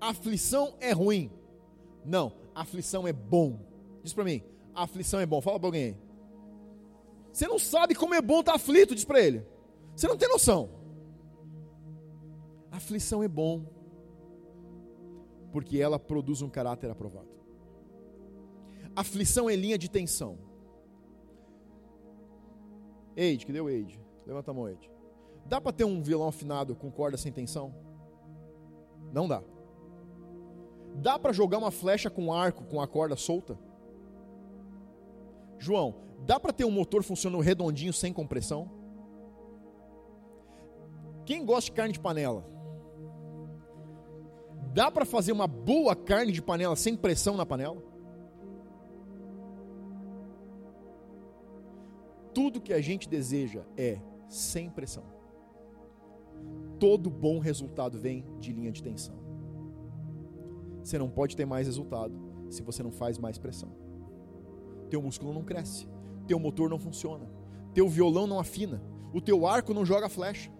Aflição 0.00 0.74
é 0.80 0.90
ruim. 0.90 1.30
Não, 2.04 2.32
aflição 2.52 3.06
é 3.06 3.12
bom. 3.12 3.60
Diz 4.02 4.12
para 4.12 4.24
mim, 4.24 4.42
aflição 4.74 5.20
é 5.20 5.26
bom. 5.26 5.40
Fala 5.40 5.60
para 5.60 5.68
alguém 5.68 5.84
aí. 5.84 5.96
Você 7.32 7.46
não 7.46 7.58
sabe 7.60 7.94
como 7.94 8.14
é 8.14 8.20
bom 8.20 8.40
estar 8.40 8.52
tá 8.52 8.56
aflito, 8.56 8.96
diz 8.96 9.04
para 9.04 9.22
ele. 9.22 9.46
Você 9.94 10.08
não 10.08 10.16
tem 10.16 10.28
noção. 10.28 10.70
Aflição 12.72 13.22
é 13.22 13.28
bom. 13.28 13.64
Porque 15.52 15.78
ela 15.78 16.00
produz 16.00 16.42
um 16.42 16.50
caráter 16.50 16.90
aprovado. 16.90 17.43
Aflição 18.96 19.50
é 19.50 19.56
linha 19.56 19.76
de 19.76 19.90
tensão. 19.90 20.38
Eide, 23.16 23.46
que 23.46 23.52
deu 23.52 23.68
Eide? 23.68 24.00
Levanta 24.26 24.50
a 24.50 24.54
mão, 24.54 24.68
Eide. 24.68 24.90
Dá 25.46 25.60
para 25.60 25.72
ter 25.72 25.84
um 25.84 26.02
violão 26.02 26.28
afinado 26.28 26.74
com 26.74 26.90
corda 26.90 27.16
sem 27.16 27.32
tensão? 27.32 27.74
Não 29.12 29.28
dá. 29.28 29.42
Dá 30.94 31.18
para 31.18 31.32
jogar 31.32 31.58
uma 31.58 31.70
flecha 31.70 32.08
com 32.08 32.32
arco 32.32 32.64
com 32.64 32.80
a 32.80 32.86
corda 32.86 33.16
solta? 33.16 33.58
João, 35.58 35.94
dá 36.24 36.38
para 36.38 36.52
ter 36.52 36.64
um 36.64 36.70
motor 36.70 37.02
funcionando 37.02 37.42
redondinho 37.42 37.92
sem 37.92 38.12
compressão? 38.12 38.70
Quem 41.24 41.44
gosta 41.44 41.70
de 41.70 41.72
carne 41.72 41.92
de 41.92 42.00
panela? 42.00 42.44
Dá 44.72 44.90
para 44.90 45.04
fazer 45.04 45.32
uma 45.32 45.46
boa 45.46 45.94
carne 45.94 46.32
de 46.32 46.42
panela 46.42 46.76
sem 46.76 46.96
pressão 46.96 47.36
na 47.36 47.46
panela? 47.46 47.82
Tudo 52.34 52.60
que 52.60 52.72
a 52.72 52.80
gente 52.80 53.08
deseja 53.08 53.62
é 53.76 53.98
sem 54.28 54.68
pressão. 54.68 55.04
Todo 56.78 57.08
bom 57.08 57.38
resultado 57.38 57.98
vem 57.98 58.26
de 58.40 58.52
linha 58.52 58.72
de 58.72 58.82
tensão. 58.82 59.14
Você 60.82 60.98
não 60.98 61.08
pode 61.08 61.36
ter 61.36 61.46
mais 61.46 61.66
resultado 61.66 62.14
se 62.50 62.60
você 62.62 62.82
não 62.82 62.90
faz 62.90 63.16
mais 63.16 63.38
pressão. 63.38 63.70
Teu 64.90 65.00
músculo 65.00 65.32
não 65.32 65.44
cresce, 65.44 65.86
teu 66.26 66.38
motor 66.38 66.68
não 66.68 66.78
funciona, 66.78 67.30
teu 67.72 67.88
violão 67.88 68.26
não 68.26 68.38
afina, 68.38 68.82
o 69.12 69.20
teu 69.20 69.46
arco 69.46 69.72
não 69.72 69.86
joga 69.86 70.08
flecha. 70.08 70.50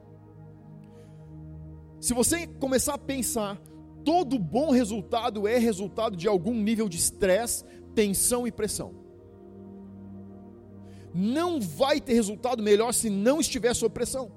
Se 2.01 2.15
você 2.15 2.47
começar 2.47 2.95
a 2.95 2.99
pensar, 2.99 3.61
todo 4.05 4.39
bom 4.39 4.71
resultado 4.71 5.49
é 5.49 5.59
resultado 5.59 6.17
de 6.17 6.29
algum 6.29 6.55
nível 6.55 6.89
de 6.89 6.97
estresse, 6.97 7.65
tensão 7.95 8.47
e 8.47 8.53
pressão 8.53 9.04
não 11.15 11.61
vai 11.61 12.01
ter 12.01 12.15
resultado 12.15 12.63
melhor 12.63 12.93
se 12.93 13.09
não 13.09 13.41
estiver 13.41 13.73
sob 13.73 13.95
pressão. 13.95 14.33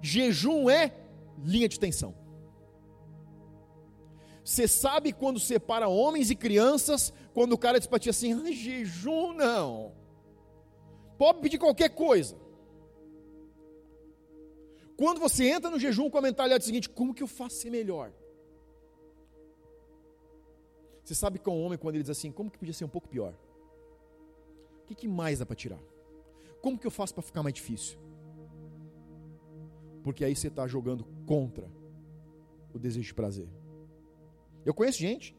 Jejum 0.00 0.70
é 0.70 0.94
linha 1.42 1.68
de 1.68 1.78
tensão. 1.78 2.14
Você 4.42 4.66
sabe 4.66 5.12
quando 5.12 5.38
separa 5.38 5.88
homens 5.88 6.30
e 6.30 6.34
crianças, 6.34 7.12
quando 7.32 7.52
o 7.52 7.58
cara 7.58 7.78
diz 7.78 7.86
para 7.86 7.98
ti 7.98 8.08
assim: 8.08 8.32
ah, 8.32 8.50
jejum 8.50 9.34
não. 9.34 9.92
Pode 11.18 11.40
pedir 11.40 11.58
qualquer 11.58 11.90
coisa. 11.90 12.36
Quando 14.96 15.18
você 15.18 15.48
entra 15.48 15.70
no 15.70 15.78
jejum 15.78 16.08
com 16.08 16.18
a 16.18 16.22
mentalidade 16.22 16.64
seguinte: 16.64 16.88
como 16.88 17.14
que 17.14 17.22
eu 17.22 17.26
faço 17.26 17.56
ser 17.56 17.70
melhor? 17.70 18.12
Você 21.02 21.14
sabe 21.14 21.38
que 21.38 21.48
é 21.48 21.52
um 21.52 21.62
homem, 21.62 21.78
quando 21.78 21.96
ele 21.96 22.02
diz 22.02 22.10
assim: 22.10 22.30
como 22.30 22.50
que 22.50 22.58
podia 22.58 22.74
ser 22.74 22.84
um 22.84 22.88
pouco 22.88 23.08
pior? 23.08 23.34
O 24.84 24.86
que, 24.86 24.94
que 24.94 25.08
mais 25.08 25.38
dá 25.38 25.46
para 25.46 25.56
tirar? 25.56 25.80
Como 26.60 26.78
que 26.78 26.86
eu 26.86 26.90
faço 26.90 27.14
para 27.14 27.22
ficar 27.22 27.42
mais 27.42 27.54
difícil? 27.54 27.98
Porque 30.02 30.22
aí 30.22 30.36
você 30.36 30.48
está 30.48 30.66
jogando 30.66 31.04
contra 31.26 31.66
o 32.74 32.78
desejo 32.78 33.06
de 33.06 33.14
prazer. 33.14 33.48
Eu 34.62 34.74
conheço 34.74 34.98
gente 34.98 35.34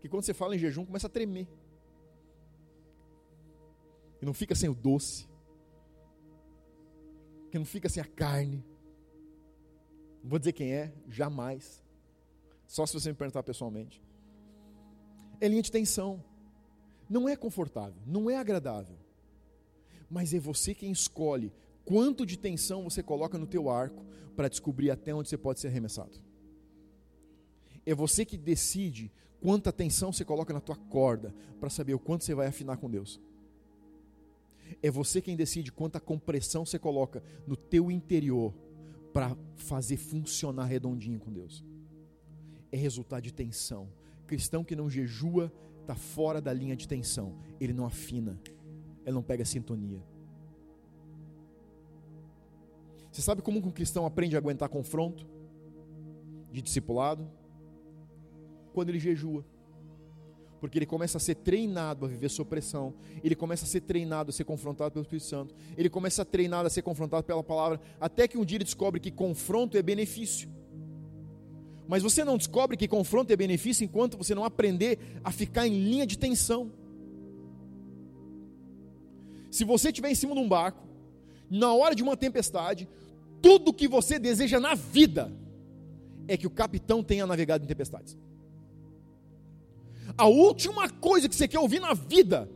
que 0.00 0.08
quando 0.08 0.22
você 0.22 0.32
fala 0.32 0.56
em 0.56 0.58
jejum 0.58 0.86
começa 0.86 1.06
a 1.06 1.10
tremer. 1.10 1.46
E 4.22 4.24
não 4.24 4.32
fica 4.32 4.54
sem 4.54 4.70
o 4.70 4.74
doce. 4.74 5.28
Que 7.50 7.58
não 7.58 7.66
fica 7.66 7.90
sem 7.90 8.02
a 8.02 8.06
carne. 8.06 8.64
Não 10.22 10.30
vou 10.30 10.38
dizer 10.38 10.54
quem 10.54 10.72
é, 10.72 10.94
jamais. 11.06 11.84
Só 12.66 12.86
se 12.86 12.94
você 12.94 13.10
me 13.10 13.16
perguntar 13.16 13.42
pessoalmente. 13.42 14.02
É 15.38 15.48
linha 15.48 15.62
de 15.62 15.70
tensão. 15.70 16.24
Não 17.10 17.28
é 17.28 17.34
confortável, 17.34 18.00
não 18.06 18.30
é 18.30 18.36
agradável. 18.36 18.96
Mas 20.08 20.32
é 20.32 20.38
você 20.38 20.72
quem 20.72 20.92
escolhe 20.92 21.52
quanto 21.84 22.24
de 22.24 22.38
tensão 22.38 22.84
você 22.84 23.02
coloca 23.02 23.36
no 23.36 23.48
teu 23.48 23.68
arco 23.68 24.06
para 24.36 24.48
descobrir 24.48 24.92
até 24.92 25.12
onde 25.12 25.28
você 25.28 25.36
pode 25.36 25.58
ser 25.58 25.66
arremessado. 25.66 26.16
É 27.84 27.92
você 27.92 28.24
que 28.24 28.38
decide 28.38 29.10
quanta 29.40 29.72
tensão 29.72 30.12
você 30.12 30.24
coloca 30.24 30.52
na 30.52 30.60
tua 30.60 30.76
corda 30.76 31.34
para 31.58 31.68
saber 31.68 31.94
o 31.94 31.98
quanto 31.98 32.24
você 32.24 32.32
vai 32.32 32.46
afinar 32.46 32.76
com 32.76 32.88
Deus. 32.88 33.20
É 34.80 34.88
você 34.88 35.20
quem 35.20 35.36
decide 35.36 35.72
quanta 35.72 35.98
compressão 35.98 36.64
você 36.64 36.78
coloca 36.78 37.24
no 37.44 37.56
teu 37.56 37.90
interior 37.90 38.54
para 39.12 39.36
fazer 39.56 39.96
funcionar 39.96 40.66
redondinho 40.66 41.18
com 41.18 41.32
Deus. 41.32 41.64
É 42.70 42.76
resultado 42.76 43.24
de 43.24 43.34
tensão. 43.34 43.88
Cristão 44.28 44.62
que 44.62 44.76
não 44.76 44.88
jejua 44.88 45.52
está 45.90 45.94
fora 45.94 46.40
da 46.40 46.52
linha 46.52 46.76
de 46.76 46.86
tensão, 46.86 47.34
ele 47.60 47.72
não 47.72 47.84
afina, 47.84 48.40
ele 49.04 49.12
não 49.12 49.22
pega 49.22 49.44
sintonia. 49.44 50.00
Você 53.10 53.20
sabe 53.20 53.42
como 53.42 53.58
um 53.58 53.72
cristão 53.72 54.06
aprende 54.06 54.36
a 54.36 54.38
aguentar 54.38 54.68
confronto 54.68 55.26
de 56.52 56.62
discipulado? 56.62 57.28
Quando 58.72 58.90
ele 58.90 59.00
jejua. 59.00 59.44
Porque 60.60 60.78
ele 60.78 60.86
começa 60.86 61.16
a 61.16 61.20
ser 61.20 61.36
treinado 61.36 62.04
a 62.04 62.08
viver 62.08 62.28
sob 62.28 62.48
pressão, 62.48 62.94
ele 63.24 63.34
começa 63.34 63.64
a 63.64 63.68
ser 63.68 63.80
treinado 63.80 64.30
a 64.30 64.32
ser 64.32 64.44
confrontado 64.44 64.92
pelo 64.92 65.02
Espírito 65.02 65.26
Santo, 65.26 65.54
ele 65.76 65.88
começa 65.88 66.22
a 66.22 66.24
treinado 66.24 66.66
a 66.66 66.70
ser 66.70 66.82
confrontado 66.82 67.24
pela 67.24 67.42
palavra, 67.42 67.80
até 67.98 68.28
que 68.28 68.38
um 68.38 68.44
dia 68.44 68.58
ele 68.58 68.64
descobre 68.64 69.00
que 69.00 69.10
confronto 69.10 69.76
é 69.76 69.82
benefício. 69.82 70.48
Mas 71.90 72.04
você 72.04 72.22
não 72.22 72.38
descobre 72.38 72.76
que 72.76 72.86
confronto 72.86 73.32
é 73.32 73.36
benefício 73.36 73.82
enquanto 73.82 74.16
você 74.16 74.32
não 74.32 74.44
aprender 74.44 74.96
a 75.24 75.32
ficar 75.32 75.66
em 75.66 75.76
linha 75.76 76.06
de 76.06 76.16
tensão. 76.16 76.70
Se 79.50 79.64
você 79.64 79.88
estiver 79.88 80.08
em 80.08 80.14
cima 80.14 80.32
de 80.32 80.40
um 80.40 80.48
barco, 80.48 80.86
na 81.50 81.74
hora 81.74 81.92
de 81.92 82.00
uma 82.00 82.16
tempestade, 82.16 82.88
tudo 83.42 83.72
que 83.72 83.88
você 83.88 84.20
deseja 84.20 84.60
na 84.60 84.76
vida 84.76 85.32
é 86.28 86.36
que 86.36 86.46
o 86.46 86.50
capitão 86.50 87.02
tenha 87.02 87.26
navegado 87.26 87.64
em 87.64 87.66
tempestades. 87.66 88.16
A 90.16 90.28
última 90.28 90.88
coisa 90.88 91.28
que 91.28 91.34
você 91.34 91.48
quer 91.48 91.58
ouvir 91.58 91.80
na 91.80 91.92
vida 91.92 92.48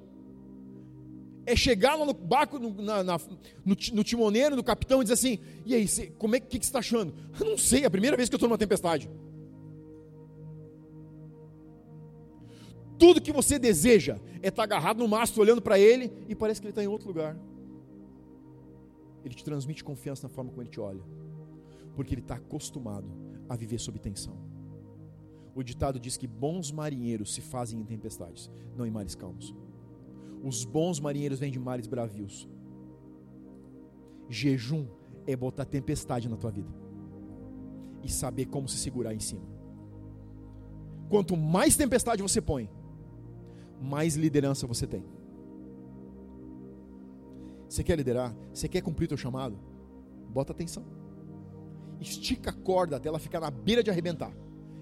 é 1.45 1.57
chegar 1.57 1.97
lá 1.97 2.07
no 2.07 2.15
barco, 2.15 2.61
no, 2.61 2.71
na, 2.81 3.03
na, 3.03 3.19
no, 3.65 3.77
no 3.95 4.05
timoneiro, 4.05 4.55
no 4.55 4.63
capitão 4.63 5.01
e 5.01 5.05
dizer 5.05 5.15
assim: 5.15 5.41
e 5.67 5.75
aí, 5.75 5.89
você, 5.89 6.07
como 6.19 6.37
é 6.37 6.41
que, 6.41 6.57
que 6.57 6.65
você 6.65 6.71
está 6.71 6.79
achando? 6.79 7.13
Eu 7.41 7.47
não 7.47 7.59
sei, 7.59 7.83
é 7.83 7.87
a 7.87 7.91
primeira 7.91 8.17
vez 8.17 8.29
que 8.29 8.35
eu 8.35 8.37
estou 8.37 8.49
numa 8.49 8.57
tempestade. 8.57 9.11
Tudo 12.99 13.21
que 13.21 13.33
você 13.33 13.59
deseja 13.59 14.19
é 14.43 14.49
estar 14.49 14.63
agarrado 14.63 14.99
no 14.99 15.09
mastro, 15.09 15.43
olhando 15.43 15.61
para 15.61 15.79
ele 15.79 16.13
e 16.29 16.35
parece 16.35 16.61
que 16.61 16.67
ele 16.67 16.73
está 16.73 16.83
em 16.83 16.87
outro 16.87 17.09
lugar. 17.09 17.37
Ele 19.25 19.35
te 19.35 19.45
transmite 19.45 19.83
confiança 19.83 20.29
na 20.29 20.29
forma 20.29 20.51
como 20.51 20.63
ele 20.63 20.71
te 20.71 20.81
olha, 20.81 21.03
porque 21.97 22.15
ele 22.15 22.21
está 22.21 22.35
acostumado 22.35 23.09
a 23.49 23.57
viver 23.57 23.79
sob 23.79 23.99
tensão. 23.99 24.37
O 25.55 25.63
ditado 25.63 25.99
diz 25.99 26.17
que 26.17 26.27
bons 26.27 26.71
marinheiros 26.71 27.33
se 27.33 27.41
fazem 27.41 27.81
em 27.81 27.85
tempestades, 27.85 28.51
não 28.77 28.87
em 28.87 28.91
mares 28.91 29.15
calmos. 29.15 29.55
Os 30.43 30.65
bons 30.65 31.01
marinheiros 31.01 31.39
vêm 31.39 31.51
de 31.51 31.59
mares 31.59 31.87
bravios. 31.87 32.49
Jejum 34.29 34.87
é 35.27 35.35
botar 35.35 35.65
tempestade 35.65 36.29
na 36.29 36.37
tua 36.37 36.51
vida 36.51 36.69
e 38.03 38.11
saber 38.11 38.47
como 38.47 38.69
se 38.69 38.77
segurar 38.77 39.15
em 39.15 39.21
cima. 39.21 39.43
Quanto 41.09 41.37
mais 41.37 41.77
tempestade 41.77 42.23
você 42.23 42.41
põe, 42.41 42.69
mais 43.81 44.17
liderança 44.17 44.67
você 44.67 44.87
tem. 44.87 45.05
Você 47.69 47.83
quer 47.83 47.97
liderar? 47.97 48.35
Você 48.53 48.69
quer 48.69 48.81
cumprir 48.83 49.09
teu 49.09 49.17
chamado? 49.17 49.59
Bota 50.29 50.53
atenção. 50.53 50.85
Estica 52.01 52.51
a 52.51 52.53
corda 52.53 52.97
até 52.97 53.09
ela 53.09 53.19
ficar 53.19 53.41
na 53.41 53.51
beira 53.51 53.83
de 53.83 53.91
arrebentar. 53.91 54.33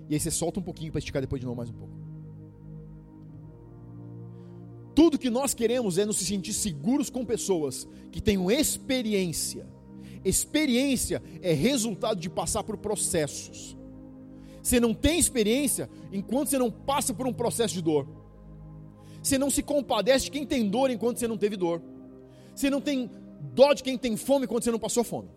E 0.09 0.15
aí 0.15 0.21
você 0.21 0.31
solta 0.31 0.61
um 0.61 0.63
pouquinho 0.63 0.93
para 0.93 0.99
esticar 0.99 1.23
depois 1.23 1.41
de 1.41 1.47
novo 1.47 1.57
mais 1.57 1.71
um 1.71 1.75
pouco. 1.75 2.03
Tudo 4.95 5.19
que 5.19 5.31
nós 5.31 5.55
queremos 5.55 5.97
é 5.97 6.05
nos 6.05 6.19
sentir 6.19 6.53
seguros 6.53 7.09
com 7.09 7.25
pessoas 7.25 7.89
que 8.11 8.21
tenham 8.21 8.51
experiência. 8.51 9.67
Experiência 10.25 11.23
é 11.41 11.53
resultado 11.53 12.21
de 12.21 12.29
passar 12.29 12.63
por 12.63 12.77
processos. 12.77 13.77
Você 14.63 14.79
não 14.79 14.95
tem 14.95 15.19
experiência 15.19 15.89
enquanto 16.13 16.51
você 16.51 16.59
não 16.59 16.71
passa 16.71 17.13
por 17.13 17.27
um 17.27 17.33
processo 17.33 17.75
de 17.75 17.83
dor. 17.83 18.07
Você 19.23 19.39
não 19.39 19.51
se 19.51 19.63
compadece 19.63 20.27
de 20.27 20.31
quem 20.31 20.45
tem 20.45 20.69
dor 20.69 20.91
enquanto 20.91 21.19
você 21.19 21.29
não 21.29 21.39
teve 21.39 21.57
dor. 21.57 21.81
Você 22.55 22.69
não 22.69 22.81
tem 22.81 23.11
dó 23.55 23.73
de 23.73 23.83
quem 23.83 23.97
tem 23.97 24.17
fome 24.17 24.45
enquanto 24.45 24.65
você 24.65 24.71
não 24.71 24.79
passou 24.79 25.05
fome. 25.05 25.31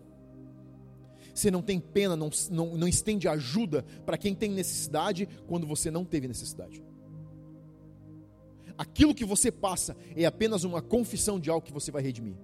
Você 1.32 1.50
não 1.50 1.60
tem 1.60 1.78
pena, 1.78 2.16
não, 2.16 2.30
não, 2.50 2.76
não 2.76 2.88
estende 2.88 3.28
ajuda 3.28 3.84
para 4.04 4.16
quem 4.16 4.34
tem 4.34 4.50
necessidade 4.50 5.28
quando 5.46 5.66
você 5.66 5.90
não 5.90 6.04
teve 6.04 6.26
necessidade. 6.26 6.82
Aquilo 8.76 9.14
que 9.14 9.24
você 9.24 9.52
passa 9.52 9.96
é 10.14 10.24
apenas 10.24 10.64
uma 10.64 10.82
confissão 10.82 11.38
de 11.38 11.50
algo 11.50 11.64
que 11.64 11.72
você 11.72 11.90
vai 11.90 12.02
redimir. 12.02 12.34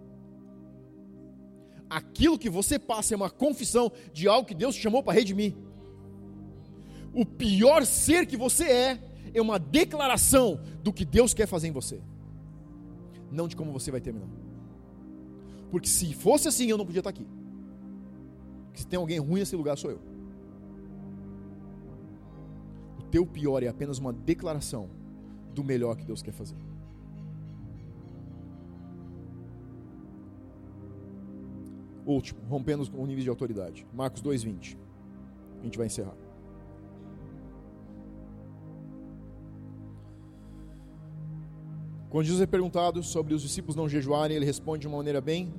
Aquilo 1.89 2.39
que 2.39 2.49
você 2.49 2.79
passa 2.79 3.15
é 3.15 3.17
uma 3.17 3.31
confissão 3.31 3.93
de 4.13 4.29
algo 4.29 4.47
que 4.47 4.55
Deus 4.55 4.75
te 4.75 4.83
chamou 4.83 5.03
para 5.03 5.15
redimir. 5.15 5.55
O 7.13 7.27
pior 7.27 7.85
ser 7.85 8.27
que 8.27 8.37
você 8.37 8.65
é 8.65 8.99
é 9.35 9.41
uma 9.41 9.59
declaração 9.59 10.61
do 10.83 10.93
que 10.93 11.05
Deus 11.05 11.33
quer 11.35 11.47
fazer 11.47 11.69
em 11.69 11.73
você, 11.73 12.01
não 13.31 13.49
de 13.49 13.57
como 13.57 13.73
você 13.73 13.91
vai 13.91 14.01
terminar. 14.01 14.29
Porque 15.71 15.89
se 15.89 16.13
fosse 16.13 16.49
assim, 16.49 16.67
eu 16.69 16.77
não 16.77 16.85
podia 16.85 17.01
estar 17.01 17.11
aqui. 17.11 17.27
Porque 18.67 18.81
se 18.81 18.87
tem 18.87 18.99
alguém 18.99 19.19
ruim 19.19 19.41
nesse 19.41 19.57
lugar, 19.57 19.77
sou 19.77 19.91
eu. 19.91 20.01
O 22.99 23.03
teu 23.05 23.27
pior 23.27 23.63
é 23.63 23.69
apenas 23.69 23.99
uma 23.99 24.13
declaração 24.13 24.91
do 25.55 25.65
melhor 25.65 25.97
que 25.97 26.05
Deus 26.05 26.23
quer 26.23 26.33
fazer. 26.33 26.57
Último, 32.05 32.41
rompendo 32.49 32.83
o 32.95 33.07
nível 33.07 33.23
de 33.23 33.31
autoridade. 33.31 33.87
Marcos 33.95 34.23
2,20. 34.23 34.77
A 35.61 35.65
gente 35.65 35.79
vai 35.79 35.87
encerrar. 35.87 36.17
Quando 42.13 42.27
Jesus 42.27 42.43
é 42.43 42.47
perguntado 42.47 43.03
sobre 43.03 43.33
os 43.33 43.41
discípulos 43.41 43.75
não 43.75 43.89
jejuarem, 43.89 44.37
ele 44.37 44.45
responde 44.45 44.83
de 44.83 44.87
uma 44.87 44.99
maneira 44.99 45.19
bem 45.19 45.51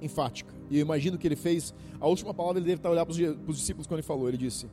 enfática. 0.00 0.54
E 0.70 0.78
eu 0.78 0.80
imagino 0.80 1.18
que 1.18 1.28
ele 1.28 1.36
fez, 1.36 1.74
a 2.00 2.08
última 2.08 2.32
palavra 2.32 2.58
ele 2.58 2.64
deve 2.64 2.78
estar 2.78 2.88
olhando 2.88 3.36
para 3.40 3.50
os 3.50 3.58
discípulos 3.58 3.86
quando 3.86 3.98
ele 3.98 4.06
falou. 4.06 4.26
Ele 4.26 4.38
disse: 4.38 4.70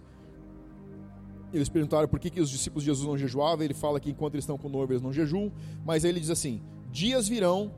Eles 1.54 1.68
perguntaram 1.68 2.08
por 2.08 2.22
que, 2.22 2.30
que 2.30 2.40
os 2.40 2.50
discípulos 2.50 2.86
de 2.86 2.90
Jesus 2.90 3.06
não 3.06 3.18
jejuavam. 3.18 3.66
Ele 3.66 3.74
fala 3.74 4.00
que 4.00 4.10
enquanto 4.10 4.36
eles 4.36 4.44
estão 4.44 4.58
com 4.58 4.70
noivo, 4.70 4.94
eles 4.94 5.02
não 5.02 5.12
jejuam. 5.12 5.52
Mas 5.86 6.06
aí 6.06 6.12
ele 6.12 6.22
diz 6.22 6.30
assim: 6.30 6.62
Dias 6.90 7.28
virão, 7.28 7.74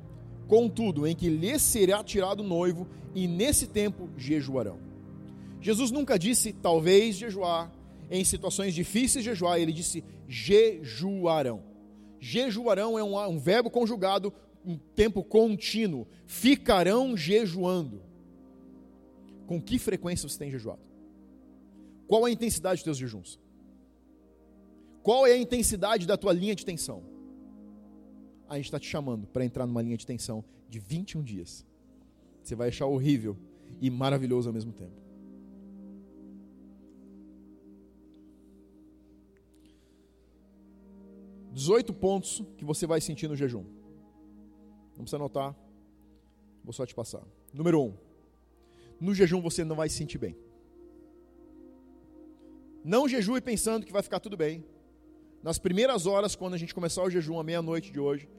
contudo, 0.47 1.07
em 1.07 1.15
que 1.15 1.27
lhes 1.27 1.63
será 1.63 2.03
tirado 2.03 2.41
o 2.41 2.47
noivo, 2.47 2.87
e 3.15 3.27
nesse 3.27 3.65
tempo 3.65 4.07
jejuarão. 4.15 4.77
Jesus 5.59 5.89
nunca 5.89 6.19
disse 6.19 6.53
talvez 6.53 7.15
jejuar, 7.15 7.71
em 8.11 8.23
situações 8.23 8.75
difíceis 8.75 9.25
jejuar, 9.25 9.59
ele 9.59 9.71
disse 9.71 10.03
jejuarão. 10.27 11.66
Jejuarão 12.19 12.97
é 12.97 13.03
um, 13.03 13.17
um 13.29 13.39
verbo 13.39 13.69
conjugado 13.69 14.33
em 14.65 14.77
tempo 14.95 15.23
contínuo. 15.23 16.07
Ficarão 16.25 17.15
jejuando. 17.15 18.01
Com 19.45 19.61
que 19.61 19.79
frequência 19.79 20.27
você 20.27 20.37
tem 20.37 20.51
jejuado? 20.51 20.81
Qual 22.07 22.25
a 22.25 22.31
intensidade 22.31 22.79
dos 22.79 22.83
teus 22.83 22.97
jejuns? 22.97 23.39
Qual 25.03 25.25
é 25.25 25.31
a 25.31 25.37
intensidade 25.37 26.05
da 26.05 26.17
tua 26.17 26.33
linha 26.33 26.55
de 26.55 26.65
tensão? 26.65 27.01
A 28.49 28.55
gente 28.55 28.65
está 28.65 28.79
te 28.79 28.87
chamando 28.87 29.27
para 29.27 29.45
entrar 29.45 29.65
numa 29.65 29.81
linha 29.81 29.97
de 29.97 30.05
tensão 30.05 30.43
de 30.69 30.79
21 30.79 31.23
dias. 31.23 31.65
Você 32.43 32.55
vai 32.55 32.69
achar 32.69 32.85
horrível 32.85 33.37
e 33.81 33.89
maravilhoso 33.89 34.49
ao 34.49 34.53
mesmo 34.53 34.71
tempo. 34.71 35.06
18 41.57 41.91
pontos 41.91 42.43
que 42.55 42.63
você 42.63 42.85
vai 42.85 43.01
sentir 43.01 43.27
no 43.27 43.35
jejum. 43.35 43.65
Não 44.89 45.03
precisa 45.03 45.17
anotar, 45.17 45.55
vou 46.63 46.71
só 46.71 46.85
te 46.85 46.93
passar. 46.93 47.23
Número 47.51 47.81
1. 47.81 47.85
Um, 47.85 47.93
no 49.01 49.15
jejum 49.15 49.41
você 49.41 49.63
não 49.63 49.75
vai 49.75 49.89
se 49.89 49.95
sentir 49.95 50.19
bem. 50.19 50.37
Não 52.83 53.09
jejue 53.09 53.41
pensando 53.41 53.87
que 53.87 53.91
vai 53.91 54.03
ficar 54.03 54.19
tudo 54.19 54.37
bem. 54.37 54.63
Nas 55.41 55.57
primeiras 55.57 56.05
horas, 56.05 56.35
quando 56.35 56.53
a 56.53 56.57
gente 56.57 56.75
começar 56.75 57.01
o 57.01 57.09
jejum, 57.09 57.39
à 57.39 57.43
meia-noite 57.43 57.91
de 57.91 57.99
hoje, 57.99 58.29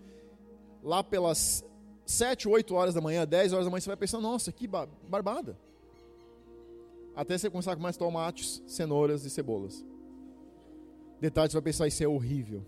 lá 0.80 1.02
pelas 1.02 1.64
7, 2.06 2.48
8 2.48 2.72
horas 2.72 2.94
da 2.94 3.00
manhã, 3.00 3.26
10 3.26 3.52
horas 3.52 3.66
da 3.66 3.70
manhã, 3.70 3.80
você 3.80 3.88
vai 3.88 3.96
pensar, 3.96 4.20
nossa, 4.20 4.52
que 4.52 4.68
barbada. 4.68 5.58
Até 7.16 7.36
você 7.36 7.50
começar 7.50 7.72
a 7.72 7.76
comer 7.76 7.96
tomates, 7.96 8.62
cenouras 8.64 9.24
e 9.24 9.30
cebolas. 9.30 9.84
Detalhe, 11.20 11.50
você 11.50 11.56
vai 11.56 11.62
pensar, 11.62 11.88
isso 11.88 12.04
é 12.04 12.06
horrível. 12.06 12.64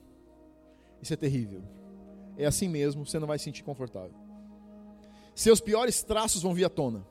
Isso 1.03 1.13
é 1.13 1.17
terrível. 1.17 1.63
É 2.37 2.47
assim 2.47 2.69
mesmo, 2.69 3.05
você 3.05 3.19
não 3.19 3.27
vai 3.27 3.39
se 3.39 3.45
sentir 3.45 3.63
confortável. 3.63 4.15
Seus 5.35 5.61
piores 5.61 6.03
traços 6.03 6.43
vão 6.43 6.55
vir 6.55 6.65
à 6.65 6.69
tona. 6.69 7.07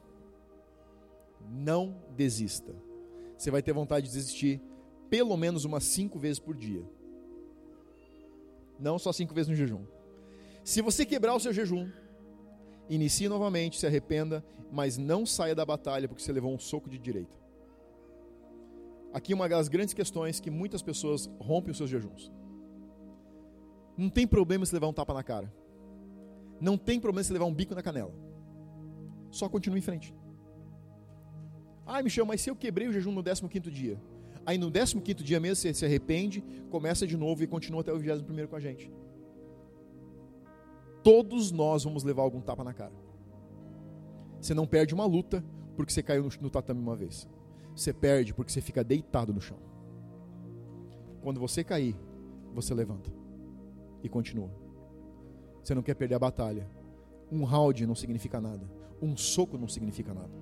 Não 1.50 1.96
desista. 2.16 2.76
Você 3.38 3.50
vai 3.50 3.62
ter 3.62 3.74
vontade 3.74 4.08
de 4.08 4.14
desistir 4.14 4.62
pelo 5.10 5.36
menos 5.36 5.66
umas 5.66 5.84
cinco 5.84 6.20
vezes 6.20 6.40
por 6.40 6.56
dia. 6.56 6.84
Não 8.80 9.00
só 9.00 9.12
cinco 9.12 9.34
vezes 9.34 9.50
no 9.50 9.56
jejum. 9.56 9.84
Se 10.64 10.82
você 10.82 11.06
quebrar 11.06 11.34
o 11.34 11.40
seu 11.40 11.52
jejum, 11.52 11.90
inicie 12.90 13.28
novamente, 13.28 13.80
se 13.80 13.88
arrependa, 13.88 14.44
mas 14.72 14.98
não 14.98 15.26
saia 15.26 15.56
da 15.56 15.66
batalha 15.66 16.08
porque 16.08 16.22
você 16.24 16.32
levou 16.32 16.54
um 16.54 16.60
soco 16.60 16.90
de 16.90 17.00
direita. 17.00 17.36
Aqui 19.12 19.34
uma 19.34 19.50
das 19.50 19.68
grandes 19.68 19.94
questões 19.94 20.40
que 20.40 20.52
muitas 20.52 20.84
pessoas 20.84 21.28
rompem 21.40 21.72
os 21.72 21.78
seus 21.78 21.90
jejuns. 21.90 22.32
Não 24.00 24.10
tem 24.10 24.26
problema 24.26 24.66
se 24.66 24.74
levar 24.74 24.88
um 24.88 24.93
tapa 24.93 25.14
na 25.14 25.22
cara. 25.22 25.54
Não 26.62 26.78
tem 26.78 27.02
problema 27.02 27.22
se 27.22 27.34
levar 27.34 27.43
um 27.43 27.54
bico 27.54 27.76
na 27.76 27.84
canela. 27.84 28.14
Só 29.30 29.50
continue 29.50 29.80
em 29.80 29.82
frente. 29.82 30.16
Ai, 31.86 32.02
Michel, 32.02 32.26
mas 32.26 32.39
se 32.39 32.50
eu 32.50 32.56
quebrei 32.56 32.88
o 32.88 32.93
jejum 32.93 33.12
no 33.12 33.22
15 33.22 33.70
dia? 33.70 34.02
Aí 34.45 34.58
no 34.58 34.72
15 34.72 35.16
dia 35.16 35.38
mesmo 35.41 35.58
você 35.58 35.74
se 35.74 35.86
arrepende, 35.86 36.41
começa 36.70 37.06
de 37.06 37.18
novo 37.18 37.43
e 37.43 37.47
continua 37.47 37.82
até 37.82 37.91
o 37.91 38.00
21 38.00 38.47
com 38.47 38.56
a 38.56 38.60
gente. 38.62 38.89
Todos 41.04 41.52
nós 41.52 41.84
vamos 41.84 42.06
levar 42.06 42.22
algum 42.22 42.39
tapa 42.39 42.64
na 42.64 42.74
cara. 42.74 42.93
Você 44.39 44.54
não 44.54 44.66
perde 44.66 44.93
uma 44.93 45.06
luta 45.06 45.43
porque 45.76 45.91
você 45.91 46.02
caiu 46.02 46.24
no, 46.24 46.30
no 46.39 46.50
tatame 46.50 46.80
uma 46.80 46.95
vez. 46.95 47.28
Você 47.76 47.91
perde 47.91 48.34
porque 48.34 48.54
você 48.54 48.62
fica 48.62 48.82
deitado 48.82 49.34
no 49.34 49.41
chão. 49.41 49.58
Quando 51.22 51.38
você 51.38 51.66
cair, 51.66 51.97
você 52.54 52.74
levanta 52.74 53.18
e 54.04 54.10
continua. 54.10 54.50
Você 55.64 55.76
não 55.76 55.82
quer 55.82 55.95
perder 55.95 56.16
a 56.16 56.20
batalha. 56.20 56.70
Um 57.32 57.43
round 57.43 57.86
não 57.86 57.95
significa 57.95 58.39
nada. 58.41 58.70
Um 59.02 59.16
soco 59.16 59.58
não 59.58 59.68
significa 59.68 60.14
nada. 60.14 60.34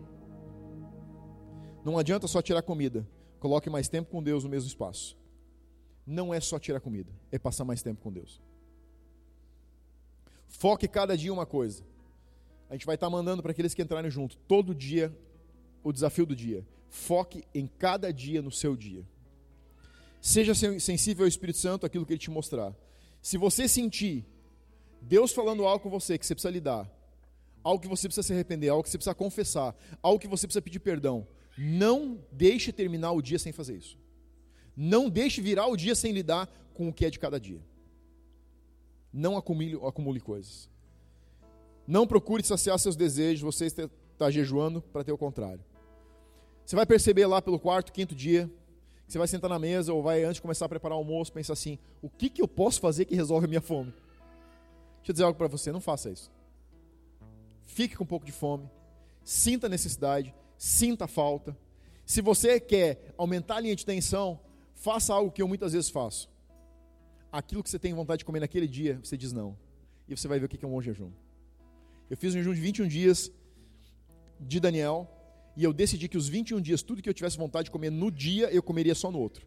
Não 1.84 1.98
adianta 1.98 2.28
só 2.28 2.42
tirar 2.42 2.62
comida. 2.62 3.08
Coloque 3.40 3.70
mais 3.70 3.88
tempo 3.88 4.10
com 4.10 4.22
Deus 4.22 4.44
no 4.44 4.50
mesmo 4.50 4.68
espaço. 4.68 5.18
Não 6.06 6.34
é 6.34 6.40
só 6.40 6.58
tirar 6.58 6.80
comida, 6.80 7.12
é 7.32 7.38
passar 7.38 7.66
mais 7.66 7.84
tempo 7.84 8.02
com 8.02 8.12
Deus. 8.12 8.42
Foque 10.48 10.88
cada 10.88 11.18
dia 11.18 11.34
uma 11.34 11.46
coisa. 11.46 11.84
A 12.70 12.74
gente 12.74 12.86
vai 12.86 12.96
estar 12.96 13.10
mandando 13.10 13.42
para 13.42 13.52
aqueles 13.52 13.74
que 13.74 13.82
entrarem 13.82 14.10
junto, 14.10 14.38
todo 14.48 14.74
dia, 14.74 15.16
o 15.84 15.92
desafio 15.92 16.26
do 16.26 16.36
dia. 16.36 16.66
Foque 16.90 17.44
em 17.54 17.68
cada 17.68 18.12
dia 18.12 18.42
no 18.42 18.52
seu 18.52 18.76
dia. 18.76 19.06
Seja 20.22 20.54
sensível 20.56 21.26
ao 21.26 21.28
Espírito 21.28 21.60
Santo, 21.60 21.86
aquilo 21.86 22.06
que 22.06 22.14
ele 22.14 22.20
te 22.20 22.32
mostrar. 22.32 22.74
Se 23.28 23.38
você 23.38 23.68
sentir 23.68 24.26
Deus 25.02 25.34
falando 25.34 25.66
algo 25.66 25.84
com 25.84 25.90
você 25.90 26.18
que 26.18 26.26
você 26.26 26.34
precisa 26.34 26.50
lidar, 26.50 26.90
algo 27.62 27.82
que 27.82 27.88
você 27.90 28.08
precisa 28.08 28.26
se 28.26 28.32
arrepender, 28.32 28.70
algo 28.70 28.84
que 28.84 28.90
você 28.90 28.98
precisa 28.98 29.14
confessar, 29.14 29.76
algo 30.02 30.18
que 30.18 30.30
você 30.30 30.48
precisa 30.48 30.62
pedir 30.62 30.80
perdão, 30.80 31.28
não 31.58 32.24
deixe 32.32 32.72
terminar 32.72 33.12
o 33.12 33.22
dia 33.22 33.38
sem 33.38 33.52
fazer 33.52 33.76
isso. 33.76 34.00
Não 34.78 35.10
deixe 35.10 35.42
virar 35.42 35.68
o 35.68 35.76
dia 35.76 35.94
sem 35.94 36.14
lidar 36.14 36.48
com 36.74 36.88
o 36.88 36.94
que 36.94 37.06
é 37.06 37.10
de 37.10 37.20
cada 37.20 37.38
dia. 37.38 37.60
Não 39.12 39.36
acumule, 39.36 39.76
acumule 39.86 40.22
coisas. 40.22 40.70
Não 41.86 42.08
procure 42.08 42.44
saciar 42.44 42.80
seus 42.80 42.96
desejos, 42.96 43.42
você 43.42 43.66
está 43.66 44.32
jejuando 44.32 44.82
para 44.82 45.04
ter 45.04 45.12
o 45.12 45.18
contrário. 45.18 45.66
Você 46.66 46.78
vai 46.78 46.86
perceber 46.86 47.26
lá 47.26 47.42
pelo 47.42 47.60
quarto, 47.60 47.92
quinto 47.92 48.16
dia, 48.16 48.50
você 49.08 49.18
vai 49.18 49.28
sentar 49.28 49.50
na 49.50 49.58
mesa 49.58 49.94
ou 49.94 50.04
vai, 50.04 50.24
antes 50.24 50.36
de 50.36 50.42
começar 50.42 50.66
a 50.66 50.70
preparar 50.70 50.98
o 50.98 51.00
almoço, 51.00 51.32
pensar 51.32 51.54
assim: 51.54 51.80
o 52.02 52.10
que, 52.10 52.30
que 52.30 52.42
eu 52.42 52.48
posso 52.48 52.82
fazer 52.82 53.06
que 53.06 53.16
resolve 53.16 53.46
a 53.46 53.48
minha 53.48 53.62
fome? 53.62 53.92
Deixa 54.98 55.12
eu 55.12 55.14
dizer 55.14 55.24
algo 55.24 55.38
para 55.38 55.48
você: 55.48 55.72
não 55.72 55.80
faça 55.80 56.10
isso. 56.10 56.30
Fique 57.66 57.96
com 57.96 58.04
um 58.04 58.08
pouco 58.08 58.26
de 58.26 58.32
fome, 58.32 58.70
sinta 59.24 59.68
a 59.68 59.70
necessidade, 59.70 60.34
sinta 60.58 61.06
a 61.06 61.08
falta. 61.08 61.58
Se 62.06 62.22
você 62.22 62.60
quer 62.60 63.14
aumentar 63.18 63.58
a 63.58 63.60
linha 63.60 63.76
de 63.76 63.86
tensão, 63.86 64.40
faça 64.74 65.14
algo 65.14 65.32
que 65.32 65.42
eu 65.42 65.48
muitas 65.48 65.74
vezes 65.74 65.90
faço. 65.90 66.30
Aquilo 67.32 67.64
que 67.64 67.70
você 67.70 67.80
tem 67.80 67.94
vontade 67.94 68.20
de 68.20 68.26
comer 68.26 68.40
naquele 68.40 68.68
dia, 68.68 69.00
você 69.04 69.18
diz 69.18 69.32
não. 69.32 69.58
E 70.08 70.16
você 70.16 70.28
vai 70.28 70.40
ver 70.40 70.46
o 70.46 70.50
que 70.50 70.64
é 70.64 70.68
um 70.68 70.72
bom 70.72 70.82
jejum. 70.82 71.12
Eu 72.10 72.16
fiz 72.16 72.34
um 72.34 72.38
jejum 72.38 72.54
de 72.54 72.62
21 72.62 72.88
dias 72.88 73.32
de 74.40 74.60
Daniel, 74.60 75.10
e 75.58 75.64
eu 75.64 75.74
decidi 75.74 76.08
que 76.08 76.20
os 76.20 76.28
21 76.28 76.62
dias, 76.62 76.84
tudo 76.84 77.02
que 77.02 77.10
eu 77.10 77.14
tivesse 77.16 77.36
vontade 77.36 77.66
de 77.66 77.72
comer 77.72 77.90
no 77.90 78.12
dia, 78.12 78.48
eu 78.52 78.62
comeria 78.62 78.94
só 78.94 79.12
no 79.12 79.18
outro. 79.18 79.44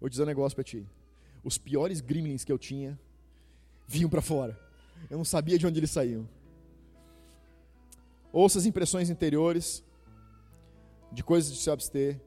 Vou 0.00 0.08
dizer 0.08 0.22
um 0.22 0.26
negócio 0.26 0.56
para 0.56 0.64
ti. 0.64 0.86
Os 1.44 1.58
piores 1.58 2.00
gremlins 2.00 2.44
que 2.44 2.50
eu 2.50 2.56
tinha 2.56 2.98
vinham 3.86 4.08
para 4.08 4.22
fora. 4.22 4.58
Eu 5.10 5.18
não 5.18 5.24
sabia 5.24 5.58
de 5.58 5.66
onde 5.66 5.78
eles 5.78 5.90
saíam. 5.90 6.26
Ouça 8.32 8.58
as 8.58 8.64
impressões 8.64 9.10
interiores 9.10 9.84
de 11.12 11.22
coisas 11.22 11.52
de 11.52 11.58
se 11.58 11.70
abster. 11.70 12.18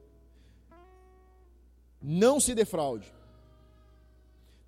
Não 2.00 2.38
se 2.38 2.54
defraude. 2.54 3.12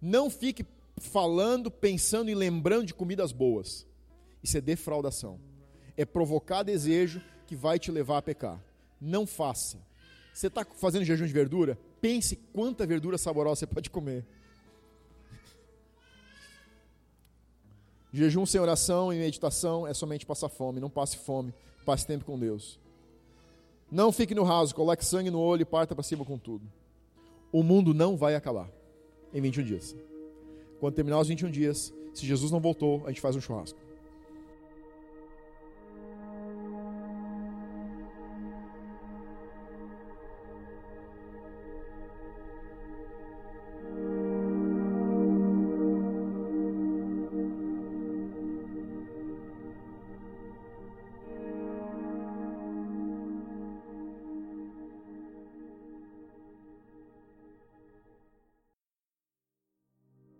Não 0.02 0.28
fique 0.28 0.66
falando, 0.96 1.70
pensando 1.70 2.28
e 2.28 2.34
lembrando 2.34 2.86
de 2.86 2.94
comidas 2.94 3.30
boas. 3.30 3.86
Isso 4.42 4.58
é 4.58 4.60
defraudação. 4.60 5.38
É 5.96 6.04
provocar 6.04 6.64
desejo 6.64 7.22
que 7.50 7.56
vai 7.56 7.80
te 7.80 7.90
levar 7.90 8.18
a 8.18 8.22
pecar. 8.22 8.62
Não 9.00 9.26
faça. 9.26 9.76
Você 10.32 10.46
está 10.46 10.64
fazendo 10.64 11.04
jejum 11.04 11.26
de 11.26 11.32
verdura? 11.32 11.76
Pense 12.00 12.36
quanta 12.36 12.86
verdura 12.86 13.18
saborosa 13.18 13.58
você 13.58 13.66
pode 13.66 13.90
comer. 13.90 14.24
Jejum 18.12 18.46
sem 18.46 18.60
oração 18.60 19.12
e 19.12 19.18
meditação 19.18 19.84
é 19.84 19.92
somente 19.92 20.24
passar 20.24 20.48
fome. 20.48 20.78
Não 20.78 20.88
passe 20.88 21.16
fome, 21.16 21.52
passe 21.84 22.06
tempo 22.06 22.24
com 22.24 22.38
Deus. 22.38 22.78
Não 23.90 24.12
fique 24.12 24.32
no 24.32 24.44
raso, 24.44 24.72
coloque 24.72 25.04
sangue 25.04 25.28
no 25.28 25.40
olho 25.40 25.62
e 25.62 25.64
parta 25.64 25.92
para 25.92 26.04
cima 26.04 26.24
com 26.24 26.38
tudo. 26.38 26.64
O 27.50 27.64
mundo 27.64 27.92
não 27.92 28.16
vai 28.16 28.36
acabar 28.36 28.70
em 29.34 29.40
21 29.40 29.64
dias. 29.64 29.96
Quando 30.78 30.94
terminar 30.94 31.18
os 31.18 31.26
21 31.26 31.50
dias, 31.50 31.92
se 32.14 32.24
Jesus 32.24 32.52
não 32.52 32.60
voltou, 32.60 33.02
a 33.06 33.08
gente 33.08 33.20
faz 33.20 33.34
um 33.34 33.40
churrasco. 33.40 33.89